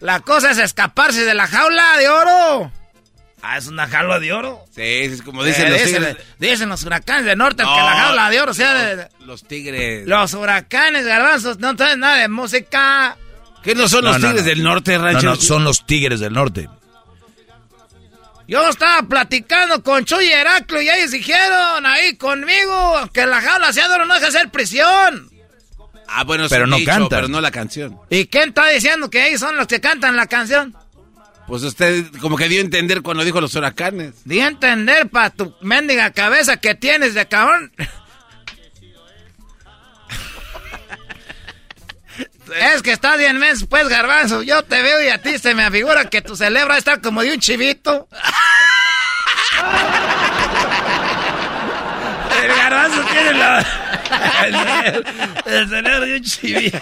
[0.00, 2.72] La cosa es escaparse de la jaula de oro.
[3.42, 4.64] Ah, es una jaula de oro.
[4.74, 6.16] Sí, es como dicen Eh, los dicen, tigres.
[6.38, 9.08] dicen los huracanes del norte que la jaula de oro sea de...
[9.20, 10.06] Los tigres.
[10.06, 13.16] Los huracanes, garbanzos, no traen nada de música.
[13.62, 14.48] ¿Qué no son No, los no, tigres no.
[14.50, 15.34] del norte, No, ranchero?
[15.34, 16.68] no, son los tigres del norte.
[18.50, 23.70] Yo estaba platicando con Chuy y Heraclio y ellos dijeron ahí conmigo que la jaula
[23.94, 25.30] oro no deja de ser prisión.
[26.08, 27.08] Ah, bueno, Pero no dicho, cantan.
[27.10, 27.96] pero no la canción.
[28.10, 30.74] ¿Y quién está diciendo que ellos son los que cantan la canción?
[31.46, 34.14] Pues usted como que dio a entender cuando dijo los huracanes.
[34.24, 37.72] Di a entender pa' tu mendiga cabeza que tienes de cabrón.
[42.56, 44.42] Es que estás bien menso, pues, garbanzo.
[44.42, 47.32] Yo te veo y a ti se me afigura que tu cerebro está como de
[47.32, 48.08] un chivito.
[52.42, 53.66] El garbanzo tiene la...
[54.44, 55.04] el,
[55.46, 56.78] el cerebro de un chivito.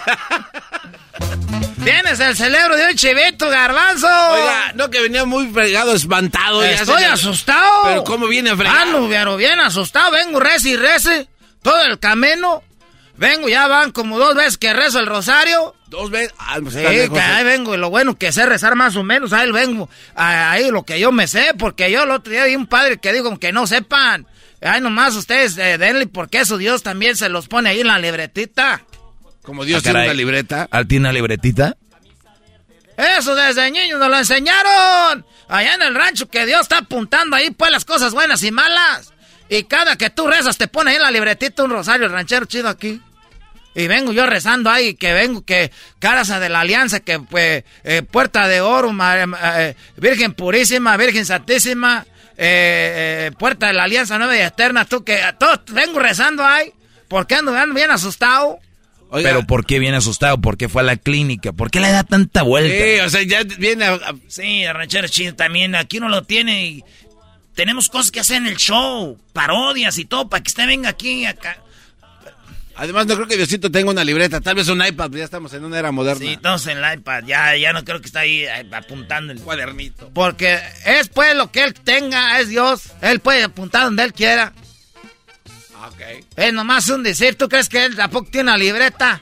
[1.83, 4.07] Tienes el cerebro de un chivito, garbanzo.
[4.07, 6.63] Oiga, no que venía muy fregado, espantado.
[6.63, 7.83] Estoy asustado.
[7.85, 8.79] Pero ¿cómo viene fregado?
[8.79, 10.11] Ando, pero bien asustado.
[10.11, 11.27] Vengo y rece.
[11.61, 12.63] Todo el camino.
[13.19, 15.75] Vengo, ya van como dos veces que rezo el rosario.
[15.87, 16.33] Dos veces.
[16.37, 17.27] Ah, pues Sí, está lejos, que ¿eh?
[17.27, 17.75] ahí vengo.
[17.75, 19.33] Y lo bueno que sé rezar más o menos.
[19.33, 19.89] Ahí vengo.
[20.15, 21.53] Ahí lo que yo me sé.
[21.59, 24.25] Porque yo el otro día vi un padre que dijo que no sepan.
[24.61, 27.99] Ay, nomás ustedes eh, denle porque eso Dios también se los pone ahí en la
[27.99, 28.83] libretita.
[29.43, 30.67] Como Dios Ah, tiene una libreta.
[30.71, 31.75] ¿Al tiene una libretita?
[32.97, 35.25] Eso desde niños nos lo enseñaron.
[35.49, 39.11] Allá en el rancho que Dios está apuntando ahí pues las cosas buenas y malas.
[39.49, 42.45] Y cada que tú rezas te pone ahí en la libretita un rosario el ranchero
[42.45, 43.01] chido aquí.
[43.79, 48.01] Y vengo yo rezando ahí, que vengo, que Casa de la Alianza, que pues, eh,
[48.01, 49.15] Puerta de Oro, ma-
[49.57, 52.05] eh, Virgen Purísima, Virgen Santísima,
[52.37, 56.71] eh, eh, Puerta de la Alianza Nueva y Eterna, tú que todo vengo rezando ahí,
[57.07, 58.59] porque ando, ando bien asustado.
[59.11, 59.29] Oiga.
[59.29, 60.39] Pero ¿por qué viene asustado?
[60.39, 61.51] ¿Por qué fue a la clínica?
[61.53, 62.71] ¿Por qué le da tanta vuelta?
[62.83, 63.93] Sí, o sea, ya viene a...
[63.93, 66.83] a- Sí, ranchero chido también, aquí uno lo tiene y
[67.55, 71.25] tenemos cosas que hacer en el show, parodias y todo, para que usted venga aquí
[71.25, 71.57] acá.
[72.81, 74.39] Además, no creo que Diosito tenga una libreta.
[74.39, 76.25] Tal vez un iPad, ya estamos en una era moderna.
[76.25, 79.41] Sí, todos en el iPad, ya, ya no creo que está ahí eh, apuntando el
[79.41, 80.09] cuadernito.
[80.13, 82.83] Porque es pues lo que él tenga, es Dios.
[83.01, 84.53] Él puede apuntar donde él quiera.
[85.87, 86.25] Ok.
[86.37, 89.21] Es nomás un decir, ¿tú crees que él tampoco tiene una libreta?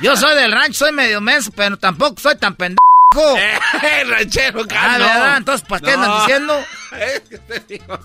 [0.00, 2.78] Yo soy del rancho, soy medio menso, pero tampoco soy tan pendejo.
[3.18, 4.98] Eh, ranchero, Ah, calma.
[5.06, 5.36] ¿verdad?
[5.38, 6.02] Entonces, ¿para qué No.
[6.02, 6.64] andan diciendo?
[6.92, 7.98] Es que te digo.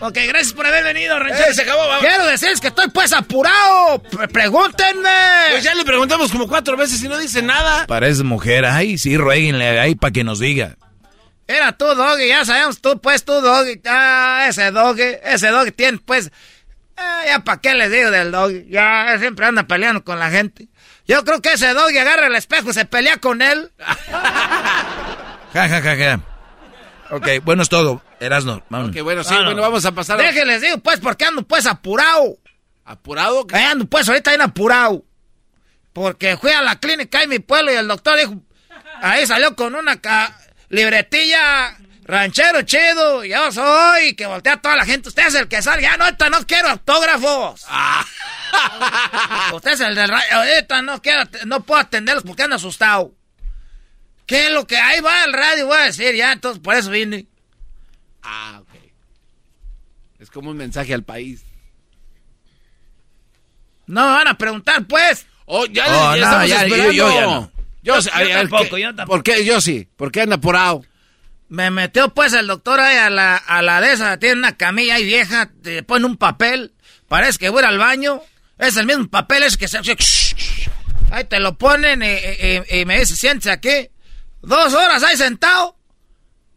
[0.00, 1.50] Ok, gracias por haber venido, ranchero.
[1.50, 2.00] Eh, se acabó, vamos.
[2.06, 4.02] Quiero decirles que estoy pues apurado.
[4.02, 5.10] Pre- Pregúntenme.
[5.50, 7.86] Pues ya le preguntamos como cuatro veces y no dice nada.
[7.86, 8.64] Parece mujer.
[8.64, 10.76] Ay, sí, rueguenle ahí para que nos diga.
[11.46, 13.80] Era tú, Doggy, ya sabemos tú, pues tú, Doggy.
[13.86, 16.30] Ah, ese Doggy, ese Doggy tiene, pues.
[16.96, 18.66] ah, ya para qué les digo del Doggy.
[18.70, 20.68] Ya siempre anda peleando con la gente.
[21.06, 23.70] Yo creo que ese Doggy agarra el espejo y se pelea con él.
[25.52, 26.20] Ja, ja, ja, ja.
[27.10, 28.02] Ok, bueno, es todo.
[28.24, 28.90] Erasno, vamos.
[28.90, 29.44] Que bueno, sí, Ah, no.
[29.46, 30.20] bueno, vamos a pasar.
[30.20, 32.38] a- Déjenles digo, pues, porque ando pues apurado.
[32.84, 33.46] ¿Apurado?
[33.52, 35.04] Ahí ando pues ahorita bien apurado.
[35.92, 38.34] Porque fui a la clínica en mi pueblo y el doctor dijo,
[39.00, 40.36] ahí salió con una ca-
[40.68, 41.76] libretilla
[42.06, 45.80] ranchero chido, yo soy, que voltea a toda la gente, usted es el que sale,
[45.82, 47.64] ya no, ahorita no quiero autógrafos.
[49.54, 53.12] usted es el del radio, ahorita no quiero, no puedo atenderlos porque ando asustado.
[54.26, 55.66] ¿Qué es lo que ahí va el radio?
[55.66, 57.26] Voy a decir ya, entonces por eso vine.
[58.24, 58.68] Ah, ok.
[60.18, 61.44] Es como un mensaje al país.
[63.86, 65.26] No me van a preguntar, pues.
[65.46, 66.92] Oh, ya, Oh, ya no, estamos ya, yo- esperando.
[66.92, 67.50] yo ya no.
[67.82, 69.08] Yo, Yo- tampoco, ¿qué- yo tampoco.
[69.08, 69.44] ¿Por qué?
[69.44, 69.86] Yo sí.
[69.96, 70.82] ¿Por qué anda apurado?
[71.50, 74.94] Me metió pues el doctor ahí a la, a la de esa, tiene una camilla
[74.94, 76.72] ahí vieja, te pone un papel,
[77.06, 78.22] parece que voy a ir al baño,
[78.58, 79.78] es el mismo papel, es que se...
[81.10, 83.90] Ahí te lo ponen y, y- y me dice, siéntese aquí,
[84.40, 85.76] dos horas ahí sentado,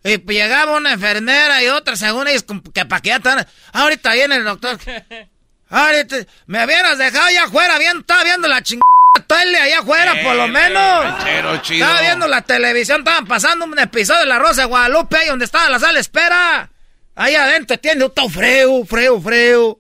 [0.08, 4.14] y pues llegaba una enfermera y otra según ellos, que para que ya están, ahorita
[4.14, 4.78] viene el doctor,
[5.70, 6.16] ahorita,
[6.46, 8.88] me hubieras dejado allá afuera, viendo, estaba viendo la chingada
[9.28, 11.04] tele allá afuera, por lo menos.
[11.04, 11.86] ranchero chido.
[11.86, 15.46] Estaba viendo la televisión, estaban pasando un episodio de La Rosa de Guadalupe, ahí donde
[15.46, 16.70] estaba la sala de espera.
[17.16, 19.80] Ahí adentro tiene un todo freo, freo, freo.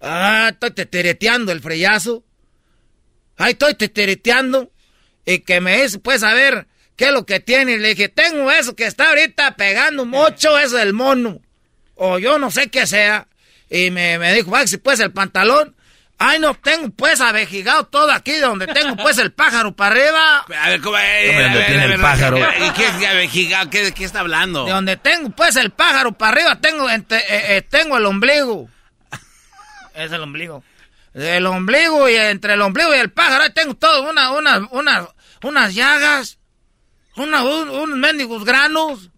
[0.00, 2.24] Ah, estoy tetereteando el freyazo.
[3.38, 4.70] Ahí estoy tetereteando.
[5.24, 6.66] Y que me dice, pues, a ver,
[7.02, 7.72] ¿qué es lo que tiene?
[7.72, 11.40] Y le dije, tengo eso que está ahorita pegando mucho, eso del mono.
[11.96, 13.26] O yo no sé qué sea.
[13.68, 15.74] Y me, me dijo, si pues el pantalón.
[16.18, 20.46] Ay, no, tengo pues avejigado todo aquí, donde tengo pues el pájaro para arriba.
[20.56, 22.38] A ver, ¿cómo eh, ¿Cómo donde tiene el pájaro?
[22.38, 23.70] ¿Y qué es avejigado?
[23.70, 24.66] ¿Qué, ¿De qué está hablando?
[24.66, 28.68] De donde tengo pues el pájaro para arriba, tengo, eh, eh, tengo el ombligo.
[29.96, 30.62] Es el ombligo.
[31.14, 35.08] El ombligo y entre el ombligo y el pájaro, ahí tengo todo, una, una, una,
[35.42, 36.38] unas llagas,
[37.16, 39.10] una, un- unos mendigos granos.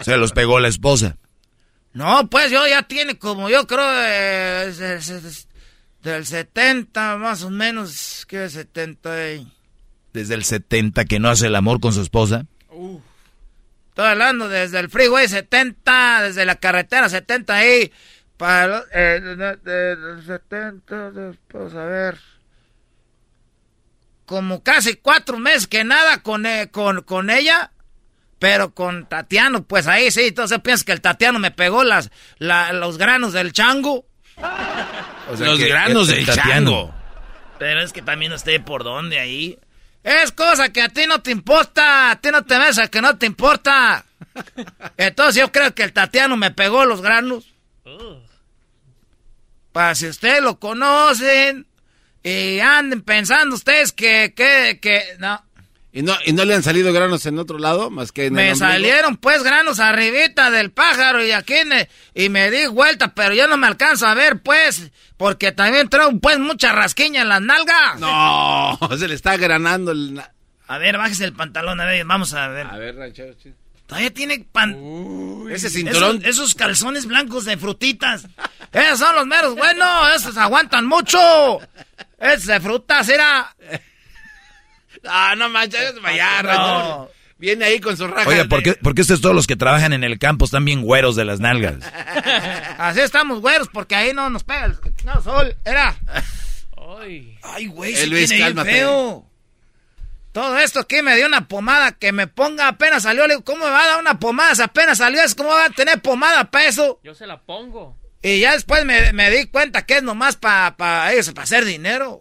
[0.00, 1.16] Se los pegó la esposa.
[1.92, 5.46] No, pues yo ya tiene como yo creo eh, se- se- se-
[6.02, 9.32] del 70 más o menos, ¿qué 70?
[9.32, 9.52] y-
[10.12, 12.46] Desde el 70 que no hace el amor con su esposa.
[12.70, 17.92] Estoy hablando desde el freeway 70, desde la carretera 70 ahí,
[18.36, 22.18] para eh, de- de- del 70, después a ver,
[24.26, 27.72] como casi cuatro meses que nada con, eh, con, con ella,
[28.38, 32.72] pero con Tatiano, pues ahí sí, entonces piensas que el Tatiano me pegó las, la-
[32.72, 34.06] los granos del chango.
[35.30, 36.50] O sea Los que granos el del Tatiano.
[36.70, 36.94] chango.
[37.58, 39.58] Pero es que también usted por dónde ahí.
[40.02, 43.00] Es cosa que a ti no te importa, a ti no te ves a que
[43.00, 44.04] no te importa.
[44.98, 47.46] Entonces yo creo que el Tatiano me pegó los granos.
[49.72, 51.66] Para si ustedes lo conocen
[52.24, 55.40] y anden pensando ustedes que, que, que, no.
[55.92, 57.88] ¿Y no, ¿Y no le han salido granos en otro lado?
[57.88, 62.50] Más que en Me salieron pues granos arribita del pájaro y aquí me- y me
[62.50, 66.72] di vuelta, pero yo no me alcanzo a ver pues, porque también traigo pues mucha
[66.72, 68.00] rasquiña en las nalgas.
[68.00, 70.20] No, se le está granando el...
[70.66, 72.66] A ver, bájese el pantalón, a ver, vamos a ver.
[72.66, 73.54] A ver, ranchero, chido.
[73.86, 74.76] Todavía tiene pan...
[75.50, 76.16] Ese cinturón...
[76.16, 78.26] Esos, esos calzones blancos de frutitas.
[78.72, 81.18] Esos son los meros buenos, esos aguantan mucho.
[82.18, 83.54] Esos de frutas, era.
[85.06, 87.10] Ah, no manches, vaya, No.
[87.36, 88.26] Viene ahí con su raja.
[88.26, 90.80] Oiga, ¿por qué, por qué ustedes todos los que trabajan en el campo están bien
[90.80, 91.76] güeros de las nalgas?
[92.78, 95.54] Así estamos güeros, porque ahí no nos pega el no, sol.
[95.64, 95.94] Era.
[97.42, 98.70] Ay, güey, Eh, sí Luis, cálmate.
[98.70, 99.28] feo.
[100.34, 103.24] Todo esto aquí me dio una pomada que me ponga apenas salió.
[103.28, 104.52] Le digo, ¿cómo me va a dar una pomada?
[104.56, 106.98] Si apenas salió, es como va a tener pomada para eso.
[107.04, 107.96] Yo se la pongo.
[108.20, 111.64] Y ya después me, me di cuenta que es nomás para pa, ellos, para hacer
[111.64, 112.18] dinero.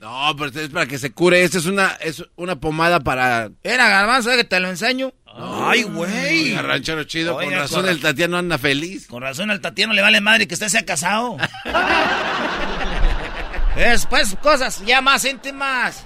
[0.00, 1.44] No, pero es para que se cure.
[1.44, 3.48] Esta es una, es una pomada para...
[3.62, 5.14] Era garbanzo, que te lo enseño.
[5.24, 6.54] Ay, güey.
[6.58, 7.36] Ranchero chido.
[7.36, 9.06] Oiga, con razón con- el Tatiano anda feliz.
[9.06, 11.38] Con razón al Tatiano le vale madre que usted sea casado.
[13.76, 16.04] Después cosas ya más íntimas.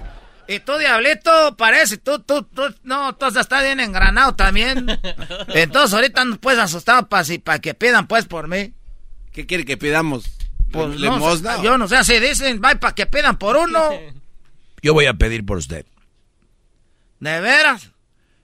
[0.51, 4.85] Y tú, diablito, parece, tú, tú, tú, no, tú estás bien engranado también.
[5.47, 8.73] Entonces ahorita no puedes asustado para si, para que pidan pues por mí.
[9.31, 10.25] ¿Qué quiere que pidamos?
[10.69, 13.91] Pues ¿Le no, yo no sé, así dicen, va para que pidan por uno.
[14.81, 15.85] Yo voy a pedir por usted.
[17.19, 17.91] ¿De veras?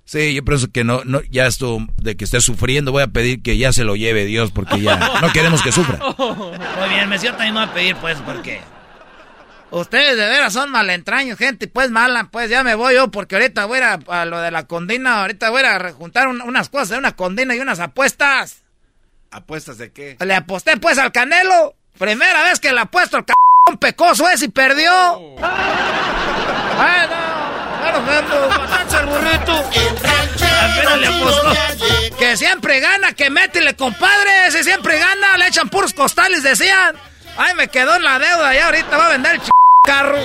[0.05, 3.41] Sí, yo pienso que no, no, ya esto de que esté sufriendo, voy a pedir
[3.41, 5.97] que ya se lo lleve Dios, porque ya no queremos que sufra.
[5.97, 8.61] Muy bien, me también voy a pedir, pues, porque...
[9.69, 13.65] Ustedes de veras son malentraños, gente, pues mala, pues ya me voy yo, porque ahorita
[13.65, 16.89] voy a, ir a, lo de la condina, ahorita voy a juntar un- unas cosas
[16.89, 18.63] de una condina y unas apuestas.
[19.29, 20.15] ¿Apuestas de qué?
[20.21, 21.75] Le aposté pues al Canelo.
[21.99, 23.33] Primera vez que le apuesto al c
[23.77, 24.91] pecoso ese y perdió.
[26.77, 27.15] Bueno,
[27.81, 28.57] bueno, vemos.
[28.57, 29.69] Bastante el burrito.
[30.61, 31.53] Apenas le apostó.
[32.17, 34.51] Que siempre gana, que métele, compadre.
[34.51, 36.95] Si siempre gana, le echan puros costales, decían.
[37.37, 39.49] Ay, me quedó en la deuda y ahorita va a vender el ch
[39.85, 40.17] carro.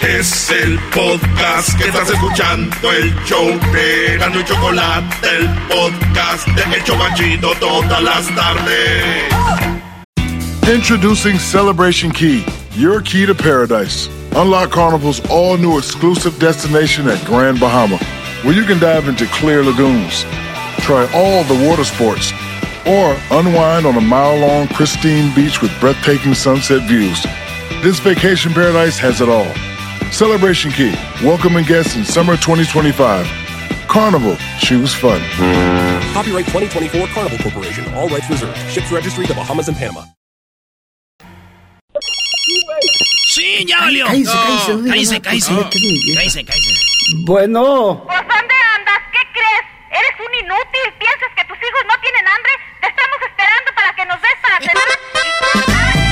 [0.00, 6.76] Es el podcast que estás escuchando, el show de Gano y Chocolate, el podcast de
[6.76, 9.32] El Chobachito todas las tardes.
[10.68, 12.44] Introducing Celebration Key,
[12.76, 14.08] your key to paradise.
[14.36, 17.96] Unlock Carnival's all new exclusive destination at Grand Bahama,
[18.44, 20.24] where you can dive into clear lagoons,
[20.80, 22.32] try all the water sports,
[22.86, 27.22] or unwind on a mile long, pristine beach with breathtaking sunset views.
[27.82, 29.46] This vacation paradise has it all.
[30.12, 30.92] Celebration Key,
[31.24, 33.26] welcoming guests in summer 2025.
[33.88, 35.20] Carnival, choose fun.
[36.12, 37.84] Copyright 2024 Carnival Corporation.
[37.94, 38.56] All rights reserved.
[38.70, 40.04] Ships registry the Bahamas and Panama.
[43.34, 44.06] Sí, ya valió.
[44.06, 44.42] Cállese, No.
[44.42, 45.48] cállese, no diga cállese, nada, cállese.
[45.48, 46.18] por favor, que es mi vieja.
[46.20, 46.80] Cállese, cállese.
[47.24, 49.00] Bueno, ¿Pues dónde andas?
[49.12, 49.64] ¿Qué crees?
[49.90, 50.86] ¿Eres un inútil?
[50.98, 52.52] ¿Piensas que tus hijos no tienen hambre?
[52.82, 56.02] Estamos esperando para que nos des para cenar.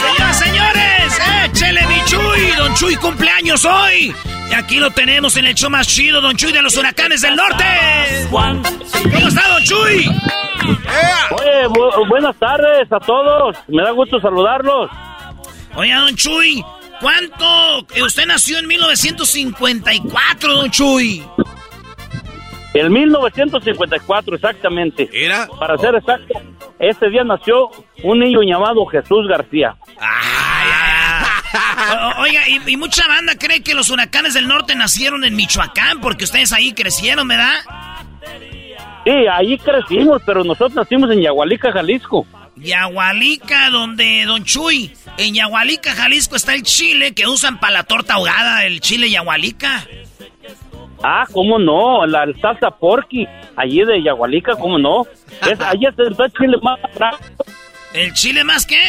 [0.00, 2.50] Señoras, señores, échele mi Chuy.
[2.56, 4.14] Don Chuy cumpleaños hoy.
[4.50, 7.36] Y aquí lo tenemos en el show más chido, Don Chuy de los huracanes del
[7.36, 7.64] norte.
[8.30, 10.06] ¿Cómo está, Don Chuy?
[11.30, 13.56] Oye, bu- buenas tardes a todos.
[13.68, 14.90] Me da gusto saludarlos.
[15.76, 16.64] Oiga, Don Chuy,
[17.00, 17.86] ¿cuánto?
[17.94, 21.24] eh, Usted nació en 1954, Don Chuy.
[22.74, 25.08] En 1954, exactamente.
[25.12, 25.48] ¿Era?
[25.58, 26.34] Para ser exacto,
[26.78, 27.68] ese día nació
[28.04, 29.74] un niño llamado Jesús García.
[31.92, 36.00] O- Oiga, y, y mucha banda cree que los huracanes del norte nacieron en Michoacán
[36.00, 37.54] porque ustedes ahí crecieron, ¿verdad?
[39.04, 42.26] Sí, ahí crecimos, pero nosotros nacimos en Yagualica, Jalisco.
[42.56, 48.14] Yahualica, donde Don Chuy, en Yahualica, Jalisco está el chile que usan para la torta
[48.14, 49.84] ahogada, el chile Yahualica.
[51.02, 52.06] Ah, ¿cómo no?
[52.06, 55.04] La salsa porky, allí de Yagualica, ¿cómo no?
[55.50, 57.16] Es, allí está el chile más bravo.
[57.94, 58.80] ¿El chile más qué?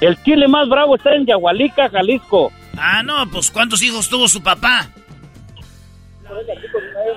[0.00, 2.50] El chile más bravo está en Yagualica, Jalisco.
[2.76, 4.88] Ah, no, pues ¿cuántos hijos tuvo su papá?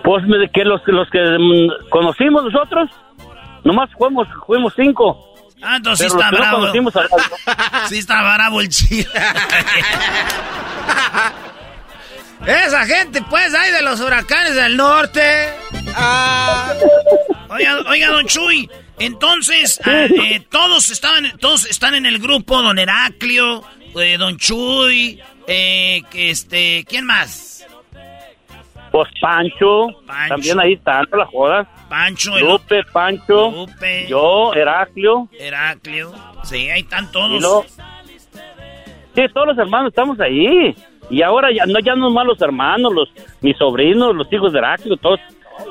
[0.03, 2.89] Pues me- que los, los que mm, conocimos nosotros,
[3.63, 5.17] nomás fuimos, fuimos cinco.
[5.63, 6.57] Ah, entonces sí está no bravo.
[6.59, 9.07] conocimos a- sí está bravo el chile.
[12.47, 15.49] Esa gente, pues, ahí de los huracanes del norte.
[17.49, 18.69] Oiga, oiga, don Chuy,
[18.99, 23.63] entonces ah, eh, todos estaban, todos están en el grupo, don Heraclio,
[23.99, 27.65] eh, don Chuy, eh, este, ¿quién más?
[28.91, 30.29] Pues Pancho, Pancho.
[30.29, 31.67] también ahí están no la jodas.
[31.89, 34.07] Pancho, el Lupe, Pancho, Lupe.
[34.07, 35.29] yo, Heraclio.
[35.39, 36.13] Heraclio,
[36.43, 37.65] sí, ahí están todos.
[39.15, 40.75] sí, todos los hermanos estamos ahí.
[41.09, 43.09] Y ahora ya no ya no más los hermanos, los
[43.41, 45.19] mis sobrinos, los hijos de Heraclio, todos.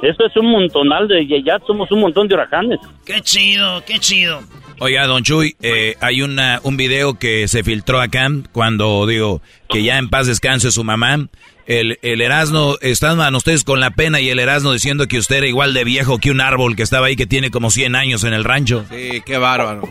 [0.02, 2.78] Esto es un montonal de ya, somos un montón de huracanes.
[3.04, 4.40] Qué chido, qué chido.
[4.80, 9.82] Oiga, don Chuy, eh, hay una, un video que se filtró acá cuando digo que
[9.84, 11.28] ya en paz descanse su mamá.
[11.66, 15.46] El, el Erasno, estaban ustedes con la pena y el Erasno diciendo que usted era
[15.46, 18.34] igual de viejo que un árbol que estaba ahí que tiene como 100 años en
[18.34, 18.84] el rancho.
[18.90, 19.82] Sí, qué bárbaro.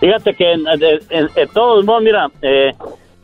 [0.00, 2.72] Fíjate que en, en- en- en todos modos, mira, eh,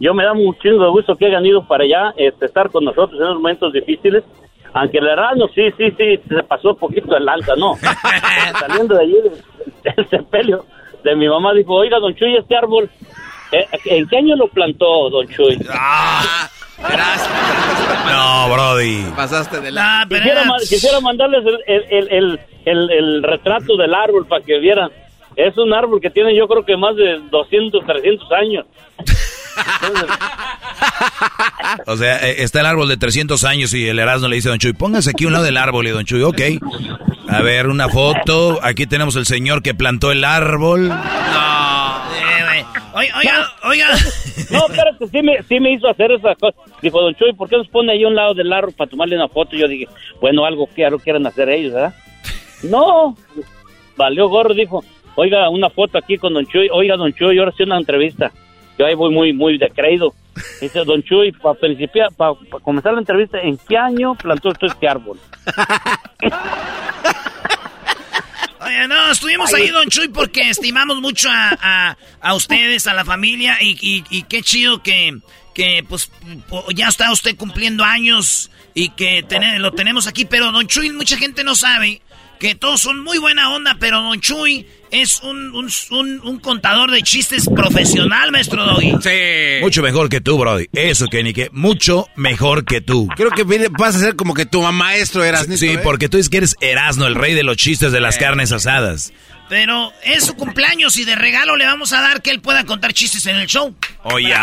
[0.03, 3.27] yo me da de gusto que hayan ido para allá, este, estar con nosotros en
[3.27, 4.25] unos momentos difíciles.
[4.75, 7.77] Aunque el Erasmo sí, sí, sí, se pasó un poquito el lanza, ¿no?
[8.59, 10.65] Saliendo de allí del, del sepelio
[11.05, 12.89] de mi mamá, dijo, oiga, don Chuy, este árbol,
[13.53, 15.57] eh, ¿en qué año lo plantó, don Chuy?
[18.07, 19.05] No, Brody.
[19.15, 20.07] Pasaste de la...
[20.09, 24.59] Quisiera, ma- quisiera mandarles el, el, el, el, el- el retrato del árbol para que
[24.59, 24.91] vieran.
[25.37, 28.67] Es un árbol que tiene yo creo que más de 200, 300 años.
[31.87, 34.51] O sea, eh, está el árbol de 300 años y el Erasmo le dice a
[34.51, 36.41] don Chuy, póngase aquí a un lado del árbol y don Chuy, ok.
[37.29, 38.59] A ver, una foto.
[38.63, 40.89] Aquí tenemos el señor que plantó el árbol.
[40.89, 42.63] Güey.
[42.95, 43.87] Oiga, oiga, oiga.
[44.51, 46.59] No, espérate, sí me, sí me hizo hacer esa cosa.
[46.83, 49.17] Dijo, don Chuy, ¿por qué nos pone ahí a un lado del larro para tomarle
[49.17, 49.57] una foto?
[49.57, 49.89] Y yo dije,
[50.21, 51.95] bueno, algo que algo quieren hacer ellos, ¿verdad?
[52.65, 53.17] No,
[53.97, 54.85] valió gorro, dijo,
[55.15, 56.69] oiga, una foto aquí con don Chuy.
[56.71, 58.31] Oiga, don Chuy, ahora sí una entrevista.
[58.83, 60.13] Yo ahí voy muy, muy de creído.
[60.61, 62.33] Dice, don Chuy, para principiar, para
[62.65, 65.21] comenzar la entrevista, ¿en qué año plantó usted este árbol?
[68.61, 73.05] Oye, no, estuvimos ahí, don Chuy, porque estimamos mucho a, a, a ustedes, a la
[73.05, 75.17] familia, y, y, y, qué chido que,
[75.55, 76.11] que, pues,
[76.75, 81.17] ya está usted cumpliendo años y que ten, lo tenemos aquí, pero don Chuy, mucha
[81.17, 82.03] gente no sabe
[82.41, 87.03] que todos son muy buena onda, pero Don Chuy es un, un, un, contador de
[87.03, 88.93] chistes profesional, maestro Doggy.
[89.03, 89.61] Sí.
[89.63, 90.69] Mucho mejor que tú, Brody.
[90.75, 93.09] Eso, Kenny, que mucho mejor que tú.
[93.17, 95.47] Creo que vas a ser como que tu maestro eras.
[95.57, 95.79] Sí, ¿eh?
[95.79, 99.15] porque tú dices que eres Erasno, el rey de los chistes de las carnes asadas.
[99.49, 102.93] Pero es su cumpleaños y de regalo le vamos a dar que él pueda contar
[102.93, 103.75] chistes en el show.
[104.03, 104.35] Oye,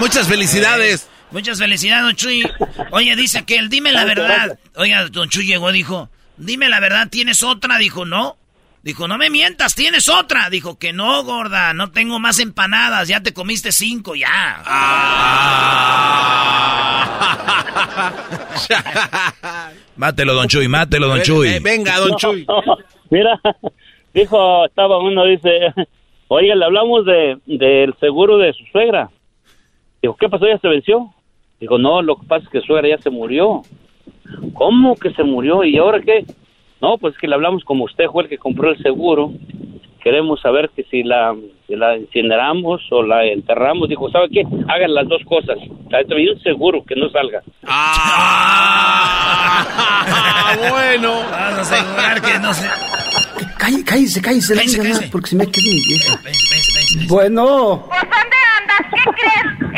[0.00, 1.08] Muchas felicidades.
[1.30, 2.44] muchas felicidades, Don Chuy.
[2.90, 4.58] Oye, dice que él, dime la verdad.
[4.74, 7.78] Oiga, Don Chuy llegó y dijo, Dime la verdad, ¿tienes otra?
[7.78, 8.36] Dijo, no.
[8.84, 10.50] Dijo, no me mientas, ¿tienes otra?
[10.50, 14.28] Dijo, que no, gorda, no tengo más empanadas, ya te comiste cinco, ya.
[14.66, 15.14] Ah.
[19.96, 21.60] mátelo, don Chuy, mátelo, don Chuy.
[21.60, 22.46] venga, don Chuy.
[23.08, 23.40] Mira,
[24.12, 25.72] dijo, estaba uno, dice,
[26.28, 29.08] oiga, le hablamos de, del seguro de su suegra.
[30.02, 30.46] Dijo, ¿qué pasó?
[30.46, 31.10] ¿Ya se venció?
[31.58, 33.62] Dijo, no, lo que pasa es que su suegra ya se murió.
[34.52, 35.64] ¿Cómo que se murió?
[35.64, 36.26] ¿Y ahora qué?
[36.84, 39.32] No, pues que le hablamos como usted fue el que compró el seguro.
[40.02, 41.34] Queremos saber que si la,
[41.66, 43.88] la incineramos o la enterramos.
[43.88, 44.42] Dijo, ¿sabe qué?
[44.68, 45.56] Hagan las dos cosas.
[45.56, 47.42] Hay un seguro que no salga.
[47.66, 48.04] ¡Ah!
[50.70, 51.08] bueno.
[51.30, 52.68] Vamos a asegurar que no se...
[53.56, 55.08] Cállese, cállese, cállese, cállese, cállese.
[55.10, 56.20] porque se me queda mi vieja.
[57.08, 57.86] Bueno.
[57.88, 58.82] ¿Por dónde andas?
[58.92, 59.73] ¿Qué crees?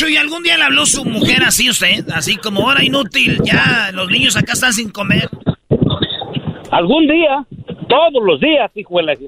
[0.00, 2.08] Don Chuy, ¿algún día le habló su mujer así usted?
[2.14, 5.28] Así como hora inútil, ya los niños acá están sin comer.
[6.70, 7.44] ¿Algún día?
[7.86, 9.14] Todos los días, hijo de la...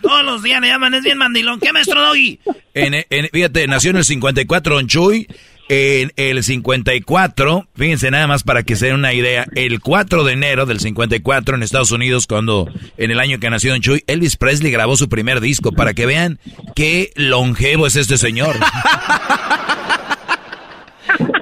[0.00, 1.60] Todos los días le llaman, es bien mandilón.
[1.60, 2.40] ¿Qué, maestro Doggy?
[2.72, 5.28] En, en, fíjate, nació en el 54 Don Chuy.
[5.70, 10.32] En el 54, fíjense nada más para que se den una idea, el 4 de
[10.32, 14.38] enero del 54 en Estados Unidos, cuando en el año que nació Don Chuy, Elvis
[14.38, 16.38] Presley grabó su primer disco, para que vean
[16.74, 18.56] qué longevo es este señor.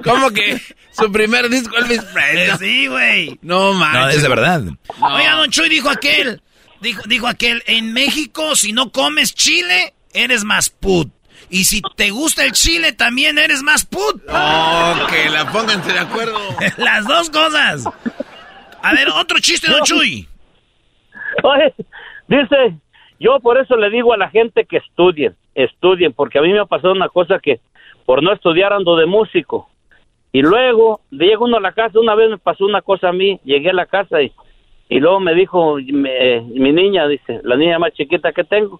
[0.03, 2.57] ¿Cómo que su primer disco Elvis Presley?
[2.59, 3.39] Sí, güey.
[3.41, 4.01] No, manches.
[4.01, 4.61] No, es de verdad.
[4.61, 4.77] No.
[5.15, 6.41] Oiga, Don Chuy dijo aquel,
[6.81, 11.16] dijo, dijo aquel, en México si no comes chile, eres más put.
[11.49, 14.21] Y si te gusta el chile, también eres más put.
[14.29, 16.37] Oh, que la pónganse de acuerdo.
[16.77, 17.85] Las dos cosas.
[18.81, 20.27] A ver, otro chiste, Don Chuy.
[21.43, 21.73] Oye,
[22.27, 22.77] dice,
[23.19, 26.59] yo por eso le digo a la gente que estudien, estudien, porque a mí me
[26.59, 27.59] ha pasado una cosa que
[28.05, 29.69] por no estudiar ando de músico.
[30.31, 33.39] Y luego llega uno a la casa, una vez me pasó una cosa a mí,
[33.43, 34.31] llegué a la casa y,
[34.89, 38.79] y luego me dijo me, mi niña, dice, la niña más chiquita que tengo,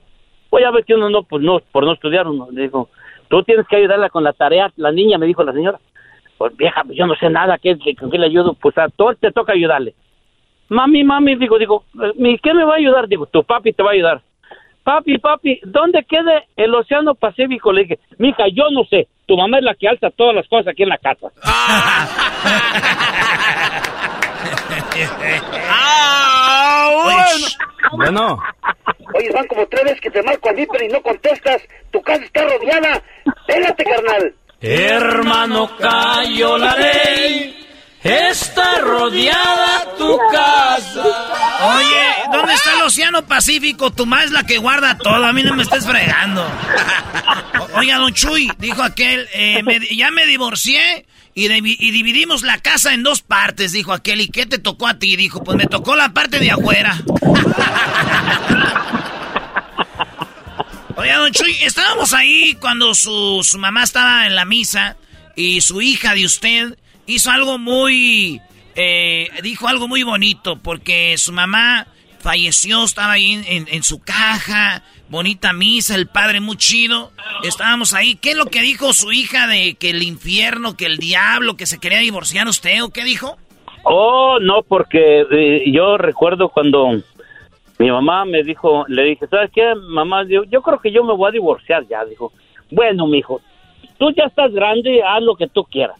[0.50, 2.90] pues ya ves que uno no, pues no, por no estudiar, uno le dijo,
[3.30, 5.80] tú tienes que ayudarla con la tarea, la niña me dijo la señora,
[6.38, 8.54] pues vieja, yo no sé nada, ¿qué, qué, qué le ayudo?
[8.54, 9.96] Pues a todo te toca ayudarle.
[10.70, 11.86] Mami, mami, digo, digo,
[12.44, 13.08] ¿qué me va a ayudar?
[13.08, 14.22] Digo, tu papi te va a ayudar.
[14.84, 17.74] Papi, papi, ¿dónde queda el Océano Pacífico?
[17.74, 19.08] Le dije, mija, yo no sé.
[19.26, 21.28] Tu mamá es la que alza todas las cosas aquí en la casa.
[25.70, 26.90] ¡Ah!
[27.04, 27.48] Bueno.
[27.94, 28.40] Bueno.
[29.16, 31.62] Oye, van como tres veces que te marco al viper y no contestas.
[31.92, 33.02] Tu casa está rodeada.
[33.48, 34.34] Pégate, carnal.
[34.62, 37.54] Hermano, cayó la ley.
[38.04, 41.04] Está rodeada tu casa.
[41.76, 43.92] Oye, ¿dónde está el Océano Pacífico?
[43.92, 45.26] Tu mamá es la que guarda todo.
[45.26, 46.46] A mí no me estés fregando.
[47.76, 51.06] Oiga, don Chuy, dijo aquel, eh, me- ya me divorcié
[51.38, 54.22] y, divi- y dividimos la casa en dos partes, dijo aquel.
[54.22, 55.16] ¿Y qué te tocó a ti?
[55.16, 56.98] Dijo, pues me tocó la parte de afuera.
[60.96, 64.98] Oiga, don Chuy, estábamos ahí cuando su, su mamá estaba en la misa
[65.36, 68.42] y su hija de usted hizo algo muy...
[68.76, 71.86] eh, dijo algo muy bonito porque su mamá
[72.20, 77.12] falleció, estaba ahí en su caja, bonita misa, el padre muy chido.
[77.44, 78.16] Estábamos ahí.
[78.16, 81.66] ¿Qué es lo que dijo su hija de que el infierno, que el diablo, que
[81.66, 83.38] se quería divorciar usted o qué dijo?
[83.84, 86.90] Oh, no, porque eh, yo recuerdo cuando
[87.80, 90.26] mi mamá me dijo, le dije, ¿sabes qué, mamá?
[90.28, 92.04] Yo, yo creo que yo me voy a divorciar ya.
[92.06, 92.34] Dijo,
[92.72, 93.40] bueno, mijo,
[93.98, 95.98] tú ya estás grande, haz lo que tú quieras.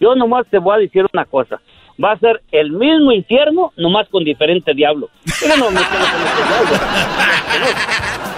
[0.00, 1.60] Yo nomás te voy a decir una cosa.
[2.02, 5.08] va a ser el mismo infierno, nomás con diferente diablo.
[5.40, 8.33] Yo no me quedo con este diablo.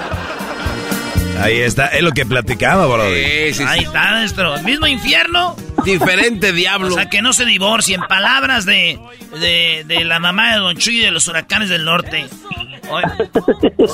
[1.40, 3.02] Ahí está, es lo que platicaba, bro.
[3.02, 5.56] Ahí está, nuestro mismo infierno.
[5.84, 6.88] Diferente diablo.
[6.88, 8.00] O sea, que no se divorcien.
[8.08, 8.98] Palabras de,
[9.38, 12.26] de, de la mamá de Don Chuy de los huracanes del norte.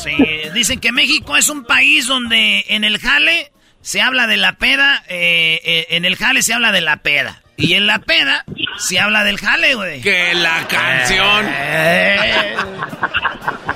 [0.02, 0.16] Sí,
[0.54, 5.02] dicen que México es un país donde en el jale se habla de la peda,
[5.08, 7.42] eh, eh, en el jale se habla de la peda.
[7.56, 8.44] Y en la peda
[8.78, 10.00] se habla del jale, güey.
[10.00, 11.46] Que la canción.
[11.48, 12.56] Eh.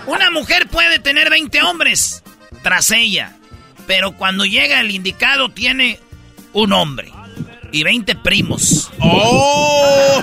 [0.06, 2.22] Una mujer puede tener 20 hombres
[2.62, 3.32] tras ella,
[3.86, 5.98] pero cuando llega el indicado tiene
[6.52, 7.12] un hombre
[7.72, 8.90] y 20 primos.
[9.00, 10.22] ¡Oh!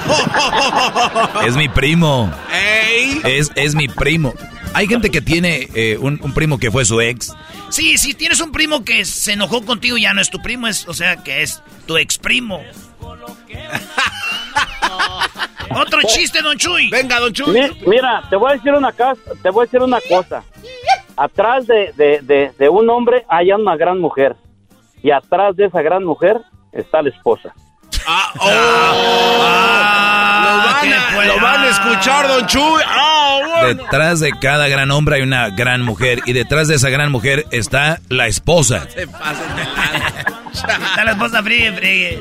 [1.45, 2.31] Es mi primo.
[2.51, 3.21] ¡Ey!
[3.23, 4.33] Es, es mi primo.
[4.73, 7.31] Hay gente que tiene eh, un, un primo que fue su ex.
[7.69, 10.87] Sí, si tienes un primo que se enojó contigo, ya no es tu primo, es,
[10.87, 12.61] o sea, que es tu ex primo.
[15.75, 16.89] Otro chiste, don Chuy.
[16.89, 17.51] Venga, don Chuy.
[17.53, 20.43] Mi- Mira, te voy a decir una cosa, te voy a decir una cosa.
[21.15, 24.35] Atrás de, de, de, de un hombre hay una gran mujer.
[25.01, 26.41] Y atrás de esa gran mujer
[26.71, 27.53] está la esposa.
[28.05, 28.47] Ah, oh.
[30.43, 32.81] lo, van a, lo van a escuchar, don Chuy.
[32.85, 33.83] Ah, bueno.
[33.83, 36.19] Detrás de cada gran hombre hay una gran mujer.
[36.25, 38.87] Y detrás de esa gran mujer está la esposa.
[38.89, 39.63] Se pasan de.
[40.53, 42.19] Está la esposa friegue, friegue.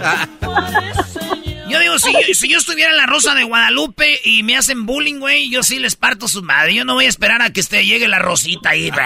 [1.73, 4.85] Yo digo, si yo, si yo estuviera en la Rosa de Guadalupe y me hacen
[4.85, 6.75] bullying, güey, yo sí les parto su madre.
[6.75, 8.91] Yo no voy a esperar a que este, llegue la Rosita ahí.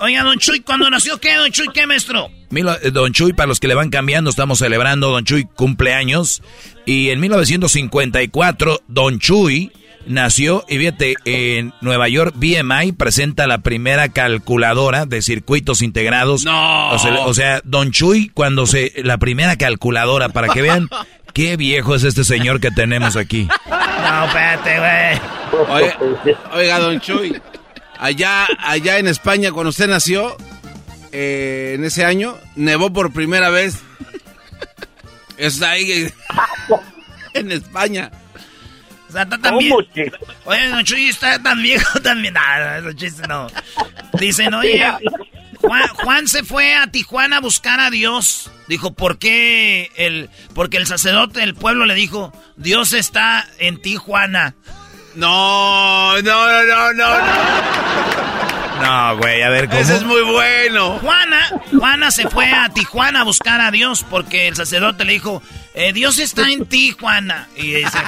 [0.00, 1.68] Oiga, don Chuy, ¿cuándo nació qué, don Chuy?
[1.74, 2.30] ¿Qué, maestro?
[2.50, 6.42] Eh, Don Chuy, para los que le van cambiando, estamos celebrando Don Chuy cumpleaños.
[6.86, 9.70] Y en 1954, Don Chuy
[10.10, 16.44] nació, y fíjate, en Nueva York, BMI presenta la primera calculadora de circuitos integrados.
[16.44, 16.90] No.
[16.90, 18.92] O sea, o sea, Don Chuy, cuando se.
[19.04, 20.88] La primera calculadora, para que vean
[21.32, 23.48] qué viejo es este señor que tenemos aquí.
[23.68, 25.66] No, espérate, güey.
[25.68, 25.98] Oiga,
[26.52, 27.40] oiga, don Chuy.
[27.98, 30.36] Allá, allá en España, cuando usted nació,
[31.12, 33.78] eh, en ese año, nevó por primera vez.
[35.36, 36.08] Está ahí
[37.34, 38.10] en España.
[39.10, 39.78] O sea, está tan viejo.
[40.44, 42.34] Oye, don Chuy está tan viejo también.
[42.34, 43.48] Nada, esos chistes no.
[44.12, 44.86] Dicen, oye,
[45.60, 48.52] Juan, Juan se fue a Tijuana a buscar a Dios.
[48.68, 49.90] Dijo, ¿por qué?
[49.96, 54.54] El, porque el sacerdote del pueblo le dijo, Dios está en Tijuana.
[55.16, 58.39] No, no, no, no, no.
[58.80, 59.80] No, güey, a ver cómo.
[59.80, 60.98] Ese es muy bueno.
[60.98, 61.38] Juana,
[61.78, 65.42] Juana se fue a Tijuana a buscar a Dios porque el sacerdote le dijo,
[65.74, 67.48] eh, Dios está en Tijuana.
[67.56, 67.98] Y dice,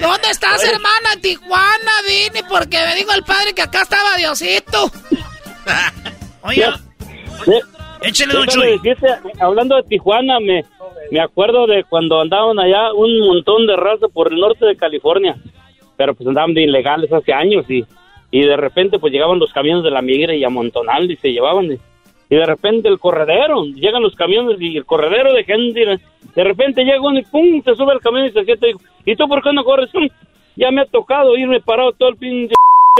[0.00, 1.14] ¿Dónde estás, hermana?
[1.14, 4.90] En Tijuana, vine porque me dijo el padre que acá estaba Diosito.
[6.42, 6.66] Oye,
[8.02, 9.14] échale, don Déjame Chuy.
[9.40, 10.64] hablando de Tijuana, me,
[11.10, 15.36] me acuerdo de cuando andaban allá un montón de raza por el norte de California,
[15.96, 17.84] pero pues andaban de ilegales hace años y,
[18.30, 21.72] y de repente pues llegaban los camiones de la migra y amontonal y se llevaban
[21.72, 21.78] y,
[22.36, 25.80] de repente el corredero, llegan los camiones y el corredero de gente,
[26.34, 28.74] de repente llega uno y pum, se sube al camión y se sienta y
[29.04, 29.90] ¿y tú por qué no corres?
[29.92, 30.06] "Mm,
[30.56, 32.54] Ya me ha tocado irme parado todo el pinche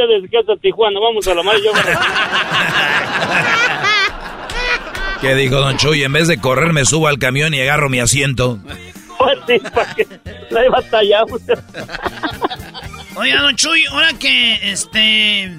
[0.08, 1.72] desde que hasta Tijuana, vamos a la madre, yo
[5.20, 6.02] ¿Qué dijo Don Chuy?
[6.02, 8.58] En vez de correr, me subo al camión y agarro mi asiento.
[9.20, 10.06] Pues sí, para que
[10.48, 11.24] la allá.
[13.20, 15.52] Oiga, don Chuy, ahora que este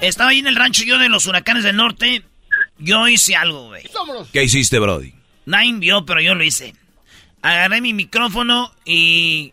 [0.00, 2.22] estaba ahí en el rancho yo de los huracanes del norte,
[2.78, 3.82] yo hice algo, güey.
[4.32, 5.12] ¿Qué hiciste, Brody?
[5.44, 6.76] Nadie vio, pero yo lo hice.
[7.42, 9.52] Agarré mi micrófono y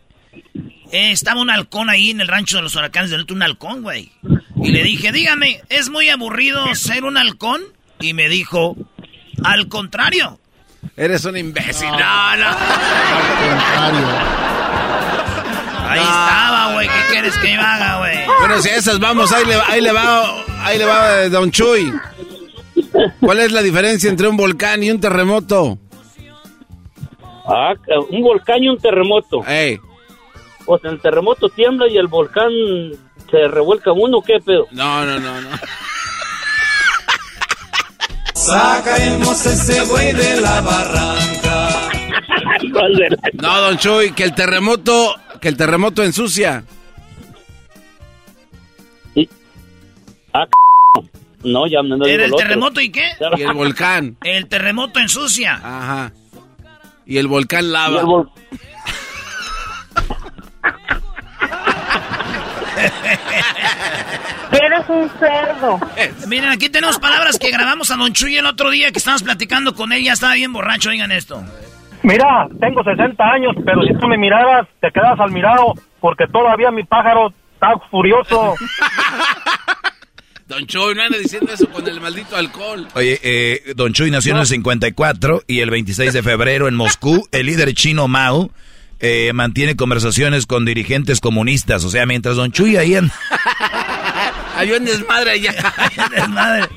[0.92, 3.82] eh, estaba un halcón ahí en el rancho de los huracanes del norte, un halcón,
[3.82, 4.12] güey.
[4.62, 7.60] Y le dije, dígame, ¿es muy aburrido ser un halcón?
[7.98, 8.76] Y me dijo,
[9.42, 10.38] al contrario.
[10.96, 11.90] Eres un imbécil.
[11.90, 12.56] No, no.
[15.90, 16.88] Ahí estaba, güey.
[16.88, 18.18] ¿Qué quieres que yo haga, güey?
[18.38, 21.50] Bueno, si a esas vamos, ahí le, ahí le va, ahí le va eh, Don
[21.50, 21.92] Chuy.
[23.20, 25.78] ¿Cuál es la diferencia entre un volcán y un terremoto?
[27.46, 27.74] Ah,
[28.10, 29.38] un volcán y un terremoto.
[30.66, 32.50] O sea, el terremoto tiembla y el volcán
[33.30, 34.66] se revuelca uno, ¿qué pedo?
[34.70, 35.48] No, no, no, no.
[38.34, 41.68] Sacaremos ese güey de la barranca.
[43.34, 46.64] No, Don Chuy, que el terremoto, que el terremoto ensucia.
[50.32, 50.46] Ah,
[51.42, 53.10] no, ya no ¿Era el terremoto y qué?
[53.36, 54.16] Y el volcán.
[54.22, 55.54] El terremoto ensucia.
[55.54, 56.12] Ajá.
[57.06, 58.02] Y el volcán lava.
[64.52, 65.80] Eres un cerdo.
[66.26, 69.74] Miren, aquí tenemos palabras que grabamos a Don Chuy el otro día que estábamos platicando
[69.74, 70.04] con él.
[70.04, 71.42] Ya estaba bien borracho, oigan esto.
[72.02, 76.70] Mira, tengo 60 años, pero si tú me miraras, te quedas al mirado, porque todavía
[76.70, 78.54] mi pájaro está furioso.
[80.46, 82.88] Don Choy, no anda diciendo eso con el maldito alcohol.
[82.94, 87.28] Oye, eh, Don Chuy nació en el 54 y el 26 de febrero en Moscú,
[87.30, 88.50] el líder chino Mao
[88.98, 91.84] eh, mantiene conversaciones con dirigentes comunistas.
[91.84, 93.10] O sea, mientras Don Chuy ahí en...
[94.56, 95.54] Había un desmadre allá.
[96.10, 96.68] desmadre.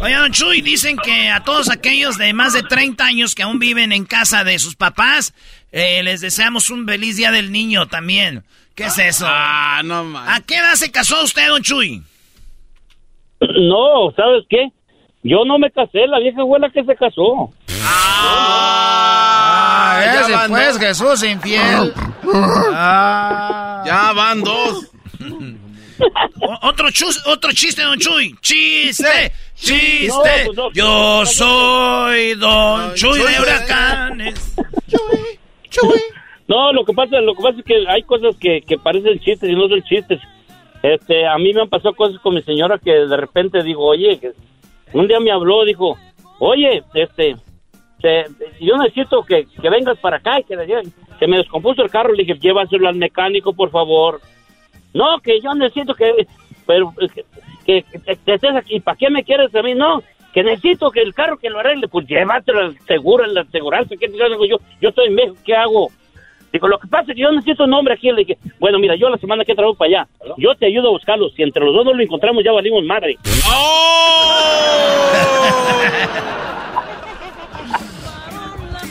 [0.00, 3.58] Oye, Don Chuy, dicen que a todos aquellos de más de 30 años que aún
[3.58, 5.32] viven en casa de sus papás,
[5.72, 8.44] eh, les deseamos un feliz día del niño también.
[8.74, 9.24] ¿Qué es eso?
[9.28, 10.38] Ah, no más.
[10.38, 12.02] ¿A qué edad se casó usted, Don Chuy?
[13.40, 14.68] No, ¿sabes qué?
[15.22, 17.52] Yo no me casé, la vieja fue la que se casó.
[17.86, 20.78] Ah, ese van pues.
[20.78, 21.92] Jesús infiel.
[22.72, 23.82] Ah.
[23.86, 24.86] Ya van dos.
[26.62, 28.34] Otro, chus- otro chiste, Don Chuy.
[28.40, 30.08] Chiste, chiste.
[30.08, 30.72] No, pues no.
[30.72, 34.54] Yo soy Don Chuy de huracanes.
[36.46, 39.48] No, lo que pasa, lo que pasa es que hay cosas que, que parecen chistes
[39.48, 40.20] y no son chistes.
[40.82, 44.18] Este, a mí me han pasado cosas con mi señora que de repente digo, oye,
[44.18, 44.32] que
[44.92, 45.96] un día me habló, dijo,
[46.40, 47.36] oye, este,
[48.02, 48.26] te-
[48.60, 50.66] yo necesito que, que vengas para acá y que le.
[51.18, 54.20] Se me descompuso el carro, le dije, llévaselo al mecánico, por favor.
[54.92, 56.26] No, que yo necesito que,
[56.66, 56.92] pero
[57.64, 58.80] que, que, estés aquí.
[58.80, 59.74] ¿Para qué me quieres a mí?
[59.74, 63.42] No, que necesito que el carro que lo arregle, pues llévatelo al seguro, en la
[63.42, 63.94] aseguranza.
[63.98, 64.58] ¿Qué te digo yo?
[64.80, 65.90] Yo estoy en México, ¿qué hago?
[66.52, 68.12] Digo, lo que pasa es que yo necesito un nombre aquí.
[68.12, 70.06] Le dije, bueno, mira, yo la semana que traigo para allá,
[70.38, 71.28] yo te ayudo a buscarlo.
[71.30, 73.18] Si entre los dos no lo encontramos, ya valimos madre.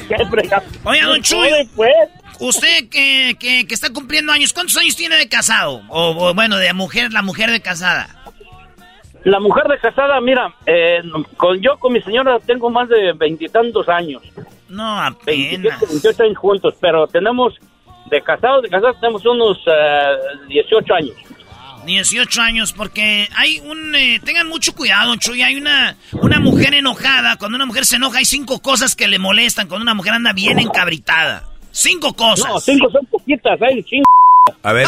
[0.09, 0.63] ¿Qué fregado?
[0.83, 1.39] Oye, Don Chuy.
[1.39, 1.93] Oye, pues.
[2.39, 5.81] Usted que, que, que está cumpliendo años, ¿cuántos años tiene de casado?
[5.87, 8.22] O, o, bueno, de mujer, la mujer de casada.
[9.25, 11.01] La mujer de casada, mira, eh,
[11.37, 14.21] con yo con mi señora tengo más de veintitantos años.
[14.67, 15.89] No, 27, apenas.
[15.89, 17.53] 28 años juntos, pero tenemos,
[18.09, 20.17] de casados, de casados tenemos unos eh,
[20.49, 21.15] 18 años.
[21.85, 23.95] 18 años, porque hay un...
[23.95, 25.41] eh, tengan mucho cuidado, Chuy.
[25.41, 27.37] Hay una, una mujer enojada.
[27.37, 29.67] Cuando una mujer se enoja, hay cinco cosas que le molestan.
[29.67, 31.43] Cuando una mujer anda bien encabritada.
[31.71, 32.47] Cinco cosas.
[32.47, 34.03] No, cinco son poquitas, hay cinco.
[34.63, 34.87] A ver,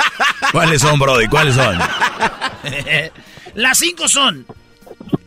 [0.52, 1.28] ¿cuáles son, Brody?
[1.28, 1.78] ¿Cuáles son?
[3.54, 4.46] Las cinco son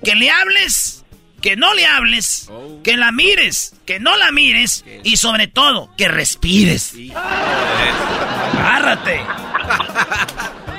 [0.03, 1.05] que le hables,
[1.41, 2.51] que no le hables,
[2.83, 6.95] que la mires, que no la mires y sobre todo que respires.
[8.53, 9.21] Agárrate.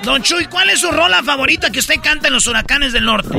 [0.04, 3.38] Don Chuy, ¿cuál es su rola favorita que usted canta en los huracanes del norte?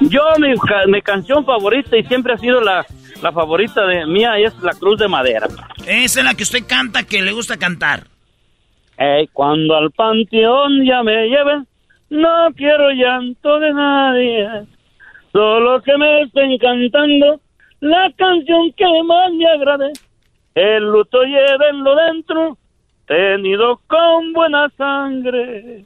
[0.00, 0.54] Yo, mi,
[0.88, 2.86] mi canción favorita y siempre ha sido la,
[3.22, 5.48] la favorita de mía es La Cruz de Madera.
[5.86, 8.06] Esa es la que usted canta, que le gusta cantar.
[8.96, 11.66] Ey, cuando al panteón ya me lleven,
[12.10, 14.48] no quiero llanto de nadie.
[15.32, 17.40] Solo que me estén cantando
[17.80, 19.92] la canción que más me agrade.
[20.54, 22.58] El luto llévenlo dentro,
[23.06, 25.84] tenido con buena sangre.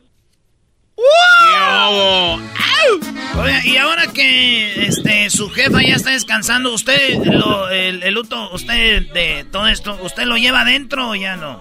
[3.41, 8.51] Oiga, y ahora que este su jefa ya está descansando, usted lo, el, el luto,
[8.53, 11.61] usted de todo esto, ¿usted lo lleva adentro o ya no?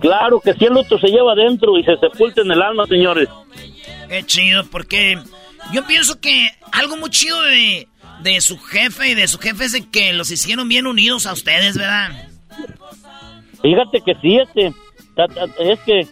[0.00, 3.28] Claro que si el luto se lleva dentro y se sepulta en el alma, señores.
[4.08, 5.18] Qué chido, porque
[5.72, 7.88] yo pienso que algo muy chido de,
[8.22, 11.32] de su jefe y de su jefe es de que los hicieron bien unidos a
[11.32, 12.28] ustedes, ¿verdad?
[13.62, 14.72] Fíjate que sí, este,
[15.58, 16.06] es que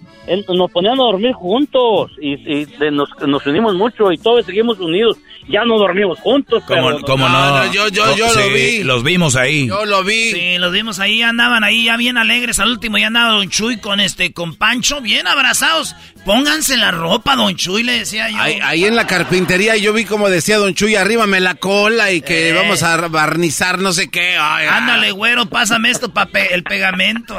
[0.54, 4.78] nos ponían a dormir juntos y, y de- nos, nos unimos mucho y todos seguimos
[4.80, 5.16] unidos.
[5.48, 7.00] Ya no dormimos juntos, ¿Cómo, pero...
[7.02, 7.72] cómo no?
[7.72, 8.82] yo- yo- yo Sí, lo vi.
[8.82, 9.68] Los vimos ahí.
[9.68, 10.32] Yo lo vi.
[10.32, 12.58] Sí, los vimos ahí, andaban ahí ya bien alegres.
[12.58, 15.94] Al último ya andaba Don Chuy con este, con Pancho, bien abrazados.
[16.24, 18.38] Pónganse la ropa, Don Chuy, le decía yo.
[18.40, 22.22] Ahí, ahí en la carpintería yo vi como decía Don Chuy, arríbame la cola y
[22.22, 22.52] que Eh.
[22.52, 24.36] vamos a barnizar no sé qué.
[24.36, 24.66] Ay.
[24.68, 27.36] Ándale, güero, pásame esto, pape, el pegamento.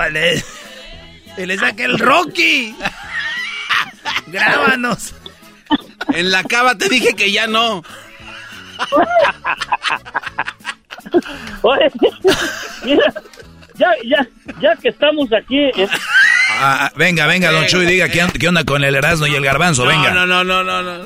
[1.38, 2.76] Y le saqué el Rocky.
[4.27, 5.14] Grábanos.
[6.14, 7.84] En la cava te dije que ya no.
[11.61, 11.91] Oye,
[12.85, 13.14] mira,
[13.76, 14.27] ya, ya,
[14.59, 15.57] ya que estamos aquí...
[15.59, 15.88] eh,
[16.59, 19.43] Ah, venga, venga, don Chuy, diga qué, on- qué onda con el Erasmo y el
[19.43, 20.11] Garbanzo, venga.
[20.14, 21.03] No, no, no, no, no.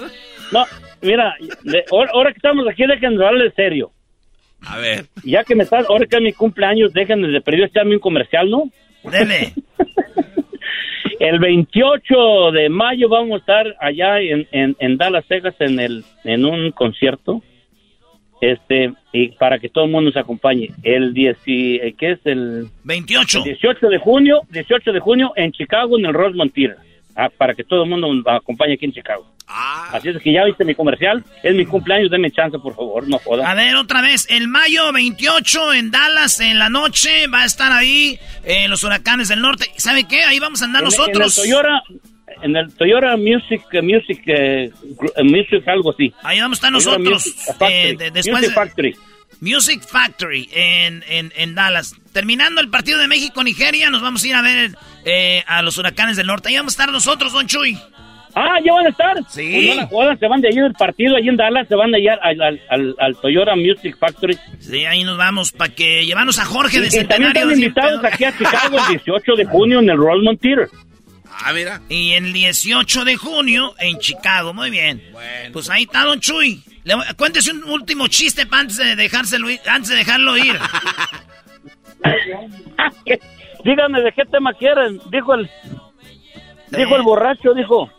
[0.51, 0.65] No,
[1.01, 1.33] mira,
[1.63, 3.91] de- ahora, ahora que estamos aquí, déjenme hablarle serio.
[4.65, 5.07] A ver.
[5.23, 8.49] Ya que me están, ahora que es mi cumpleaños, déjenme de perdido echarme un comercial,
[8.49, 8.69] ¿no?
[9.03, 9.53] Dele.
[11.19, 16.03] El 28 de mayo vamos a estar allá en, en, en Dallas, Texas, en, el,
[16.23, 17.41] en un concierto.
[18.41, 20.69] este, y para que todo el mundo nos acompañe.
[20.81, 22.67] El 10, y- eh, ¿qué es el?
[22.85, 23.39] 28.
[23.39, 26.77] El 18 de junio, 18 de junio en Chicago, en el Rosemont Theater.
[27.15, 29.27] Ah, para que todo el mundo nos acompañe aquí en Chicago.
[29.53, 31.23] Así es que ya viste mi comercial.
[31.43, 33.45] Es mi cumpleaños, denme chance, por favor, no jodas.
[33.45, 37.71] A ver, otra vez, el mayo 28 en Dallas, en la noche, va a estar
[37.73, 39.65] ahí eh, los huracanes del norte.
[39.75, 40.23] ¿Sabe qué?
[40.23, 41.37] Ahí vamos a andar En- nosotros.
[41.37, 41.83] En el Toyota,
[42.43, 44.71] en el Toyota Music, eh, Music, eh,
[45.17, 46.13] eh, Music, algo así.
[46.23, 47.25] Ahí vamos a estar Toyota nosotros.
[47.25, 47.73] Music Factory.
[47.73, 48.95] eh, de- después Music Factory.
[49.41, 51.93] Music Factory en, en, en Dallas.
[52.13, 54.71] Terminando el partido de México-Nigeria, nos vamos a ir a ver
[55.05, 56.49] eh, a los huracanes del norte.
[56.49, 57.77] Ahí vamos a estar nosotros, Don Chuy.
[58.33, 59.17] Ah, ¿ya van a estar?
[59.29, 59.51] Sí.
[59.53, 61.91] Pues no la jodan, se van de ahí del partido, allí en Dallas, se van
[61.91, 64.37] de allá al, al, al- al Toyota Music Factory.
[64.59, 67.41] Sí, ahí nos vamos para que llevarnos a Jorge de Y, y también Centenario.
[67.41, 70.69] están invitados aquí a Chicago el 18 de junio en el Rosemont Theater.
[71.43, 71.81] Ah, mira.
[71.89, 74.53] Y el 18 de junio en Chicago.
[74.53, 75.01] Muy bien.
[75.51, 76.61] Pues ahí está Don Chuy.
[76.83, 80.57] Le cuéntese un último chiste antes de dejárselo antes de dejarlo ir.
[83.63, 85.49] Díganme de qué tema quieren, dijo el
[86.71, 87.89] dijo el borracho, dijo,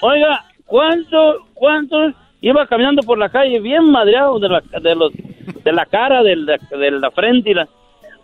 [0.00, 5.72] oiga, ¿cuánto, cuántos iba caminando por la calle bien madreado de la, de los, de
[5.72, 7.68] la cara, de la, de la frente y la,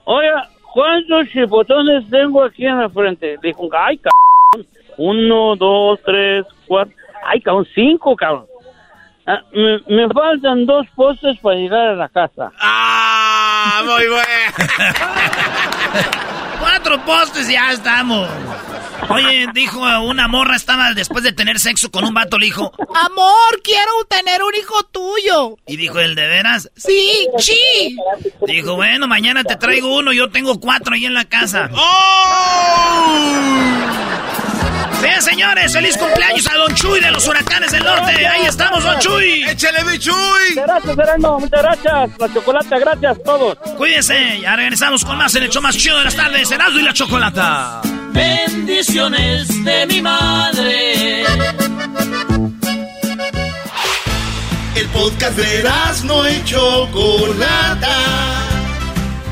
[0.05, 3.37] oiga, ¿cuántos chipotones tengo aquí en la frente?
[3.43, 4.67] Dijo, ay, cabrón,
[4.97, 6.95] uno, dos, tres, cuatro,
[7.27, 8.47] ay, cabrón, cinco, cabrón.
[9.29, 12.53] Ah, me, me faltan dos postes para llegar a la casa.
[12.61, 14.27] Ah, muy bueno.
[16.61, 18.29] Cuatro postes y ya estamos.
[19.09, 23.61] Oye, dijo una morra, estaba después de tener sexo con un vato, le dijo, Amor,
[23.63, 25.57] quiero tener un hijo tuyo.
[25.67, 26.71] y dijo, ¿el de veras?
[26.77, 27.97] Sí, sí.
[28.47, 31.69] Dijo, bueno, mañana te traigo uno, yo tengo cuatro ahí en la casa.
[35.03, 38.27] Bien, señores, feliz cumpleaños a Don Chuy de los huracanes del norte.
[38.27, 39.45] Ahí estamos, Don Chuy.
[39.45, 40.15] ¡Échale, mi Chuy!
[40.51, 42.11] Muchas gracias, Sereno, muchas gracias.
[42.19, 43.59] La chocolate, gracias a todos.
[43.77, 46.83] Cuídense, ya regresamos con más en el show más chido de las tardes, Erasmo y
[46.83, 47.81] la Chocolata.
[48.13, 51.23] Bendiciones de mi madre.
[54.75, 55.71] El podcast de
[56.05, 58.56] no y Chocolata.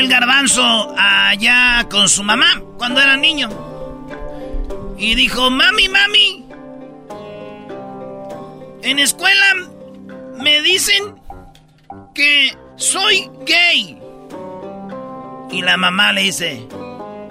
[0.00, 3.48] el garbanzo allá con su mamá cuando era niño.
[4.98, 6.46] Y dijo, mami, mami,
[8.82, 9.54] en escuela
[10.38, 11.14] me dicen
[12.14, 13.98] que soy gay.
[15.50, 16.66] Y la mamá le dice,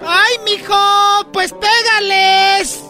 [0.05, 2.83] Ay, mijo, pues pégales.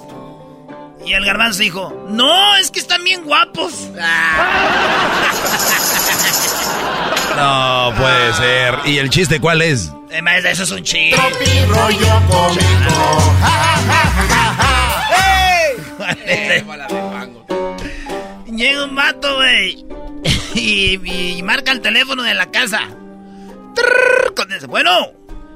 [1.10, 3.90] Y el garbanzo dijo, no, es que están bien guapos.
[7.36, 8.80] No puede ser.
[8.86, 9.94] ¿Y el chiste cuál es?
[10.10, 11.16] Eh, maestra, eso es un chiste.
[11.16, 13.34] Tropi rollo cómico.
[13.40, 13.70] Ja.
[18.46, 19.86] Llega un vato, güey.
[20.54, 21.00] Y,
[21.38, 22.82] y marca el teléfono de la casa.
[23.74, 24.92] Trrr, con ese, Bueno,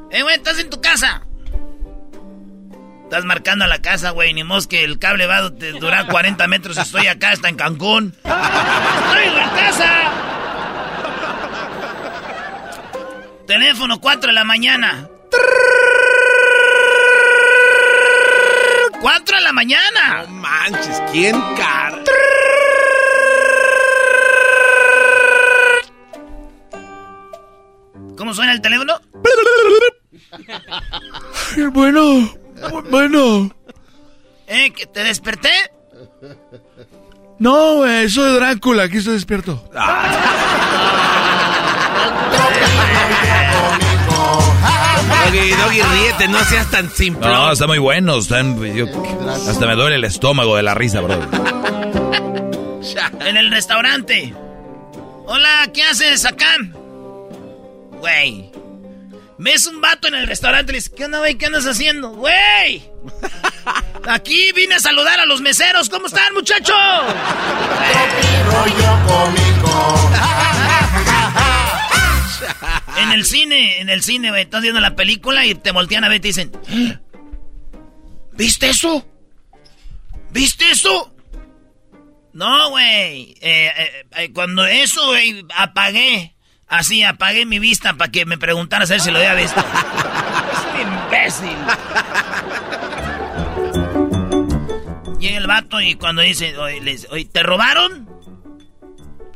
[0.10, 1.24] eh, güey, estás en tu casa.
[3.14, 4.34] Estás marcando a la casa, güey.
[4.34, 6.78] Ni mos que el cable va a durar 40 metros.
[6.78, 8.16] Estoy acá, está en Cancún.
[8.24, 10.12] ¡Estoy en la casa!
[13.46, 15.08] Teléfono 4 de la mañana.
[19.00, 20.24] 4 de la mañana.
[20.24, 22.00] No manches, ¿quién cara?
[28.18, 29.00] ¿Cómo suena el teléfono?
[31.72, 32.34] Bueno,
[32.90, 33.52] bueno.
[34.48, 34.72] ¿Eh?
[34.72, 35.50] ¿Que te desperté?
[37.40, 39.64] No, güey, soy Drácula, aquí estoy despierto.
[45.26, 47.28] Doggy, Doggy, ríete, no seas tan simple.
[47.28, 48.18] No, está muy bueno.
[48.18, 48.86] están- yo-
[49.50, 51.16] hasta me duele el estómago de la risa, bro.
[53.26, 54.34] En el restaurante.
[55.26, 56.56] Hola, ¿qué haces acá?
[58.00, 58.52] Güey.
[59.44, 61.38] Ves un vato en el restaurante y le dices, ¿qué onda, güey?
[61.38, 62.12] ¿Qué andas haciendo?
[62.12, 62.82] ¡Güey!
[64.08, 65.90] Aquí vine a saludar a los meseros.
[65.90, 66.76] ¿Cómo están, muchachos?
[72.96, 74.44] En el cine, en el cine, güey.
[74.44, 76.52] Estás viendo la película y te voltean a ver y te dicen,
[78.32, 79.06] ¿viste eso?
[80.32, 81.14] ¿Viste eso?
[82.32, 83.36] No, güey.
[83.42, 86.33] Eh, eh, eh, cuando eso, güey, apagué.
[86.74, 89.60] Así, apagué mi vista para que me preguntaras a ver si lo había visto.
[90.52, 91.58] es un imbécil.
[95.20, 98.10] Llega el vato y cuando dice, oye, le dice, oye, ¿te robaron?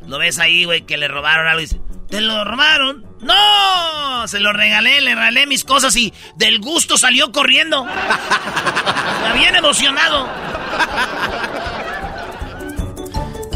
[0.04, 3.06] Lo ves ahí, güey, que le robaron algo y dice, ¿te lo robaron?
[3.20, 4.26] ¡No!
[4.26, 7.86] Se lo regalé, le regalé mis cosas y del gusto salió corriendo.
[7.86, 10.28] Está bien emocionado.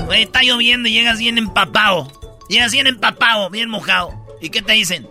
[0.06, 2.21] Güey, está lloviendo y llegas bien empapado.
[2.52, 4.12] Llegas bien empapado, bien mojado.
[4.40, 5.08] ¿Y qué te dicen?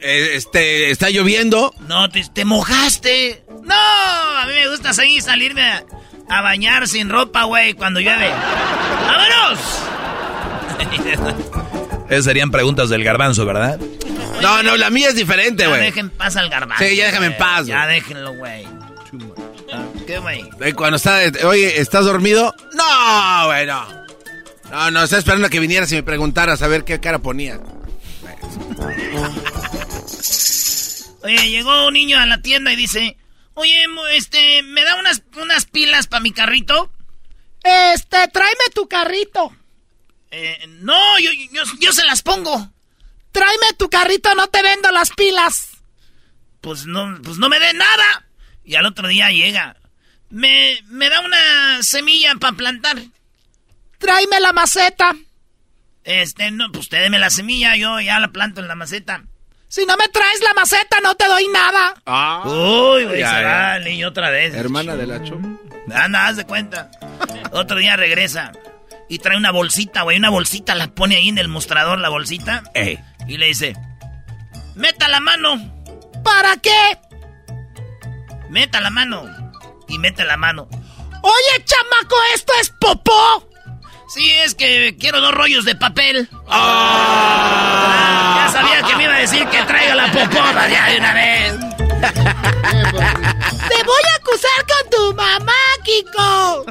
[0.00, 1.72] Eh, este, ¿está lloviendo?
[1.86, 3.44] No, te, te mojaste.
[3.62, 5.84] No, a mí me gusta seguir salirme a,
[6.28, 8.30] a bañar sin ropa, güey, cuando llueve.
[9.06, 9.60] ¡Vámonos!
[12.10, 13.78] Esas serían preguntas del garbanzo, ¿verdad?
[14.42, 15.80] No, no, la mía es diferente, Ya güey.
[15.82, 16.82] dejen paz al garbanzo.
[16.82, 17.38] Sí, ya déjame en güey.
[17.38, 17.94] paz, Ya güey.
[18.00, 18.66] déjenlo, güey.
[20.06, 20.44] ¿Qué, güey?
[20.60, 22.52] Eh, Cuando está, oye, ¿estás dormido?
[22.72, 23.99] No, güey, no.
[24.70, 27.60] No, no, estaba esperando a que vinieras y me preguntaras a ver qué cara ponía.
[31.22, 33.16] Oye, llegó un niño a la tienda y dice,
[33.54, 36.90] oye, este, ¿me da unas, unas pilas para mi carrito?
[37.62, 39.54] Este, tráeme tu carrito.
[40.30, 42.70] Eh, no, yo, yo, yo se las pongo.
[43.32, 45.68] Tráeme tu carrito, no te vendo las pilas.
[46.60, 48.26] Pues no, pues no me dé nada.
[48.64, 49.76] Y al otro día llega.
[50.30, 53.02] Me, me da una semilla para plantar.
[54.00, 55.14] Tráeme la maceta.
[56.02, 59.22] Este, no, pues usted deme la semilla, yo ya la planto en la maceta.
[59.68, 61.94] Si no me traes la maceta, no te doy nada.
[62.06, 62.42] Ah.
[62.44, 63.46] Uy, güey, Ya, se ya.
[63.46, 64.52] va el niño otra vez.
[64.54, 65.56] Hermana de la Choma.
[65.94, 66.90] Anda, haz de cuenta.
[67.52, 68.50] Otro día regresa
[69.08, 72.64] y trae una bolsita, güey, una bolsita, la pone ahí en el mostrador, la bolsita.
[72.74, 72.98] Ey.
[73.28, 73.76] Y le dice,
[74.74, 75.56] meta la mano,
[76.24, 76.98] ¿Para qué?
[78.48, 79.24] meta la mano.
[79.88, 80.68] Y mete la mano.
[81.22, 83.49] Oye, chamaco, esto es popó.
[84.12, 86.28] Sí, es que quiero dos rollos de papel.
[86.48, 91.14] Ah, ya sabía que me iba a decir que traiga la popona ya de una
[91.14, 91.52] vez.
[93.68, 95.52] Te voy a acusar con tu mamá,
[95.84, 96.64] Kiko.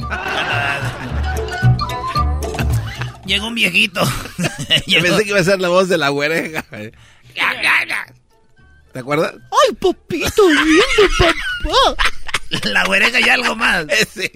[3.26, 4.02] Llegó un viejito.
[4.88, 6.66] Yo pensé que iba a ser la voz de la güereja.
[8.92, 9.36] ¿Te acuerdas?
[9.36, 10.84] Ay, popito lindo,
[11.20, 12.12] papá.
[12.64, 13.86] La güereja y algo más.
[14.14, 14.30] Sí.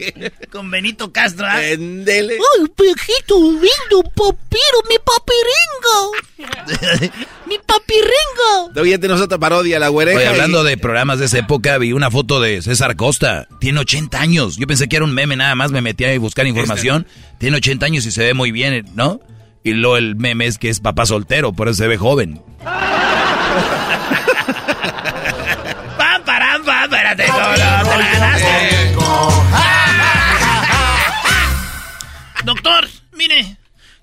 [0.51, 1.45] Con Benito Castro.
[1.47, 1.63] ¿ah?
[1.65, 2.35] Endele.
[2.35, 7.17] Ay, viejito lindo, papiro, mi papiringo.
[7.47, 8.85] mi papiringo.
[8.85, 10.17] Ya tenemos otra parodia, la güereja.
[10.19, 13.47] Oye, hablando y- de programas de esa época, vi una foto de César Costa.
[13.59, 14.55] Tiene 80 años.
[14.57, 17.07] Yo pensé que era un meme nada más, me metí a buscar información.
[17.39, 19.19] Tiene 80 años y se ve muy bien, ¿no?
[19.63, 22.41] Y luego el meme es que es papá soltero, por eso se ve joven.
[33.23, 33.57] Mire,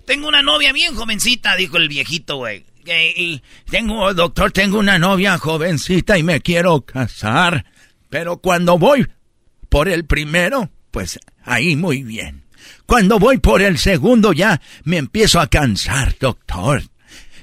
[0.07, 2.65] tengo una novia bien jovencita, dijo el viejito, güey.
[3.17, 7.67] Y Tengo, doctor, tengo una novia jovencita y me quiero casar.
[8.09, 9.07] Pero cuando voy
[9.69, 12.45] por el primero, pues ahí muy bien.
[12.87, 16.83] Cuando voy por el segundo ya me empiezo a cansar, doctor.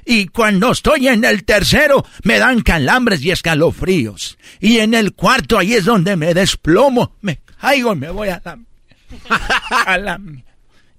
[0.04, 4.38] Y cuando estoy en el tercero me dan calambres y escalofríos.
[4.60, 8.42] Y en el cuarto ahí es donde me desplomo, me caigo y me voy a
[8.44, 8.60] la...
[9.86, 10.20] a la...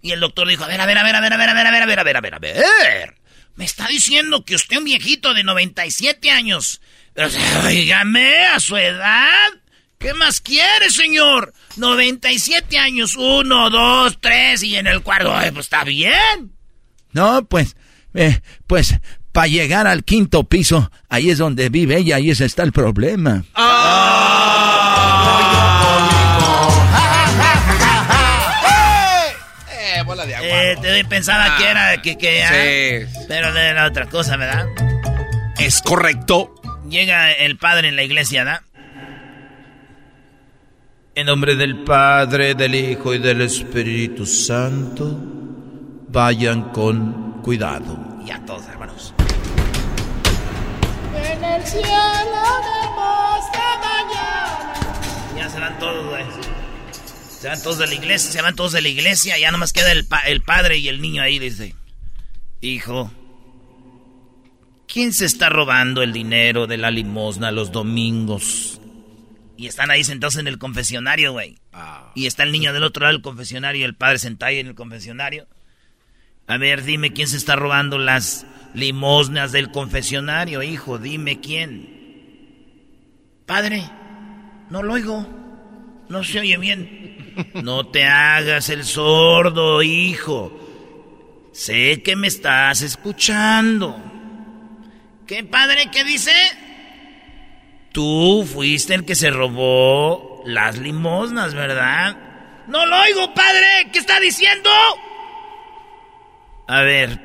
[0.01, 1.55] Y el doctor dijo, a ver, a ver, a ver, a ver, a ver, a
[1.55, 3.15] ver, a ver, a ver, a ver, a ver, a ver.
[3.57, 6.81] Me está diciendo que usted es un viejito de 97 años.
[7.15, 7.29] Pero,
[7.65, 9.49] oígame, a su edad.
[9.99, 11.53] ¿Qué más quiere, señor?
[11.77, 16.53] 97 años, uno, dos, tres, y en el cuarto, ay, pues está bien.
[17.11, 17.75] No, pues,
[18.15, 18.95] eh, pues,
[19.33, 23.45] para llegar al quinto piso, ahí es donde vive ella y ese está el problema.
[23.57, 24.78] Eh,
[30.73, 32.49] Eh, te pensaba que era que, que ah,
[33.07, 33.25] Sí.
[33.29, 34.67] pero de la otra cosa, ¿verdad?
[35.59, 36.55] Es correcto.
[36.89, 38.63] Llega el padre en la iglesia, ¿verdad?
[41.15, 45.19] En nombre del Padre, del Hijo y del Espíritu Santo,
[46.09, 47.99] vayan con cuidado.
[48.25, 49.13] Y a todos, hermanos.
[51.17, 54.73] En el cielo vemos la mañana.
[55.37, 56.25] Ya se van todos, güey.
[57.41, 59.39] Se van todos de la iglesia, se van todos de la iglesia.
[59.39, 61.39] Ya nomás queda el, pa- el padre y el niño ahí.
[61.39, 61.75] Dice:
[62.61, 63.13] Hijo,
[64.89, 68.81] ¿quién se está robando el dinero de la limosna los domingos?
[69.57, 71.59] Y están ahí sentados en el confesionario, güey.
[72.15, 74.69] Y está el niño del otro lado del confesionario y el padre sentado ahí en
[74.69, 75.47] el confesionario.
[76.49, 80.99] A ver, dime quién se está robando las limosnas del confesionario, hijo.
[80.99, 81.99] Dime quién.
[83.47, 83.83] Padre,
[84.71, 85.38] no lo oigo.
[86.09, 87.45] No se oye bien.
[87.55, 90.53] No te hagas el sordo, hijo.
[91.53, 93.97] Sé que me estás escuchando.
[95.27, 96.33] ¿Qué padre qué dice?
[97.93, 102.17] Tú fuiste el que se robó las limosnas, ¿verdad?
[102.67, 103.91] No lo oigo, padre.
[103.93, 104.71] ¿Qué está diciendo?
[106.67, 107.19] A ver,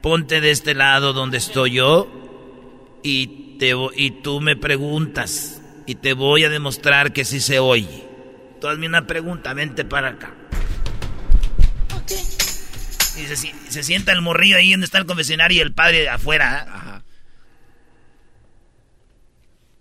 [0.00, 5.61] ponte de este lado donde estoy yo y, te, y tú me preguntas
[5.92, 8.08] y te voy a demostrar que sí se oye.
[8.62, 10.32] Tú hazme una pregunta, vente para acá.
[13.18, 16.64] Y se, se, sienta el morrillo ahí donde está el confesionario y el padre afuera.
[16.64, 16.70] ¿eh?
[16.72, 17.04] Ajá.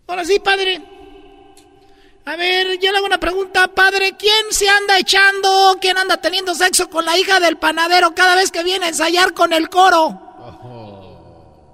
[0.07, 0.81] Ahora sí, padre.
[2.25, 4.17] A ver, yo le hago una pregunta, padre.
[4.19, 8.51] ¿Quién se anda echando, quién anda teniendo sexo con la hija del panadero cada vez
[8.51, 10.20] que viene a ensayar con el coro?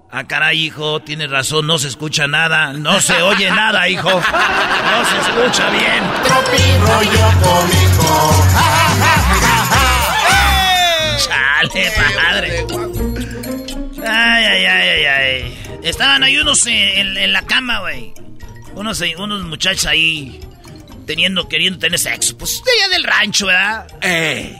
[0.10, 4.10] Ah, caray, hijo, tienes razón, no se escucha nada, no se oye nada, hijo.
[4.10, 6.02] No se escucha bien.
[11.18, 12.66] Chale, padre.
[14.08, 15.58] Ay, ay, ay, ay, ay.
[15.84, 18.14] Estaban ahí unos en, en la cama, güey.
[18.76, 20.40] Unos, unos muchachos ahí
[21.06, 22.38] teniendo, queriendo tener sexo.
[22.38, 23.88] Pues de allá del rancho, ¿verdad?
[24.02, 24.56] Eh.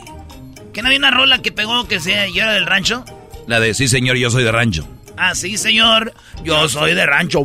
[0.74, 3.04] ¿Que no había una rola que pegó que sea yo era del rancho?
[3.46, 4.86] La de sí, señor, yo soy de rancho.
[5.20, 6.14] Ah, sí, señor,
[6.44, 7.44] yo soy de rancho.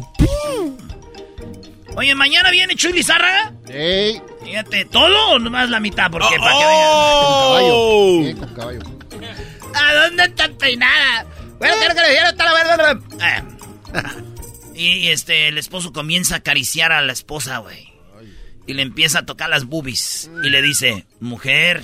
[1.96, 3.54] Oye, ¿mañana viene Chuy Lizárraga?
[3.68, 4.22] Sí.
[4.44, 6.12] Fíjate, ¿todo o nomás la mitad?
[6.12, 8.22] Porque oh, para que oh.
[8.22, 8.38] vean.
[8.38, 8.80] Con caballo.
[8.80, 8.80] Sí, con caballo.
[9.74, 11.26] ¿A dónde está peinada?
[11.58, 13.00] Bueno, quiero que le diera está la verdad.
[14.76, 17.94] Y este, el esposo comienza a acariciar a la esposa, güey.
[18.66, 20.30] Y le empieza a tocar las boobies.
[20.44, 21.84] Y le dice, mujer,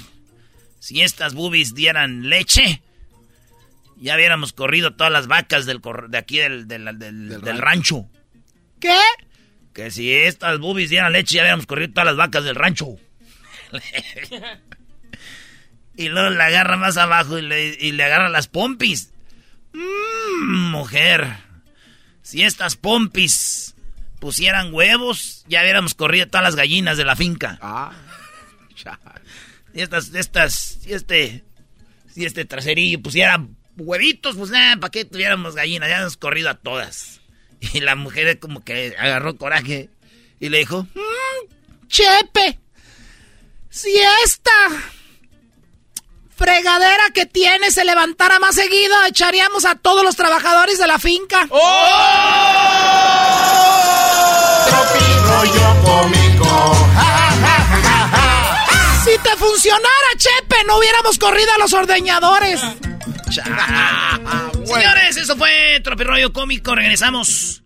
[0.80, 2.82] si estas boobies dieran leche,
[4.00, 8.10] ya hubiéramos corrido todas las vacas del de aquí del, del, del, del rancho.
[8.80, 8.98] ¿Qué?
[9.74, 12.96] Que si estas boobies dieran leche, ya hubiéramos corrido todas las vacas del rancho.
[15.96, 19.12] y luego le agarra más abajo y le, y le agarra las pompis.
[19.74, 21.28] Mmm, mujer.
[22.22, 23.76] Si estas pompis
[24.20, 27.58] pusieran huevos, ya hubiéramos corrido todas las gallinas de la finca.
[27.62, 27.92] Ah.
[29.74, 31.44] Y estas, estas, si este,
[32.08, 33.46] si este traserillo pusiera
[33.80, 35.90] huevitos, pues nada, ¿para qué tuviéramos gallinas?
[35.90, 37.22] Ya hemos corrido a todas.
[37.74, 39.90] Y la mujer como que agarró coraje
[40.40, 42.58] y le dijo, mmm, Chepe,
[43.70, 43.94] si
[44.24, 44.52] esta
[46.38, 51.48] fregadera que tiene se levantara más seguido, echaríamos a todos los trabajadores de la finca.
[51.50, 52.80] ¡Oh!
[55.46, 56.76] yo cómico.
[59.06, 62.62] si te funcionara, Chepe, no hubiéramos corrido a los ordeñadores.
[64.66, 66.76] Señores, eso fue Tropirroyo Cómico.
[66.76, 67.62] Regresamos.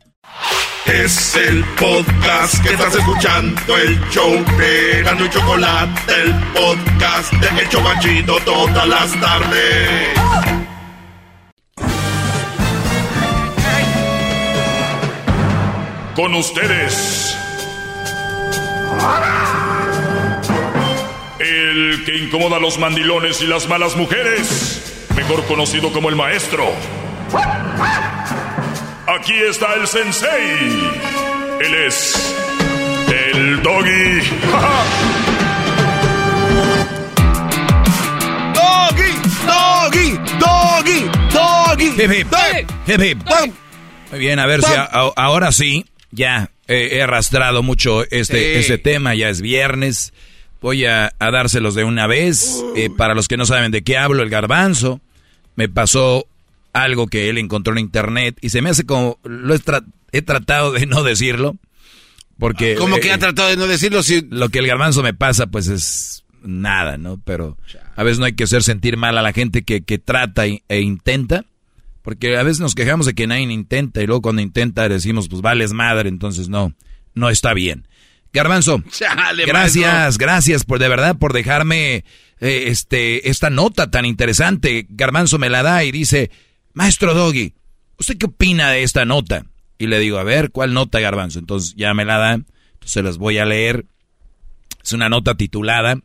[0.85, 7.61] Es el podcast que estás escuchando, el show de Gano y Chocolate, el podcast de
[7.61, 10.09] El Chobachito todas las tardes.
[16.15, 17.37] Con ustedes.
[21.39, 26.71] El que incomoda a los mandilones y las malas mujeres, mejor conocido como el maestro.
[29.07, 30.91] Aquí está el sensei.
[31.61, 32.35] Él es
[33.31, 34.21] el doggy.
[38.53, 39.11] doggy,
[39.47, 41.87] doggy, doggy, doggy.
[42.01, 42.27] Hip, hip,
[42.87, 43.17] hip, hip.
[44.11, 48.53] Muy bien, a ver si a, a, ahora sí, ya eh, he arrastrado mucho este,
[48.53, 48.59] Sí.
[48.59, 50.13] este tema, ya es viernes.
[50.63, 52.63] Voy a, a dárselos de una vez.
[52.75, 54.99] Eh, para los que no saben de qué hablo, el garbanzo
[55.55, 56.25] me pasó
[56.73, 60.23] algo que él encontró en internet y se me hace como, lo he, tra- he
[60.23, 61.55] tratado de no decirlo.
[62.39, 62.73] Porque...
[62.75, 65.45] ¿Cómo que eh, ha tratado de no decirlo si Lo que el garbanzo me pasa,
[65.47, 67.21] pues es nada, ¿no?
[67.23, 67.57] Pero
[67.95, 70.63] a veces no hay que hacer sentir mal a la gente que, que trata y-
[70.67, 71.45] e intenta.
[72.01, 75.41] Porque a veces nos quejamos de que nadie intenta y luego cuando intenta decimos, pues
[75.41, 76.73] vales madre, entonces no,
[77.13, 77.87] no está bien.
[78.33, 80.25] Garbanzo, Chale, gracias, maestro.
[80.25, 82.03] gracias por de verdad por dejarme
[82.39, 84.87] eh, este esta nota tan interesante.
[84.89, 86.31] Garbanzo me la da y dice,
[86.73, 87.53] maestro Doggy,
[87.99, 89.45] ¿usted qué opina de esta nota?
[89.77, 91.39] Y le digo, a ver, ¿cuál nota, Garbanzo?
[91.39, 93.85] Entonces ya me la da, entonces las voy a leer.
[94.83, 95.97] Es una nota titulada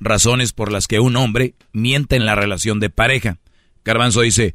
[0.00, 3.38] Razones por las que un hombre miente en la relación de pareja.
[3.84, 4.54] Garbanzo dice,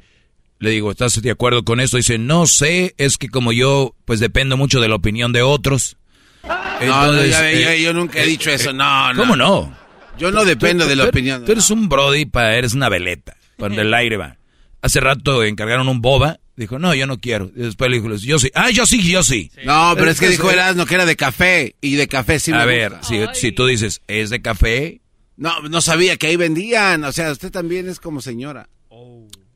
[0.60, 1.98] le digo, ¿estás de acuerdo con esto?
[1.98, 5.98] Dice, no sé, es que como yo, pues dependo mucho de la opinión de otros.
[6.43, 9.19] No, no, eh, yo, yo nunca he eh, dicho eso, eh, no, no.
[9.22, 9.76] ¿Cómo no?
[10.18, 11.45] Yo no dependo Tú- de la tú- opinión.
[11.45, 14.38] Tú eres un brody, para eres una veleta, cuando el aire va.
[14.81, 17.49] Hace rato encargaron un boba, Dijo, no, yo no quiero.
[17.55, 18.51] Y después le dijo, yo sí.
[18.53, 19.49] Ah, yo sí, yo sí.
[19.63, 21.76] No, pero es que dijo Erasmo que era de café.
[21.81, 23.07] Y de café sí me A ver, gusta.
[23.34, 25.01] si, si tú dices, ¿es de café?
[25.38, 27.03] No, no sabía que ahí vendían.
[27.05, 28.69] O sea, usted también es como señora.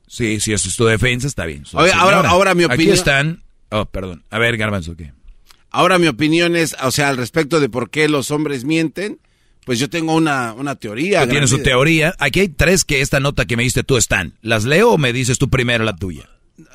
[0.08, 1.64] Sí, si eso es tu defensa, está bien.
[1.74, 3.44] Oye, ahora- ahora mi Aquí opinión- están...
[3.70, 4.24] Oh, perdón.
[4.32, 5.12] A ver, Garbanzo, ¿qué?
[5.76, 9.20] Ahora mi opinión es, o sea, al respecto de por qué los hombres mienten,
[9.66, 11.24] pues yo tengo una, una teoría.
[11.26, 12.16] Tú tienes su teoría.
[12.20, 14.36] Aquí hay tres que esta nota que me diste tú están.
[14.42, 16.30] ¿Las leo o me dices tú primero la tuya?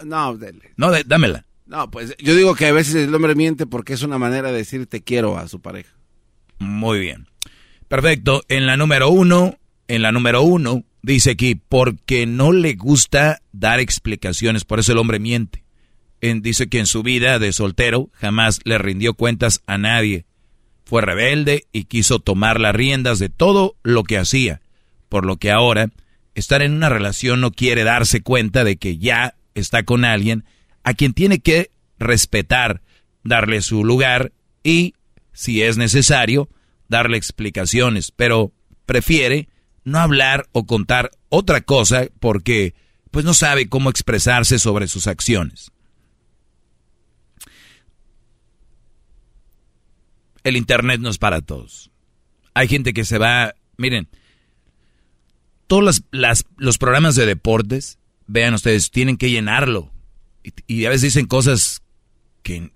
[0.04, 0.72] No, dele.
[0.76, 1.46] No, de- dámela.
[1.66, 4.58] No, pues yo digo que a veces el hombre miente porque es una manera de
[4.58, 5.94] decir te quiero a su pareja.
[6.58, 7.26] Muy bien.
[7.88, 8.42] Perfecto.
[8.48, 9.56] En la número uno,
[9.88, 14.98] en la número uno, dice aquí, porque no le gusta dar explicaciones, por eso el
[14.98, 15.64] hombre miente.
[16.20, 20.26] Dice que en su vida de soltero jamás le rindió cuentas a nadie.
[20.84, 24.60] Fue rebelde y quiso tomar las riendas de todo lo que hacía,
[25.08, 25.90] por lo que ahora
[26.34, 30.44] estar en una relación no quiere darse cuenta de que ya está con alguien
[30.82, 32.82] a quien tiene que respetar,
[33.22, 34.32] darle su lugar
[34.62, 34.94] y,
[35.32, 36.48] si es necesario,
[36.88, 38.52] darle explicaciones, pero
[38.86, 39.48] prefiere
[39.84, 42.74] no hablar o contar otra cosa porque
[43.10, 45.72] pues no sabe cómo expresarse sobre sus acciones.
[50.44, 51.90] El internet no es para todos.
[52.54, 54.08] Hay gente que se va, miren,
[55.66, 59.92] todos las- las- los programas de deportes, vean ustedes, tienen que llenarlo.
[60.66, 61.82] Y, a veces dicen cosas
[62.42, 62.70] que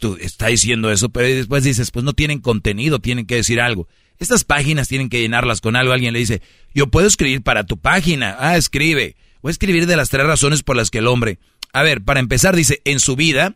[0.00, 3.88] tú, está diciendo eso, pero después dices, pues no tienen contenido, tienen que decir algo.
[4.18, 5.92] Estas páginas tienen que llenarlas con algo.
[5.92, 6.42] Alguien le dice,
[6.74, 8.36] yo puedo escribir para tu página.
[8.38, 9.16] Ah, escribe.
[9.42, 11.38] Voy a escribir de las tres razones por las que el hombre...
[11.72, 13.54] A ver, para empezar, dice, en su vida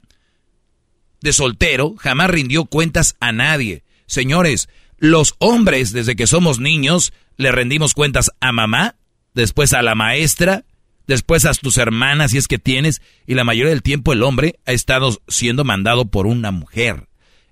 [1.20, 3.84] de soltero jamás rindió cuentas a nadie.
[4.06, 4.68] Señores,
[4.98, 8.96] los hombres desde que somos niños le rendimos cuentas a mamá,
[9.34, 10.64] después a la maestra,
[11.06, 14.58] después a tus hermanas si es que tienes, y la mayoría del tiempo el hombre
[14.66, 17.08] ha estado siendo mandado por una mujer.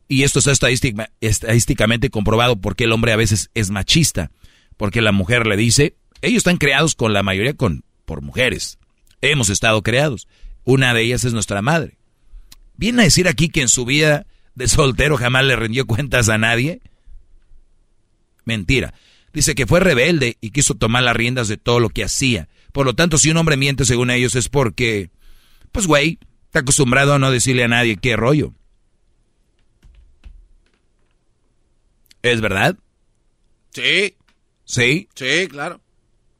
[0.08, 4.30] Y esto está estadística- estadísticamente comprobado porque el hombre a veces es machista,
[4.76, 8.78] porque la mujer le dice, ellos están creados con la mayoría con, por mujeres.
[9.20, 10.28] Hemos estado creados.
[10.64, 11.97] Una de ellas es nuestra madre.
[12.78, 14.24] ¿Viene a decir aquí que en su vida
[14.55, 16.80] de soltero jamás le rindió cuentas a nadie?
[18.44, 18.94] Mentira.
[19.32, 22.48] Dice que fue rebelde y quiso tomar las riendas de todo lo que hacía.
[22.72, 25.10] Por lo tanto, si un hombre miente según ellos es porque,
[25.72, 28.55] pues güey, está acostumbrado a no decirle a nadie qué rollo.
[32.22, 32.76] ¿Es verdad?
[33.72, 34.14] Sí,
[34.64, 35.09] Sí.
[35.14, 35.80] sí, claro.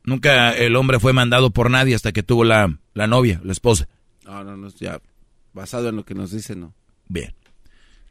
[0.05, 3.89] Nunca el hombre fue mandado por nadie hasta que tuvo la, la novia, la esposa.
[4.25, 5.01] No, no, no, ya
[5.59, 6.75] basado en lo que nos dicen, no.
[7.09, 7.35] Bien.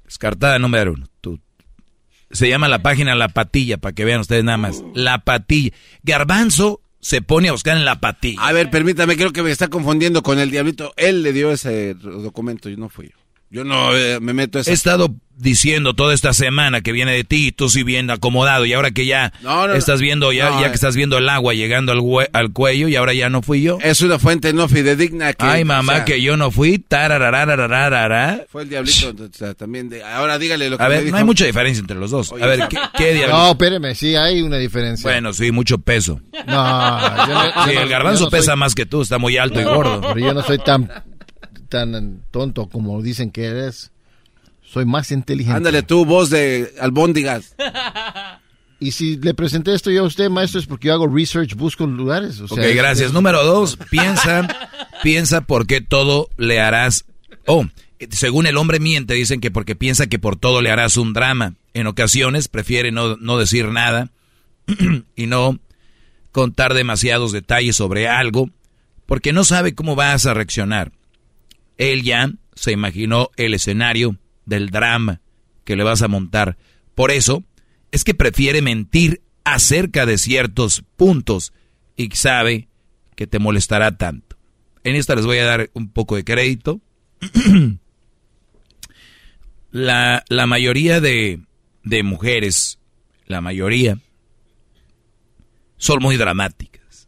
[0.06, 1.08] Descartada número uno.
[1.22, 1.40] Tú.
[2.30, 4.84] Se llama la página La Patilla, para que vean ustedes nada más.
[4.94, 5.72] La Patilla.
[6.04, 8.42] Garbanzo se pone a buscar en La Patilla.
[8.42, 10.94] A ver, permítame, creo que me está confundiendo con el diablito.
[10.98, 13.27] Él le dio ese documento, yo no fui yo.
[13.50, 14.72] Yo no eh, me meto a esa...
[14.72, 18.74] He estado diciendo toda esta semana que viene de ti, tú sí bien acomodado, y
[18.74, 19.74] ahora que ya No, no, no.
[19.76, 20.70] estás viendo, ya, No, ya eh.
[20.72, 23.62] que estás viendo el agua llegando al, hue- al cuello, y ahora ya no fui
[23.62, 23.78] yo.
[23.82, 25.46] Es una fuente no fidedigna que...
[25.46, 26.80] Ay, mamá, o sea, que yo no fui.
[26.80, 28.46] tarararararara.
[28.52, 29.90] Fue el diablito o sea, también.
[29.90, 31.12] De, ahora dígale lo que A me ver, dijo.
[31.14, 32.32] no hay mucha diferencia entre los dos.
[32.32, 32.44] Oye.
[32.44, 33.38] A ver, ¿qué, qué diablo?
[33.38, 35.10] No, espéreme, sí hay una diferencia.
[35.10, 36.20] Bueno, sí, mucho peso.
[36.48, 39.62] No, yo no- yo Sí, el garbanzo soy- pesa más que tú, está muy alto
[39.62, 40.02] y gordo.
[40.02, 40.90] Pero yo no soy tan,
[41.68, 43.92] tan tonto como dicen que eres.
[44.64, 45.58] Soy más inteligente.
[45.58, 47.56] Ándale tú, voz de albóndigas.
[48.80, 51.88] Y si le presenté esto yo a usted, maestro, es porque yo hago research, busco
[51.88, 52.40] lugares.
[52.42, 53.08] O sea, Ok, gracias.
[53.08, 54.48] es- Número dos, piensa,
[55.02, 57.06] piensa por qué todo le harás.
[57.48, 57.66] Oh,
[58.12, 61.56] según el hombre miente, dicen que porque piensa que por todo le harás un drama.
[61.74, 64.12] En ocasiones prefiere no, no decir nada
[65.16, 65.58] y no
[66.32, 68.52] contar demasiados detalles sobre algo
[69.08, 70.92] porque no sabe cómo vas a reaccionar.
[71.78, 75.22] Él ya se imaginó el escenario del drama
[75.64, 76.58] que le vas a montar.
[76.96, 77.44] Por eso
[77.92, 81.54] es que prefiere mentir acerca de ciertos puntos
[81.96, 82.68] y sabe
[83.16, 84.38] que te molestará tanto.
[84.84, 86.82] En esta les voy a dar un poco de crédito.
[89.72, 91.42] la, la mayoría de,
[91.84, 92.80] de mujeres,
[93.26, 94.00] la mayoría,
[95.78, 97.08] son muy dramáticas.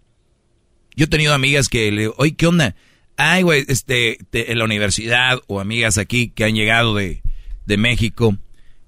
[0.96, 2.76] Yo he tenido amigas que le oye, ¿qué onda?
[3.22, 7.22] Ay, güey, este, te- en la universidad o amigas aquí que han llegado de,
[7.66, 8.38] de México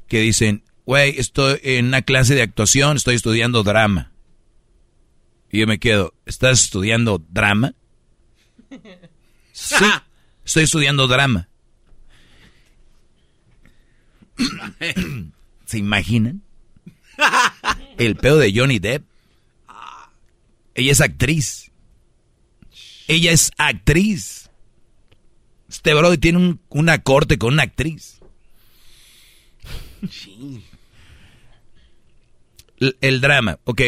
[0.08, 4.12] que dicen, güey, estoy en una clase de actuación, estoy estudiando drama.
[5.52, 7.74] Y yo me quedo, ¿estás estudiando drama?
[9.52, 9.76] Sí,
[10.46, 11.50] estoy estudiando drama.
[15.66, 16.42] ¿Se imaginan?
[17.98, 19.04] El pedo de Johnny Depp.
[20.74, 21.71] Ella es actriz.
[23.08, 24.50] Ella es actriz.
[25.70, 28.20] Este Brody tiene un, una corte con una actriz.
[32.78, 33.82] El, el drama, ok.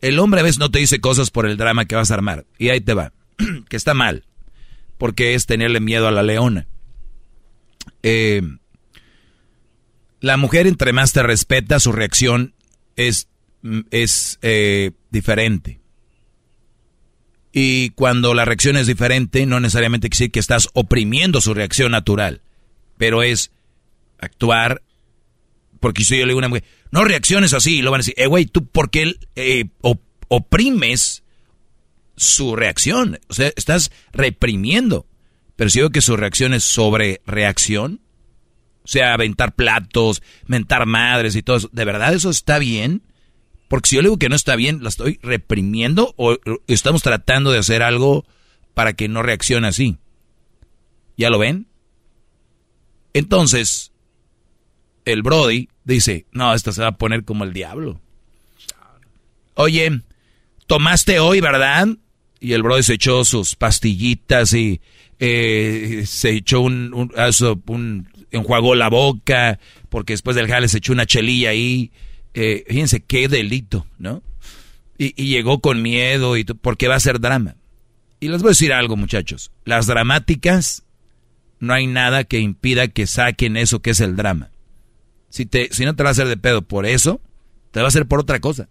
[0.00, 2.46] El hombre a veces no te dice cosas por el drama que vas a armar.
[2.58, 3.12] Y ahí te va.
[3.68, 4.24] que está mal.
[4.98, 6.66] Porque es tenerle miedo a la leona.
[8.02, 8.42] Eh,
[10.20, 12.54] la mujer entre más te respeta, su reacción
[12.96, 13.28] es,
[13.90, 15.80] es eh, diferente.
[17.52, 21.92] Y cuando la reacción es diferente, no necesariamente quiere decir que estás oprimiendo su reacción
[21.92, 22.42] natural,
[22.96, 23.52] pero es
[24.18, 24.82] actuar,
[25.80, 28.02] porque si yo le digo a una mujer, no reacciones así, y lo van a
[28.02, 29.64] decir, eh, güey, tú, ¿por qué eh,
[30.28, 31.22] oprimes
[32.16, 33.18] su reacción?
[33.28, 35.06] O sea, estás reprimiendo.
[35.56, 38.00] Pero si digo que su reacción es sobre reacción,
[38.84, 43.02] o sea, aventar platos, mentar madres y todo eso, ¿de verdad eso está bien?
[43.68, 46.36] Porque si yo le digo que no está bien, ¿la estoy reprimiendo o
[46.66, 48.24] estamos tratando de hacer algo
[48.74, 49.98] para que no reaccione así?
[51.18, 51.66] ¿Ya lo ven?
[53.12, 53.92] Entonces,
[55.04, 58.00] el Brody dice, no, esto se va a poner como el diablo.
[59.54, 60.00] Oye,
[60.66, 61.88] tomaste hoy, ¿verdad?
[62.40, 64.80] Y el Brody se echó sus pastillitas y
[65.18, 67.12] eh, se echó un, un,
[67.66, 69.58] un, enjuagó la boca,
[69.90, 71.90] porque después del jale se echó una chelilla ahí
[72.40, 74.22] eh, fíjense qué delito, ¿no?
[74.96, 77.56] Y, llegó con miedo y porque va a ser drama.
[78.20, 79.50] Y les voy a decir algo, muchachos.
[79.64, 80.84] Las dramáticas,
[81.58, 84.50] no hay nada que impida que saquen eso que es el drama.
[85.30, 87.20] Si, te, si no te va a hacer de pedo por eso,
[87.72, 88.68] te va a hacer por otra cosa.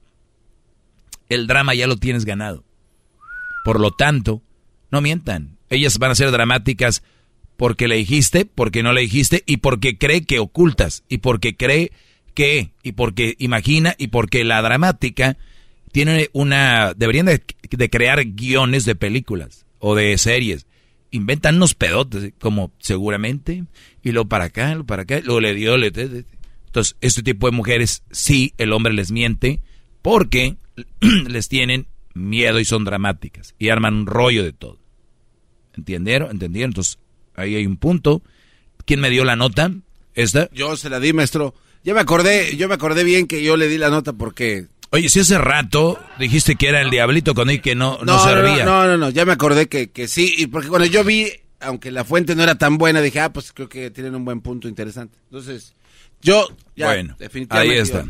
[1.27, 2.63] El drama ya lo tienes ganado.
[3.65, 4.41] Por lo tanto,
[4.91, 5.57] no mientan.
[5.69, 7.03] Ellas van a ser dramáticas
[7.57, 11.91] porque le dijiste, porque no le dijiste y porque cree que ocultas y porque cree
[12.37, 12.69] qué?
[12.83, 15.39] Y porque imagina y porque la dramática
[15.91, 16.93] tiene una...
[16.93, 17.41] Deberían de,
[17.89, 20.67] crear guiones de películas o de series.
[21.09, 23.63] Inventan unos pedotes, como seguramente,
[24.03, 25.87] y lo para acá, lo para acá, lo le dio, le...
[25.87, 29.59] Entonces, este tipo de mujeres, sí, el hombre les miente
[30.03, 30.57] porque
[31.27, 34.77] les tienen miedo y son dramáticas y arman un rollo de todo.
[35.75, 36.29] ¿Entendieron?
[36.29, 36.69] ¿Entendieron?
[36.69, 36.99] Entonces,
[37.33, 38.21] ahí hay un punto.
[38.85, 39.71] ¿Quién me dio la nota?
[40.13, 40.51] ¿Esta?
[40.51, 41.55] Yo se la di, maestro.
[41.83, 44.67] Ya me acordé, yo me acordé bien que yo le di la nota porque...
[44.89, 48.63] Oye, si hace rato dijiste que era el diablito con él que no, no, servía.
[48.63, 51.29] No, no, no, ya me acordé que, que sí, y porque cuando yo vi,
[51.59, 54.41] aunque la fuente no era tan buena, dije, ah, pues creo que tienen un buen
[54.41, 55.17] punto interesante.
[55.25, 55.73] Entonces,
[56.21, 57.75] yo, ya, bueno, definitivamente.
[57.75, 58.05] Ahí está.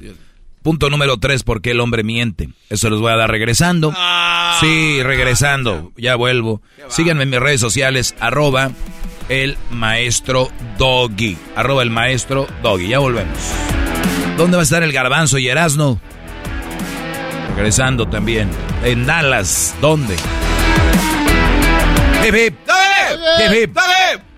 [0.62, 2.50] Punto número tres, ¿por qué el hombre miente?
[2.70, 3.94] Eso les voy a dar regresando.
[3.96, 4.58] Ah.
[4.60, 6.62] sí, regresando, ya vuelvo.
[6.90, 8.72] Síganme en mis redes sociales, arroba
[9.30, 11.38] el maestro Doggy.
[11.56, 12.90] Arroba el maestro Doggy.
[12.90, 13.38] Ya volvemos.
[14.38, 16.00] ¿Dónde va a estar el garbanzo y Erasno?
[17.56, 18.50] Regresando también.
[18.84, 19.76] En Dallas.
[19.82, 20.16] ¿Dónde?
[22.26, 22.56] Hip hip.
[23.52, 23.78] Hip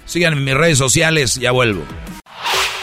[0.06, 1.36] Síganme en mis redes sociales.
[1.36, 1.84] Ya vuelvo.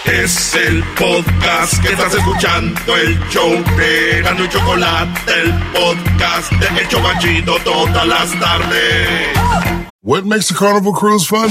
[0.05, 6.81] Es el podcast que estás escuchando, el show de Gano y Chocolate, el podcast de
[6.81, 9.09] El Chocachito todas las tardes.
[10.03, 11.51] What makes the carnival cruise fun?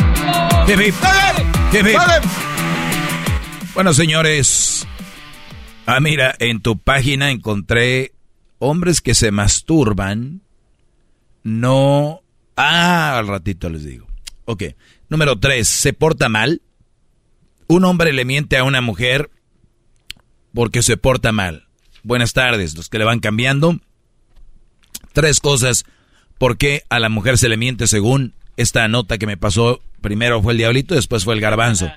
[3.73, 4.87] Bueno, señores.
[5.85, 8.13] Ah, mira, en tu página encontré
[8.59, 10.41] hombres que se masturban.
[11.43, 12.21] No.
[12.55, 14.07] Ah, al ratito les digo.
[14.45, 14.63] Ok.
[15.09, 16.61] Número tres, se porta mal.
[17.67, 19.29] Un hombre le miente a una mujer
[20.53, 21.67] porque se porta mal.
[22.03, 23.77] Buenas tardes, los que le van cambiando.
[25.11, 25.83] Tres cosas
[26.37, 30.41] por qué a la mujer se le miente según esta nota que me pasó Primero
[30.41, 31.91] fue el diablito, después fue el garbanzo.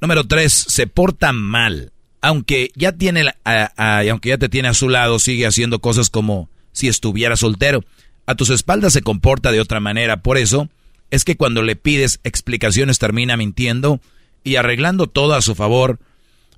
[0.00, 1.92] Número tres, se porta mal.
[2.20, 6.88] Aunque ya tiene, aunque ya te tiene a su lado, sigue haciendo cosas como si
[6.88, 7.82] estuviera soltero.
[8.26, 10.22] A tus espaldas se comporta de otra manera.
[10.22, 10.68] Por eso
[11.10, 14.00] es que cuando le pides explicaciones termina mintiendo
[14.44, 15.98] y arreglando todo a su favor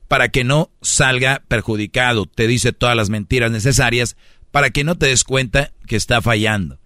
[0.09, 2.27] para que no salga perjudicado.
[2.27, 4.17] Te dice todas las mentiras necesarias
[4.51, 6.79] para que no te des cuenta que está fallando.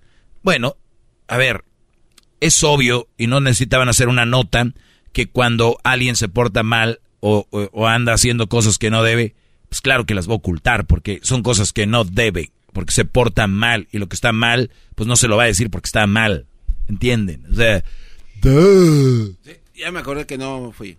[0.43, 0.77] Bueno,
[1.28, 1.64] a ver,
[2.41, 4.73] es obvio y no necesitaban hacer una nota
[5.13, 7.47] que cuando alguien se porta mal o,
[7.87, 9.35] anda haciendo cosas que no debe,
[9.69, 13.05] pues claro que las va a ocultar porque son cosas que no debe, porque se
[13.05, 15.87] porta mal y lo que está mal, pues no se lo va a decir porque
[15.87, 16.47] está mal.
[16.89, 17.45] ¿Entienden?
[17.51, 17.83] O sea,
[18.43, 19.37] Sí,
[19.75, 20.99] ya me acordé que no fui.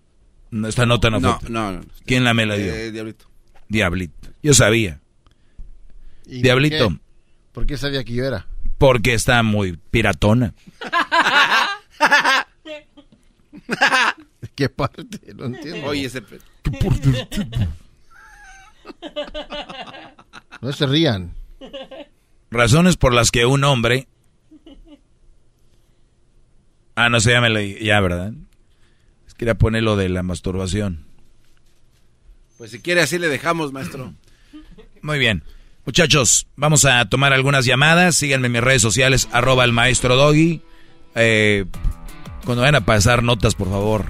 [0.67, 1.49] Esta nota no, No, fue.
[1.49, 1.81] no, no.
[2.05, 2.73] ¿Quién la me la dio?
[2.73, 3.25] Eh, Diablito.
[3.69, 4.29] Diablito.
[4.43, 4.99] Yo sabía.
[6.25, 6.89] ¿Y Diablito.
[6.89, 7.01] ¿Por qué?
[7.53, 8.47] ¿Por qué sabía que yo era?
[8.77, 10.53] Porque está muy piratona.
[14.41, 15.33] ¿De qué parte?
[15.33, 15.87] No entiendo.
[15.87, 16.21] Oye, ese...
[20.61, 21.33] No se rían.
[22.51, 24.07] Razones por las que un hombre...
[26.95, 27.83] Ah, no sé, ya me leí.
[27.83, 28.33] Ya, ¿verdad?
[29.27, 31.05] Es que quería poner lo de la masturbación.
[32.57, 34.13] Pues si quiere así le dejamos, maestro.
[35.03, 35.43] Muy bien.
[35.87, 38.17] Muchachos, vamos a tomar algunas llamadas.
[38.17, 40.59] Síganme en mis redes sociales, arroba el maestro Doggy.
[41.15, 41.63] Eh,
[42.43, 44.03] cuando vayan a pasar notas, por favor.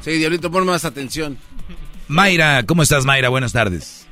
[0.00, 1.38] Sí, Diablito, pon más atención.
[2.08, 3.30] Mayra, ¿cómo estás, Mayra?
[3.30, 4.06] Buenas tardes.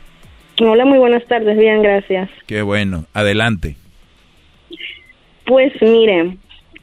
[0.59, 2.31] Hola, muy buenas tardes, bien, gracias.
[2.47, 3.05] Qué bueno.
[3.13, 3.77] Adelante.
[5.45, 6.39] Pues mire,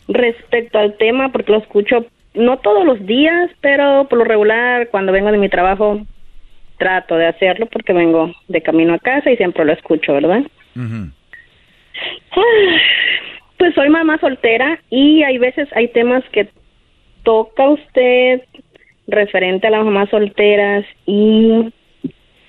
[0.08, 5.12] respecto al tema, porque lo escucho no todos los días, pero por lo regular, cuando
[5.12, 6.06] vengo de mi trabajo,
[6.80, 10.42] trato de hacerlo porque vengo de camino a casa y siempre lo escucho, ¿verdad?
[13.58, 16.48] Pues soy mamá soltera y hay veces hay temas que
[17.24, 18.42] toca usted
[19.08, 21.72] referente a las mamás solteras y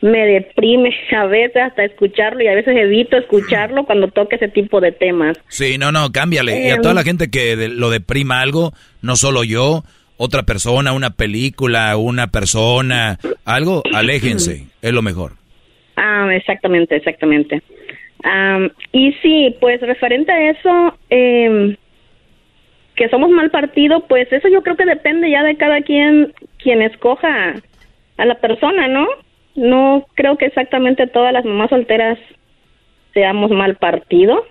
[0.02, 4.80] me deprime a veces hasta escucharlo y a veces evito escucharlo cuando toca ese tipo
[4.80, 5.36] de temas.
[5.48, 6.66] Sí, no, no, cámbiale.
[6.66, 9.82] Y a Eh, toda la gente que de- lo deprima algo, no solo yo,
[10.22, 14.66] otra persona, una película, una persona, algo, aléjense.
[14.82, 15.32] Es lo mejor.
[15.96, 17.62] Ah, exactamente, exactamente.
[18.22, 21.74] Am, y sí, pues referente a eso, em,
[22.96, 26.82] que somos mal partido, pues eso yo creo que depende ya de cada quien quien
[26.82, 27.54] escoja
[28.18, 29.06] a la persona, ¿no?
[29.54, 32.18] No creo que exactamente todas las mamás solteras
[33.14, 34.44] seamos mal partido.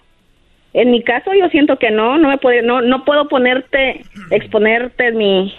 [0.74, 5.12] En mi caso yo siento que no, no me puedo, no, no puedo ponerte, exponerte
[5.12, 5.54] mi,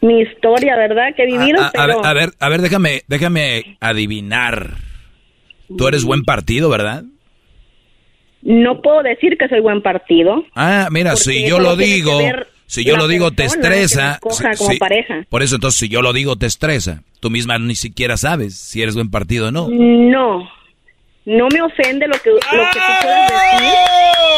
[0.00, 1.14] mi historia, ¿verdad?
[1.16, 4.70] Que he vivido, A, a ver, pero a ver, a ver, déjame, déjame adivinar.
[5.76, 7.04] Tú eres buen partido, ¿verdad?
[8.44, 10.44] no puedo decir que soy buen partido.
[10.54, 12.20] Ah, mira, si yo lo digo,
[12.66, 14.20] si yo lo digo te estresa.
[14.30, 15.24] sí, como pareja.
[15.28, 17.02] Por eso entonces si yo lo digo te estresa.
[17.20, 19.68] Tú misma ni siquiera sabes si eres buen partido o no.
[19.70, 20.48] No,
[21.26, 23.78] no me ofende lo que, lo que tú puedas decir.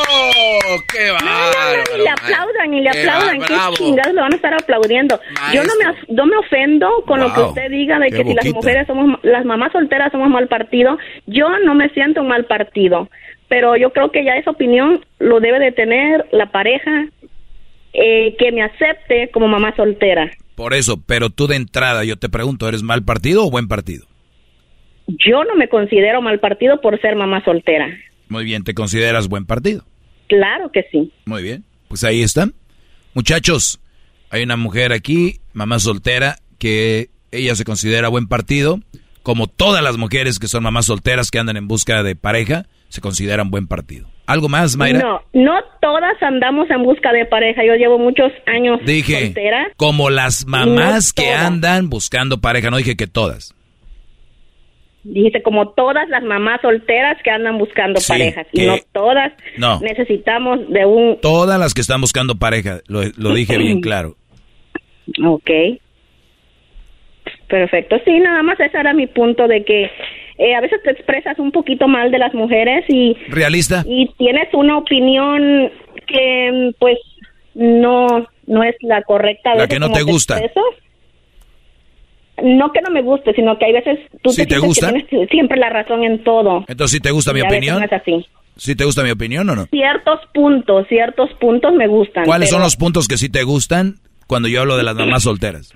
[0.08, 3.40] ¡Oh, qué No, no, no, ni le aplaudan, ni le Qué aplaudan.
[3.40, 5.20] va- ¿Qué chingados le van a estar aplaudiendo?
[5.52, 8.22] Yo no me, no me ofendo con lo que Wow, usted diga de qué que
[8.24, 8.54] si las boquita.
[8.56, 10.96] mujeres somos, las mamás solteras somos mal partido.
[11.26, 13.08] Yo no me siento un mal partido,
[13.48, 17.06] pero yo creo que ya esa opinión lo debe de tener la pareja
[17.92, 20.30] eh, que me acepte como mamá soltera.
[20.54, 24.06] Por eso, pero tú de entrada yo te pregunto, ¿eres mal partido o buen partido?
[25.06, 27.88] Yo no me considero mal partido por ser mamá soltera.
[28.28, 29.84] Muy bien, ¿te consideras buen partido?
[30.28, 31.12] Claro que sí.
[31.26, 32.54] Muy bien, pues ahí están.
[33.14, 33.80] Muchachos,
[34.30, 38.80] hay una mujer aquí, mamá soltera, que ella se considera buen partido,
[39.22, 43.00] como todas las mujeres que son mamás solteras que andan en busca de pareja, se
[43.00, 44.08] consideran buen partido.
[44.26, 44.98] ¿Algo más, Mayra?
[45.00, 47.62] No, no todas andamos en busca de pareja.
[47.64, 49.68] Yo llevo muchos años Dije, soltera.
[49.76, 53.54] como las mamás No que andan buscando pareja, no dije que todas.
[55.08, 58.46] Dijiste como todas las mamás solteras que andan buscando Sí, parejas.
[58.52, 59.78] Y no todas No.
[59.80, 61.18] necesitamos de un...
[61.20, 64.16] Todas las que están buscando pareja, lo, lo dije bien claro.
[65.24, 65.50] Ok.
[67.48, 67.96] Perfecto.
[68.04, 69.90] Sí, nada más ese era mi punto de que
[70.38, 73.16] eh, a veces te expresas un poquito mal de las mujeres y...
[73.28, 73.84] ¿Realista?
[73.86, 75.70] Y tienes una opinión
[76.06, 76.98] que pues
[77.54, 79.52] no no es la correcta.
[79.52, 80.34] a La que no te gusta.
[80.38, 80.64] expresas.
[82.42, 84.92] No que no me guste, sino que hay veces tú ¿Sí te gusta?
[84.92, 86.64] que tienes siempre la razón en todo.
[86.68, 87.78] Entonces, ¿sí te gusta mi opinión?
[87.78, 88.26] no es así.
[88.56, 89.66] ¿Sí te gusta mi opinión o no?
[89.66, 92.24] Ciertos puntos, ciertos puntos me gustan.
[92.24, 93.96] ¿Cuáles son los puntos que sí te gustan
[94.26, 95.74] cuando yo hablo de las mamás solteras?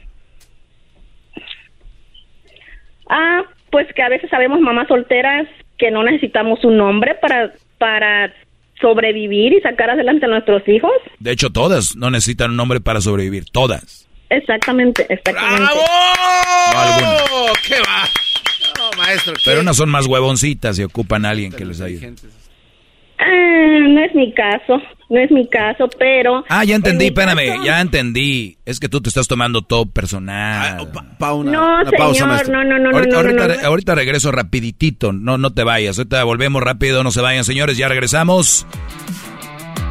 [3.08, 5.46] Ah, pues que a veces sabemos mamás solteras
[5.78, 8.32] que no necesitamos un hombre para para
[8.80, 10.92] sobrevivir y sacar adelante a nuestros hijos.
[11.18, 13.44] De hecho, todas no necesitan un hombre para sobrevivir.
[13.50, 13.99] Todas.
[14.31, 15.61] Exactamente, exactamente.
[15.61, 17.31] No algunas.
[17.32, 18.09] ¡Oh, qué va!
[18.78, 19.40] No, maestro, ¿qué?
[19.44, 22.15] Pero unas son más huevoncitas y ocupan a alguien que les ayude.
[23.19, 23.24] Ah,
[23.86, 24.81] no es mi caso,
[25.11, 26.43] no es mi caso, pero...
[26.48, 28.57] Ah, ya entendí, en espérame, caso- ya entendí.
[28.65, 30.89] Es que tú te estás tomando todo personal.
[31.44, 35.36] No, señor, no, no, no, no, ahorita, no, ahorita, no, re- ahorita regreso rapiditito, no,
[35.36, 35.98] no te vayas.
[35.98, 38.66] Ahorita volvemos rápido, no se vayan, señores, ya regresamos.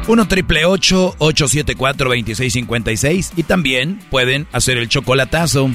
[0.06, 5.70] 1 triple 874 2656 y también pueden hacer el chocolatazo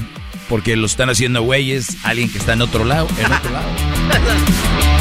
[0.48, 3.68] porque lo están haciendo güeyes, alguien que está en otro lado, en otro lado.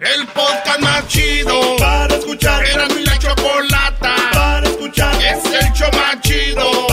[0.00, 2.64] El podcast más chido para escuchar.
[2.64, 5.12] Era mi la chocolata para escuchar.
[5.16, 6.86] Es el show más chido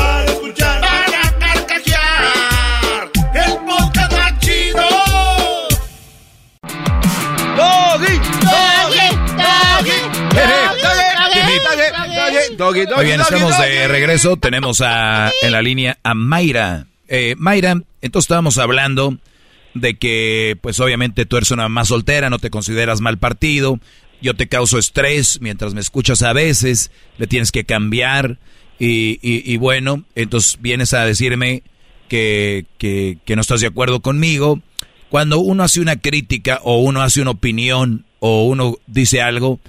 [12.55, 14.37] doggy, Muy bien, estamos de regreso.
[14.37, 16.87] Tenemos a, en la línea a Mayra.
[17.07, 19.17] Eh, Mayra, entonces estábamos hablando
[19.73, 23.79] de que, pues obviamente tú eres una mamá soltera, no te consideras mal partido.
[24.21, 28.37] Yo te causo estrés mientras me escuchas a veces, le tienes que cambiar.
[28.79, 31.63] Y, y, y bueno, entonces vienes a decirme
[32.07, 34.61] que, que, que no estás de acuerdo conmigo.
[35.09, 39.59] Cuando uno hace una crítica o uno hace una opinión o uno dice algo,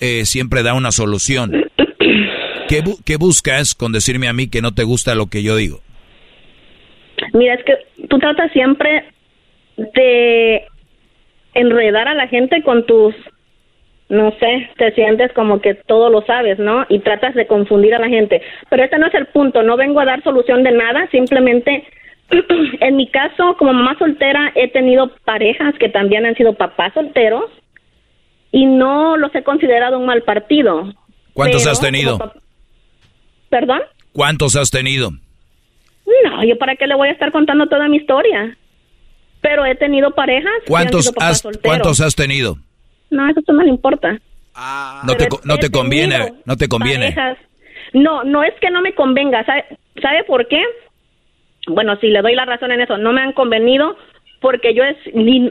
[0.00, 1.52] eh, siempre da una solución.
[2.68, 5.56] ¿Qué, bu- qué buscas con decirme a mí que no te gusta lo que yo
[5.56, 5.80] digo?
[7.32, 7.74] Mira, es que
[8.08, 9.04] tú tratas siempre
[9.76, 10.64] de
[11.54, 13.14] enredar a la gente con tus,
[14.08, 16.84] no sé, te sientes como que todo lo sabes, ¿no?
[16.88, 18.42] Y tratas de confundir a la gente.
[18.70, 21.84] Pero este no es el punto, no vengo a dar solución de nada, simplemente
[22.80, 27.50] en mi caso, como mamá soltera, he tenido parejas que también han sido papás solteros
[28.50, 30.92] y no los he considerado un mal partido.
[31.32, 32.18] ¿Cuántos has tenido?
[33.54, 33.82] ¿Perdón?
[34.12, 35.12] ¿Cuántos has tenido?
[35.12, 38.58] No, yo para qué le voy a estar contando toda mi historia.
[39.42, 40.50] Pero he tenido parejas.
[40.66, 41.62] que han ¿Cuántos has, solteros.
[41.62, 42.58] ¿cuántos has tenido?
[43.10, 44.18] No, eso no le importa.
[45.04, 47.12] No te, no te conviene, no te conviene.
[47.12, 47.38] Parejas.
[47.92, 49.46] No, no es que no me convenga.
[49.46, 49.66] ¿Sabe,
[50.02, 50.60] ¿Sabe por qué?
[51.68, 53.96] Bueno, si le doy la razón en eso, no me han convenido
[54.40, 54.96] porque yo es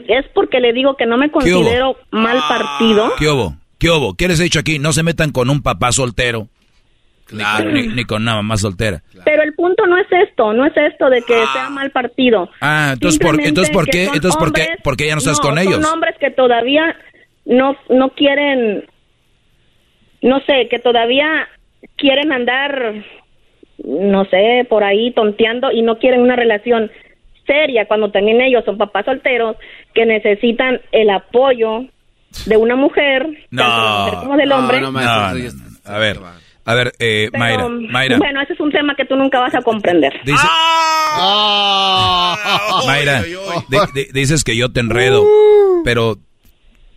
[0.08, 3.14] es porque le digo que no me considero mal partido.
[3.18, 3.56] ¿Qué hubo?
[3.78, 4.12] ¿Qué hubo?
[4.14, 4.78] ¿Qué les he dicho aquí?
[4.78, 6.48] No se metan con un papá soltero.
[7.26, 7.70] Claro.
[7.70, 9.02] Ni, ni con una mamá soltera.
[9.24, 12.50] Pero el punto no es esto, no es esto de que sea mal partido.
[12.60, 15.40] Ah, entonces por, entonces por qué, son entonces por qué, por qué ya no estás
[15.40, 15.92] con son ellos?
[15.92, 16.94] hombres que todavía
[17.46, 18.84] no no quieren
[20.22, 21.48] no sé, que todavía
[21.96, 22.94] quieren andar
[23.78, 26.90] no sé, por ahí tonteando y no quieren una relación
[27.46, 29.56] seria cuando también ellos son papás solteros
[29.94, 31.84] que necesitan el apoyo
[32.46, 33.62] de una mujer, No.
[33.62, 34.80] tanto de mujer como del hombre.
[34.80, 35.00] No, no.
[35.86, 36.18] A ver,
[36.64, 39.54] a ver, eh, Pero, Mayra, Mayra, Bueno, ese es un tema que tú nunca vas
[39.54, 40.12] a comprender.
[40.24, 40.46] Dice-
[42.86, 45.24] Mayra, di- di- dices que yo te enredo,
[45.84, 46.18] pero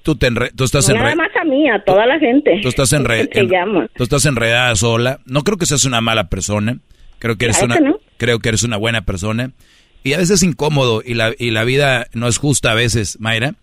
[0.03, 1.29] tú te enre- tú estás No nada enredada.
[1.29, 2.59] más a mí, a toda la gente.
[2.61, 5.19] Tú estás, enre- Te en- tú estás enredada sola.
[5.25, 6.79] No creo que seas una mala persona.
[7.19, 7.99] Creo que eres Claro una, que no.
[8.17, 9.51] creo que eres una buena persona.
[10.03, 13.17] Y a veces es incómodo y la, y la vida no es justa a veces,
[13.19, 13.55] Mayra.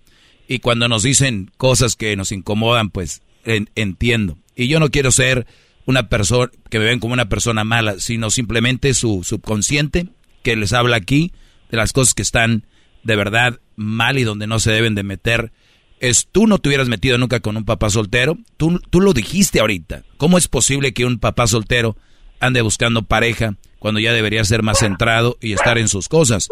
[0.48, 4.36] Y cuando nos dicen cosas que nos incomodan, pues en- entiendo.
[4.56, 5.46] Y yo no quiero ser
[5.86, 10.08] una persona que me ven como una persona mala, sino simplemente su subconsciente
[10.42, 11.32] que les habla aquí
[11.70, 12.66] de las cosas que están
[13.02, 15.52] de verdad mal y donde no se deben de meter.
[16.00, 18.36] Es tú no te hubieras metido nunca con un papá soltero.
[18.56, 20.02] Tú, tú lo dijiste ahorita.
[20.16, 21.96] ¿Cómo es posible que un papá soltero
[22.40, 26.48] ande buscando pareja cuando ya debería ser más centrado y estar en sus cosas?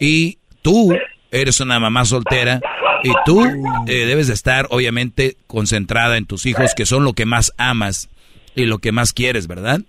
[0.00, 0.92] Y tú
[1.30, 2.60] eres una mamá soltera
[3.02, 3.44] y tú
[3.86, 8.08] eh, debes de estar obviamente concentrada en tus hijos que son lo que más amas
[8.54, 9.80] y lo que más quieres, ¿verdad?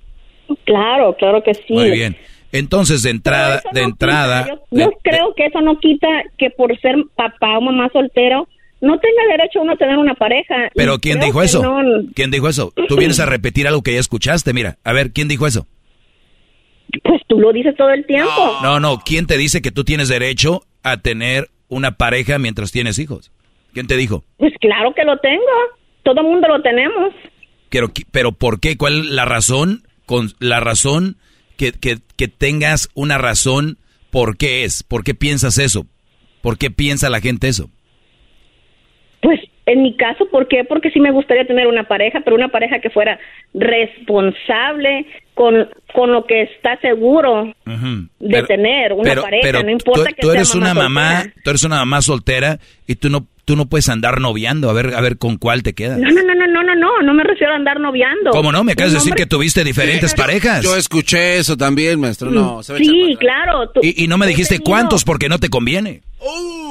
[0.65, 1.73] Claro, claro que sí.
[1.73, 2.15] Muy bien.
[2.51, 6.49] Entonces de entrada, de no entrada, quita, yo, yo creo que eso no quita que
[6.51, 8.47] por ser papá o mamá soltero
[8.79, 10.69] no tenga derecho uno a tener una pareja.
[10.75, 11.63] pero ¿quién dijo eso?
[11.63, 12.73] no- ¿Quién dijo eso?
[12.87, 14.77] Tú vienes a repetir algo que ya escuchaste, mira.
[14.83, 15.65] A ver, ¿quién dijo eso?
[17.03, 18.59] Pues tú lo dices todo el tiempo.
[18.61, 22.99] No, no, ¿quién te dice que tú tienes derecho a tener una pareja mientras tienes
[22.99, 23.31] hijos?
[23.73, 24.23] ¿Quién te dijo?
[24.37, 25.41] Pues claro que lo tengo.
[26.03, 27.13] Todo el mundo lo tenemos.
[27.73, 28.77] Pero, pero ¿por qué?
[28.77, 29.83] ¿Cuál es la razón?
[30.05, 31.17] Con la razón
[31.57, 33.77] que, que, que tengas una razón,
[34.11, 34.83] ¿por qué es?
[34.83, 35.85] ¿Por qué piensas eso?
[36.41, 37.69] ¿Por qué piensa la gente eso?
[39.21, 40.65] Pues en mi caso, ¿por qué?
[40.65, 43.17] Porque sí me gustaría tener una pareja, pero una pareja que fuera
[43.53, 49.41] responsable con, con lo que está seguro de Pero- tener una pero- pareja.
[49.43, 51.41] pero no importa tú, que tú sea eres una mamá, soltera.
[51.43, 54.93] tú eres una mamá soltera y tú no, tú no puedes andar noviando a ver,
[54.95, 55.97] a ver con cuál te quedas.
[55.99, 58.31] No, no, no, no, no, no, no, no me refiero a andar noviando.
[58.31, 58.63] ¿Cómo no?
[58.63, 60.63] Me acabas de decir que tuviste diferentes parejas.
[60.63, 62.31] Yo escuché eso también, maestro.
[62.31, 63.69] No, se Sí, claro.
[63.69, 66.01] tú- y, y no me dijiste tenido- cuántos porque no te conviene.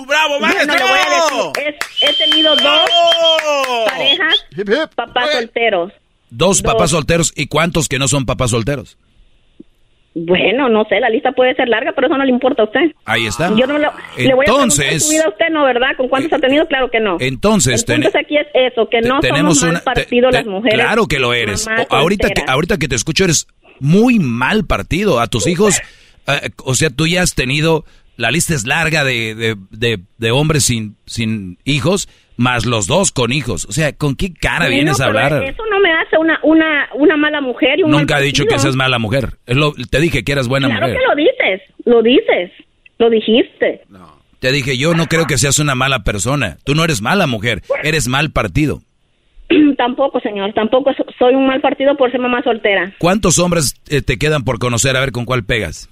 [0.07, 2.81] ¡Bravo, Bueno, le voy a decir, es- he tenido dos
[3.86, 5.92] parejas, papás solteros.
[6.31, 8.97] Dos papás solteros y cuántos que no son papás solteros.
[10.15, 12.92] Bueno, no sé, la lista puede ser larga, pero eso no le importa a usted.
[13.07, 13.49] Ahí está.
[13.57, 15.89] Yo no lo, le voy a preguntar Entonces- su vida a usted, ¿no, verdad?
[15.97, 16.66] ¿Con cuántos ha tenido?
[16.66, 17.16] Claro que no.
[17.18, 20.28] Entonces, El punto ten- es aquí es eso, que no tenemos somos mal te- partido
[20.31, 20.74] te- las mujeres.
[20.78, 21.66] Claro que lo eres.
[21.66, 23.47] O- ahorita que ahorita que te escucho eres
[23.81, 25.81] muy mal partido a tus hijos.
[26.28, 27.84] eh, o sea, tú ya has tenido
[28.16, 33.10] La lista es larga de, de, de, de hombres sin, sin hijos, más los dos
[33.10, 33.65] con hijos.
[33.65, 35.42] O sea, ¿con qué cara Bueno, vienes a hablar?
[35.42, 38.44] Eso no me hace una, una, una mala mujer y un Nunca mal he dicho
[38.44, 39.39] que seas mala mujer.
[39.47, 40.99] Lo- te dije que eras buena Claro mujer.
[41.00, 42.50] que lo dices, lo dices,
[42.99, 43.82] lo dijiste.
[44.41, 46.58] Te dije, yo no creo que seas una mala persona.
[46.65, 48.82] Tú no eres mala mujer, eres mal partido.
[49.76, 52.92] tampoco, señor, tampoco so- soy un mal partido por ser mamá soltera.
[52.99, 55.89] ¿Cuántos hombres eh, te quedan por conocer a ver con cuál pegas?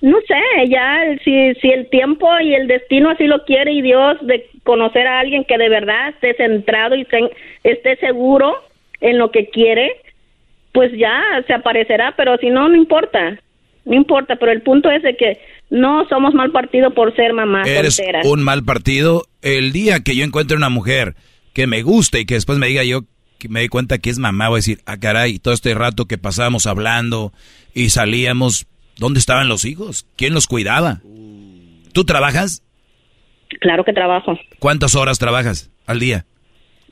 [0.00, 3.82] No sé, ya el- si, si el tiempo y el destino así lo quiere y
[3.82, 7.06] Dios de conocer a alguien que de verdad esté centrado y
[7.64, 8.54] esté seguro
[9.00, 9.90] en lo que quiere,
[10.72, 13.40] pues ya se aparecerá, pero si no, no importa,
[13.84, 15.38] no importa, pero el punto es de que
[15.70, 18.20] no somos mal partido por ser mamá Eres soltera.
[18.24, 19.24] un mal partido.
[19.42, 21.14] El día que yo encuentre una mujer
[21.54, 23.00] que me guste y que después me diga yo
[23.38, 26.06] que me di cuenta que es mamá, voy a decir, ah, caray, todo este rato
[26.06, 27.32] que pasábamos hablando
[27.74, 28.66] y salíamos,
[28.98, 30.06] ¿dónde estaban los hijos?
[30.16, 31.00] ¿Quién los cuidaba?
[31.92, 32.62] ¿Tú trabajas?
[33.60, 36.26] Claro que trabajo, ¿Cuántas horas trabajas al día?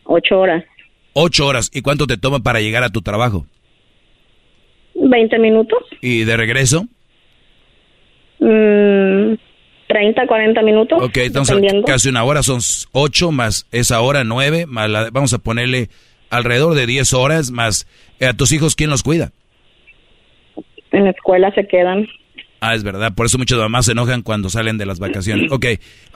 [0.05, 0.65] ocho horas,
[1.19, 1.71] Ocho horas.
[1.73, 3.47] ¿Y cuánto te toma para llegar a tu trabajo?
[4.95, 6.87] veinte minutos, ¿Y de regreso?
[8.39, 9.35] mm,
[9.89, 11.87] treinta, cuarenta minutos, Ok, entonces dependiendo.
[11.87, 12.61] casi una hora, son
[12.93, 15.89] ocho más esa hora, nueve, más la- vamos a ponerle
[16.31, 17.87] alrededor de diez horas, más
[18.21, 19.33] eh, a tus hijos, ¿quién los cuida?
[20.97, 22.07] En la escuela se quedan.
[22.61, 25.53] Ah, es verdad, por eso muchas mamás se enojan cuando salen de las vacaciones.
[25.53, 25.67] Ok,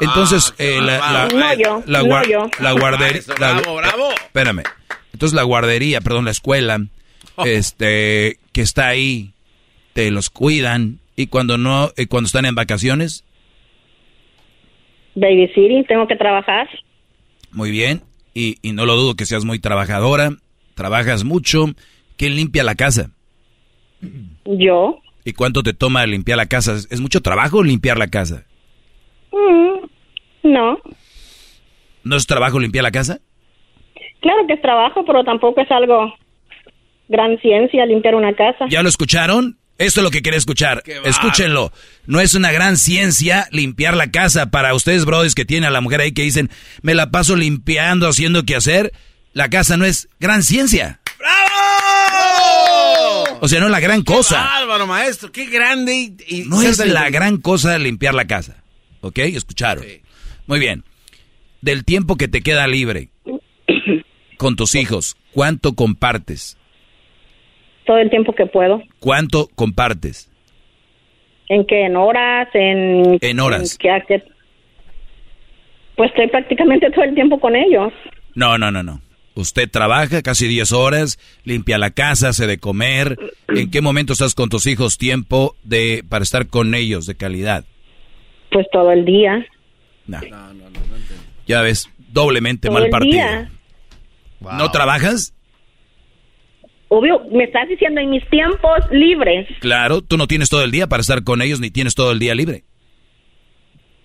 [0.01, 2.51] entonces eh, la, la, No yo, la, no guar- yo.
[2.61, 3.21] la guardería...
[3.37, 4.11] Bravo, bravo.
[4.13, 4.63] Espérame.
[5.13, 6.81] Entonces la guardería, perdón, la escuela,
[7.45, 9.33] este, que está ahí,
[9.93, 13.25] te los cuidan y cuando no, eh, cuando están en vacaciones,
[15.15, 16.69] Baby City, tengo que trabajar.
[17.51, 18.03] Muy bien,
[18.33, 20.31] y, y no lo dudo que seas muy trabajadora,
[20.75, 21.67] trabajas mucho.
[22.17, 23.11] ¿Quién limpia la casa?
[24.45, 25.01] Yo.
[25.25, 26.75] ¿Y cuánto te toma limpiar la casa?
[26.75, 28.45] ¿Es, mucho trabajo limpiar la casa?
[29.33, 30.79] Mm, no.
[32.05, 33.21] ¿No es trabajo limpiar la casa?
[34.21, 36.13] Claro que es trabajo, pero tampoco es algo
[37.09, 38.67] gran ciencia limpiar una casa.
[38.69, 39.59] ¿Ya lo escucharon?
[39.79, 40.83] Esto es lo que quería escuchar.
[41.05, 41.73] Escúchenlo.
[42.07, 44.51] No es una gran ciencia limpiar la casa.
[44.51, 46.51] Para ustedes, brodis, que tienen a la mujer ahí que dicen,
[46.83, 48.93] me la paso limpiando, haciendo qué hacer.
[49.33, 51.00] La casa no es gran ciencia.
[53.41, 54.57] O sea, no es la gran cosa.
[54.57, 55.95] Álvaro, maestro, qué grande.
[55.95, 58.63] Y, y No es la gran cosa limpiar la casa.
[59.01, 59.19] ¿Ok?
[59.19, 59.85] Escucharon.
[60.47, 60.85] Muy bien.
[61.63, 63.11] Del tiempo que te queda libre
[64.37, 66.57] con tus hijos, ¿cuánto compartes?
[67.85, 68.83] Todo el tiempo que puedo.
[68.99, 70.31] ¿Cuánto compartes?
[71.49, 71.87] ¿En qué?
[71.87, 72.49] ¿En horas?
[72.55, 73.79] ¿En, En horas.
[73.85, 74.23] en qué
[75.97, 77.93] Pues estoy prácticamente todo el tiempo con ellos.
[78.35, 79.03] No, no, no, no.
[79.35, 83.17] Usted trabaja casi 10 horas, limpia la casa, hace de comer.
[83.49, 87.65] ¿En qué momento estás con tus hijos tiempo de para estar con ellos de calidad?
[88.51, 89.47] Pues todo el día.
[90.07, 90.19] No.
[91.47, 93.13] Ya ves, doblemente Todo mal el partido.
[93.13, 93.51] día.
[94.41, 95.33] ¿No trabajas?
[96.89, 99.47] Obvio, me estás diciendo en mis tiempos libres.
[99.61, 102.19] Claro, tú no tienes todo el día para estar con ellos ni tienes todo el
[102.19, 102.65] día libre.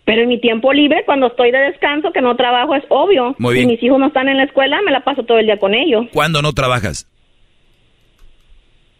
[0.05, 3.35] Pero en mi tiempo libre, cuando estoy de descanso, que no trabajo, es obvio.
[3.39, 3.69] Muy Si bien.
[3.69, 6.05] mis hijos no están en la escuela, me la paso todo el día con ellos.
[6.13, 7.07] ¿Cuándo no trabajas?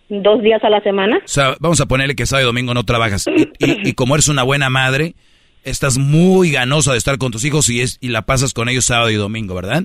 [0.09, 1.17] Dos días a la semana.
[1.17, 3.25] O sea, vamos a ponerle que sábado y domingo no trabajas.
[3.27, 5.16] Y, y- y como eres una buena madre,
[5.64, 8.85] estás muy ganosa de estar con tus hijos y, es, y la pasas con ellos
[8.85, 9.84] sábado y domingo, ¿verdad?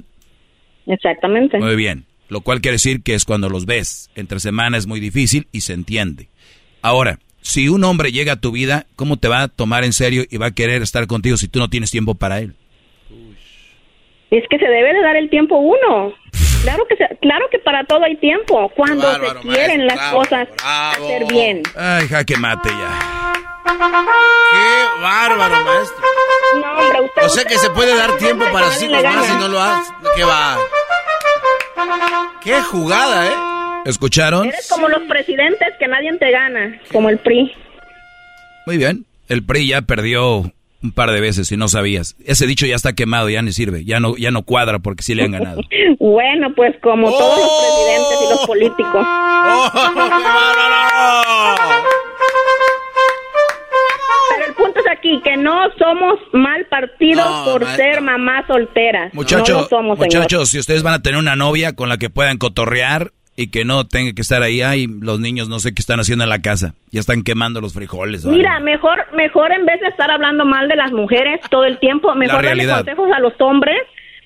[0.87, 1.59] Exactamente.
[1.59, 2.05] Muy bien.
[2.29, 4.11] Lo cual quiere decir que es cuando los ves.
[4.15, 6.29] Entre semana es muy difícil y se entiende.
[6.83, 10.25] Ahora, si un hombre llega a tu vida, ¿cómo te va a tomar en serio
[10.29, 12.55] y va a querer estar contigo si tú no tienes tiempo para él?
[14.31, 16.13] Es que se debe de dar el tiempo uno.
[16.63, 18.71] Claro que se- claro que para todo hay tiempo.
[18.77, 21.05] Cuando bárbaro, se quieren maestro, las bravo, cosas bravo.
[21.07, 21.63] hacer bien.
[21.77, 23.33] Ay, jaque mate ya.
[24.53, 26.05] Qué bárbaro, maestro.
[26.61, 29.49] No, hombre, usted, O sea que se puede dar tiempo para hijos más y no
[29.49, 29.93] lo hace.
[30.17, 30.59] ¿Qué va?
[32.43, 33.33] Qué jugada, ¿eh?
[33.85, 34.47] ¿Escucharon?
[34.47, 37.53] Eres como los presidentes que nadie te gana, como el PRI.
[38.67, 39.05] Muy bien.
[39.29, 40.53] El PRI ya perdió
[40.83, 42.17] un par de veces, si no sabías.
[42.25, 43.85] Ese dicho ya está quemado, ya ni sirve.
[43.85, 45.61] Ya no, ya no cuadra porque sí le han ganado.
[45.99, 49.07] Bueno, pues como todos los presidentes y los políticos.
[54.31, 59.13] Pero el punto es aquí, que no somos mal partido No, por ser mamás solteras.
[59.13, 63.13] Muchachos, no muchachos, si ustedes van a tener una novia con la que puedan cotorrear
[63.41, 66.25] y que no tenga que estar ahí, ay, los niños no sé qué están haciendo
[66.25, 66.75] en la casa.
[66.91, 68.23] Ya están quemando los frijoles.
[68.23, 68.37] ¿vale?
[68.37, 72.15] Mira, mejor, mejor en vez de estar hablando mal de las mujeres todo el tiempo,
[72.15, 73.79] mejor darle consejos a los hombres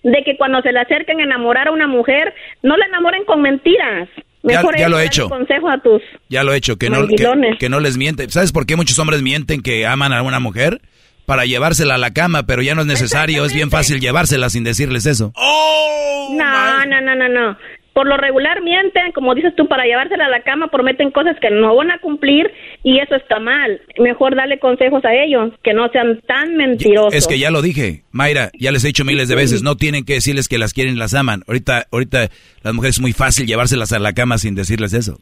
[0.03, 2.35] de que cuando se le acerquen a enamorar a una mujer,
[2.65, 4.09] no la enamoren con mentiras.
[4.43, 5.29] Mejor ya lo he darle hecho.
[5.29, 6.03] consejo a tus...
[6.29, 8.29] Ya lo he hecho, que no, que, no les miente.
[8.31, 10.81] ¿Sabes por qué muchos hombres mienten que aman a una mujer?
[11.25, 14.65] Para llevársela a la cama, pero ya no es necesario, es bien fácil llevársela sin
[14.65, 15.33] decirles eso.
[15.37, 17.57] no, no, no, no, no.
[17.95, 21.49] Por lo regular mienten, como dices tú, para llevársela a la cama, prometen cosas que
[21.51, 22.51] no van a cumplir
[22.83, 23.81] y eso está mal.
[23.99, 27.15] Mejor darle consejos a ellos, que no sean tan mentirosos.
[27.15, 30.05] Es que ya lo dije, Mayra, ya les he dicho miles de veces, no tienen
[30.05, 31.45] que decirles que las quieren las aman.
[31.47, 32.29] Ahorita, ahorita
[32.63, 35.19] las mujeres es muy fácil llevárselas a la cama sin decirles eso.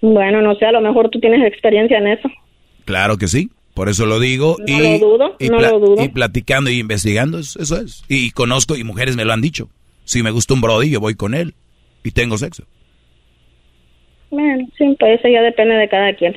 [0.00, 2.30] Bueno, no sé, a lo mejor tú tienes experiencia en eso.
[2.84, 4.56] Claro que sí, por eso lo digo.
[4.58, 6.04] No y, lo dudo, y no pla- lo dudo.
[6.04, 8.04] y platicando y investigando, es- eso es.
[8.08, 9.68] Y conozco y mujeres me lo han dicho.
[10.06, 11.54] Si me gusta un brody, yo voy con él
[12.02, 12.64] y tengo sexo.
[14.30, 16.34] Bueno, sí, pues eso ya depende de cada quien.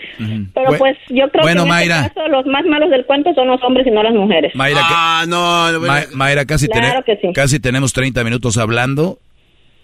[0.53, 1.99] Pero Bu- pues yo creo bueno, que en Mayra.
[2.01, 4.53] este caso los más malos del cuento son los hombres y no las mujeres.
[4.55, 7.29] Mayra, Ah, no, no, Ma- Mayra, casi, Claro que sí.
[7.33, 9.17] casi tenemos 30 minutos hablando.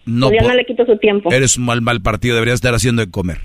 [0.06, 1.32] No, Pues ya no le quito su tiempo.
[1.34, 3.40] Eres un mal, mal partido, deberías estar haciendo de comer.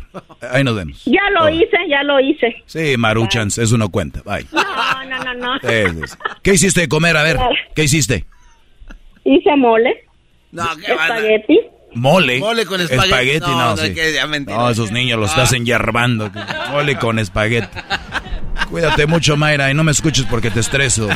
[0.52, 1.02] Ahí nos vemos.
[1.06, 2.54] Ya lo hice, ya lo hice.
[2.66, 4.20] Sí, Maruchans, eso no cuenta.
[4.26, 4.44] Bye.
[4.52, 5.58] No, no, no, no.
[5.60, 6.14] Sí.
[6.42, 7.16] ¿Qué hiciste de comer?
[7.16, 7.38] A ver,
[7.74, 8.26] ¿qué hiciste?
[9.24, 10.04] Hice mole.
[10.52, 11.60] No, qué Espagueti.
[11.94, 12.38] Mole.
[12.38, 13.40] Mole con espagueti.
[13.40, 13.92] no, No, no, sí.
[13.94, 14.20] que.
[14.46, 15.34] No, esos niños los Ah.
[15.42, 16.30] estás enyerbando.
[16.70, 17.68] Mole con espagueti.
[18.70, 21.08] Cuídate mucho, Mayra, y no me escuches porque te estreso.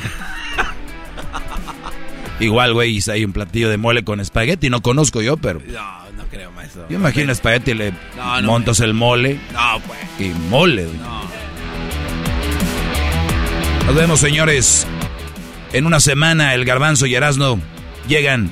[2.41, 4.69] Igual, güey, hice ahí un platillo de mole con espagueti.
[4.69, 5.61] No conozco yo, pero...
[5.65, 6.87] No, no creo, maestro.
[6.89, 10.01] Yo imagino espagueti, le No, no, montas el mole No, pues.
[10.19, 10.87] y mole.
[10.87, 10.99] güey.
[13.87, 14.87] Nos vemos, señores.
[15.73, 17.61] En una semana, el Garbanzo y Erasno
[18.09, 18.51] llegan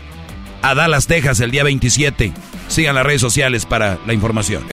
[0.62, 2.32] a Dallas, Texas, el día 27.
[2.68, 4.68] Sigan las redes sociales para la información.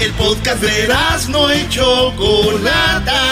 [0.00, 0.88] El podcast de
[1.30, 3.22] no y Chocolata.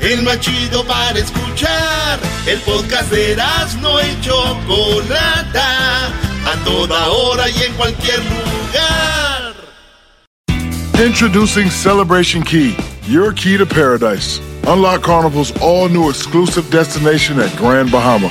[0.00, 2.18] El más chido para escuchar.
[2.46, 3.36] El podcast de
[3.80, 6.06] no y Chocolata.
[6.06, 9.54] A toda hora y en cualquier lugar.
[11.04, 12.74] Introducing Celebration Key,
[13.06, 14.40] your key to paradise.
[14.66, 18.30] Unlock Carnival's all new exclusive destination at Grand Bahama,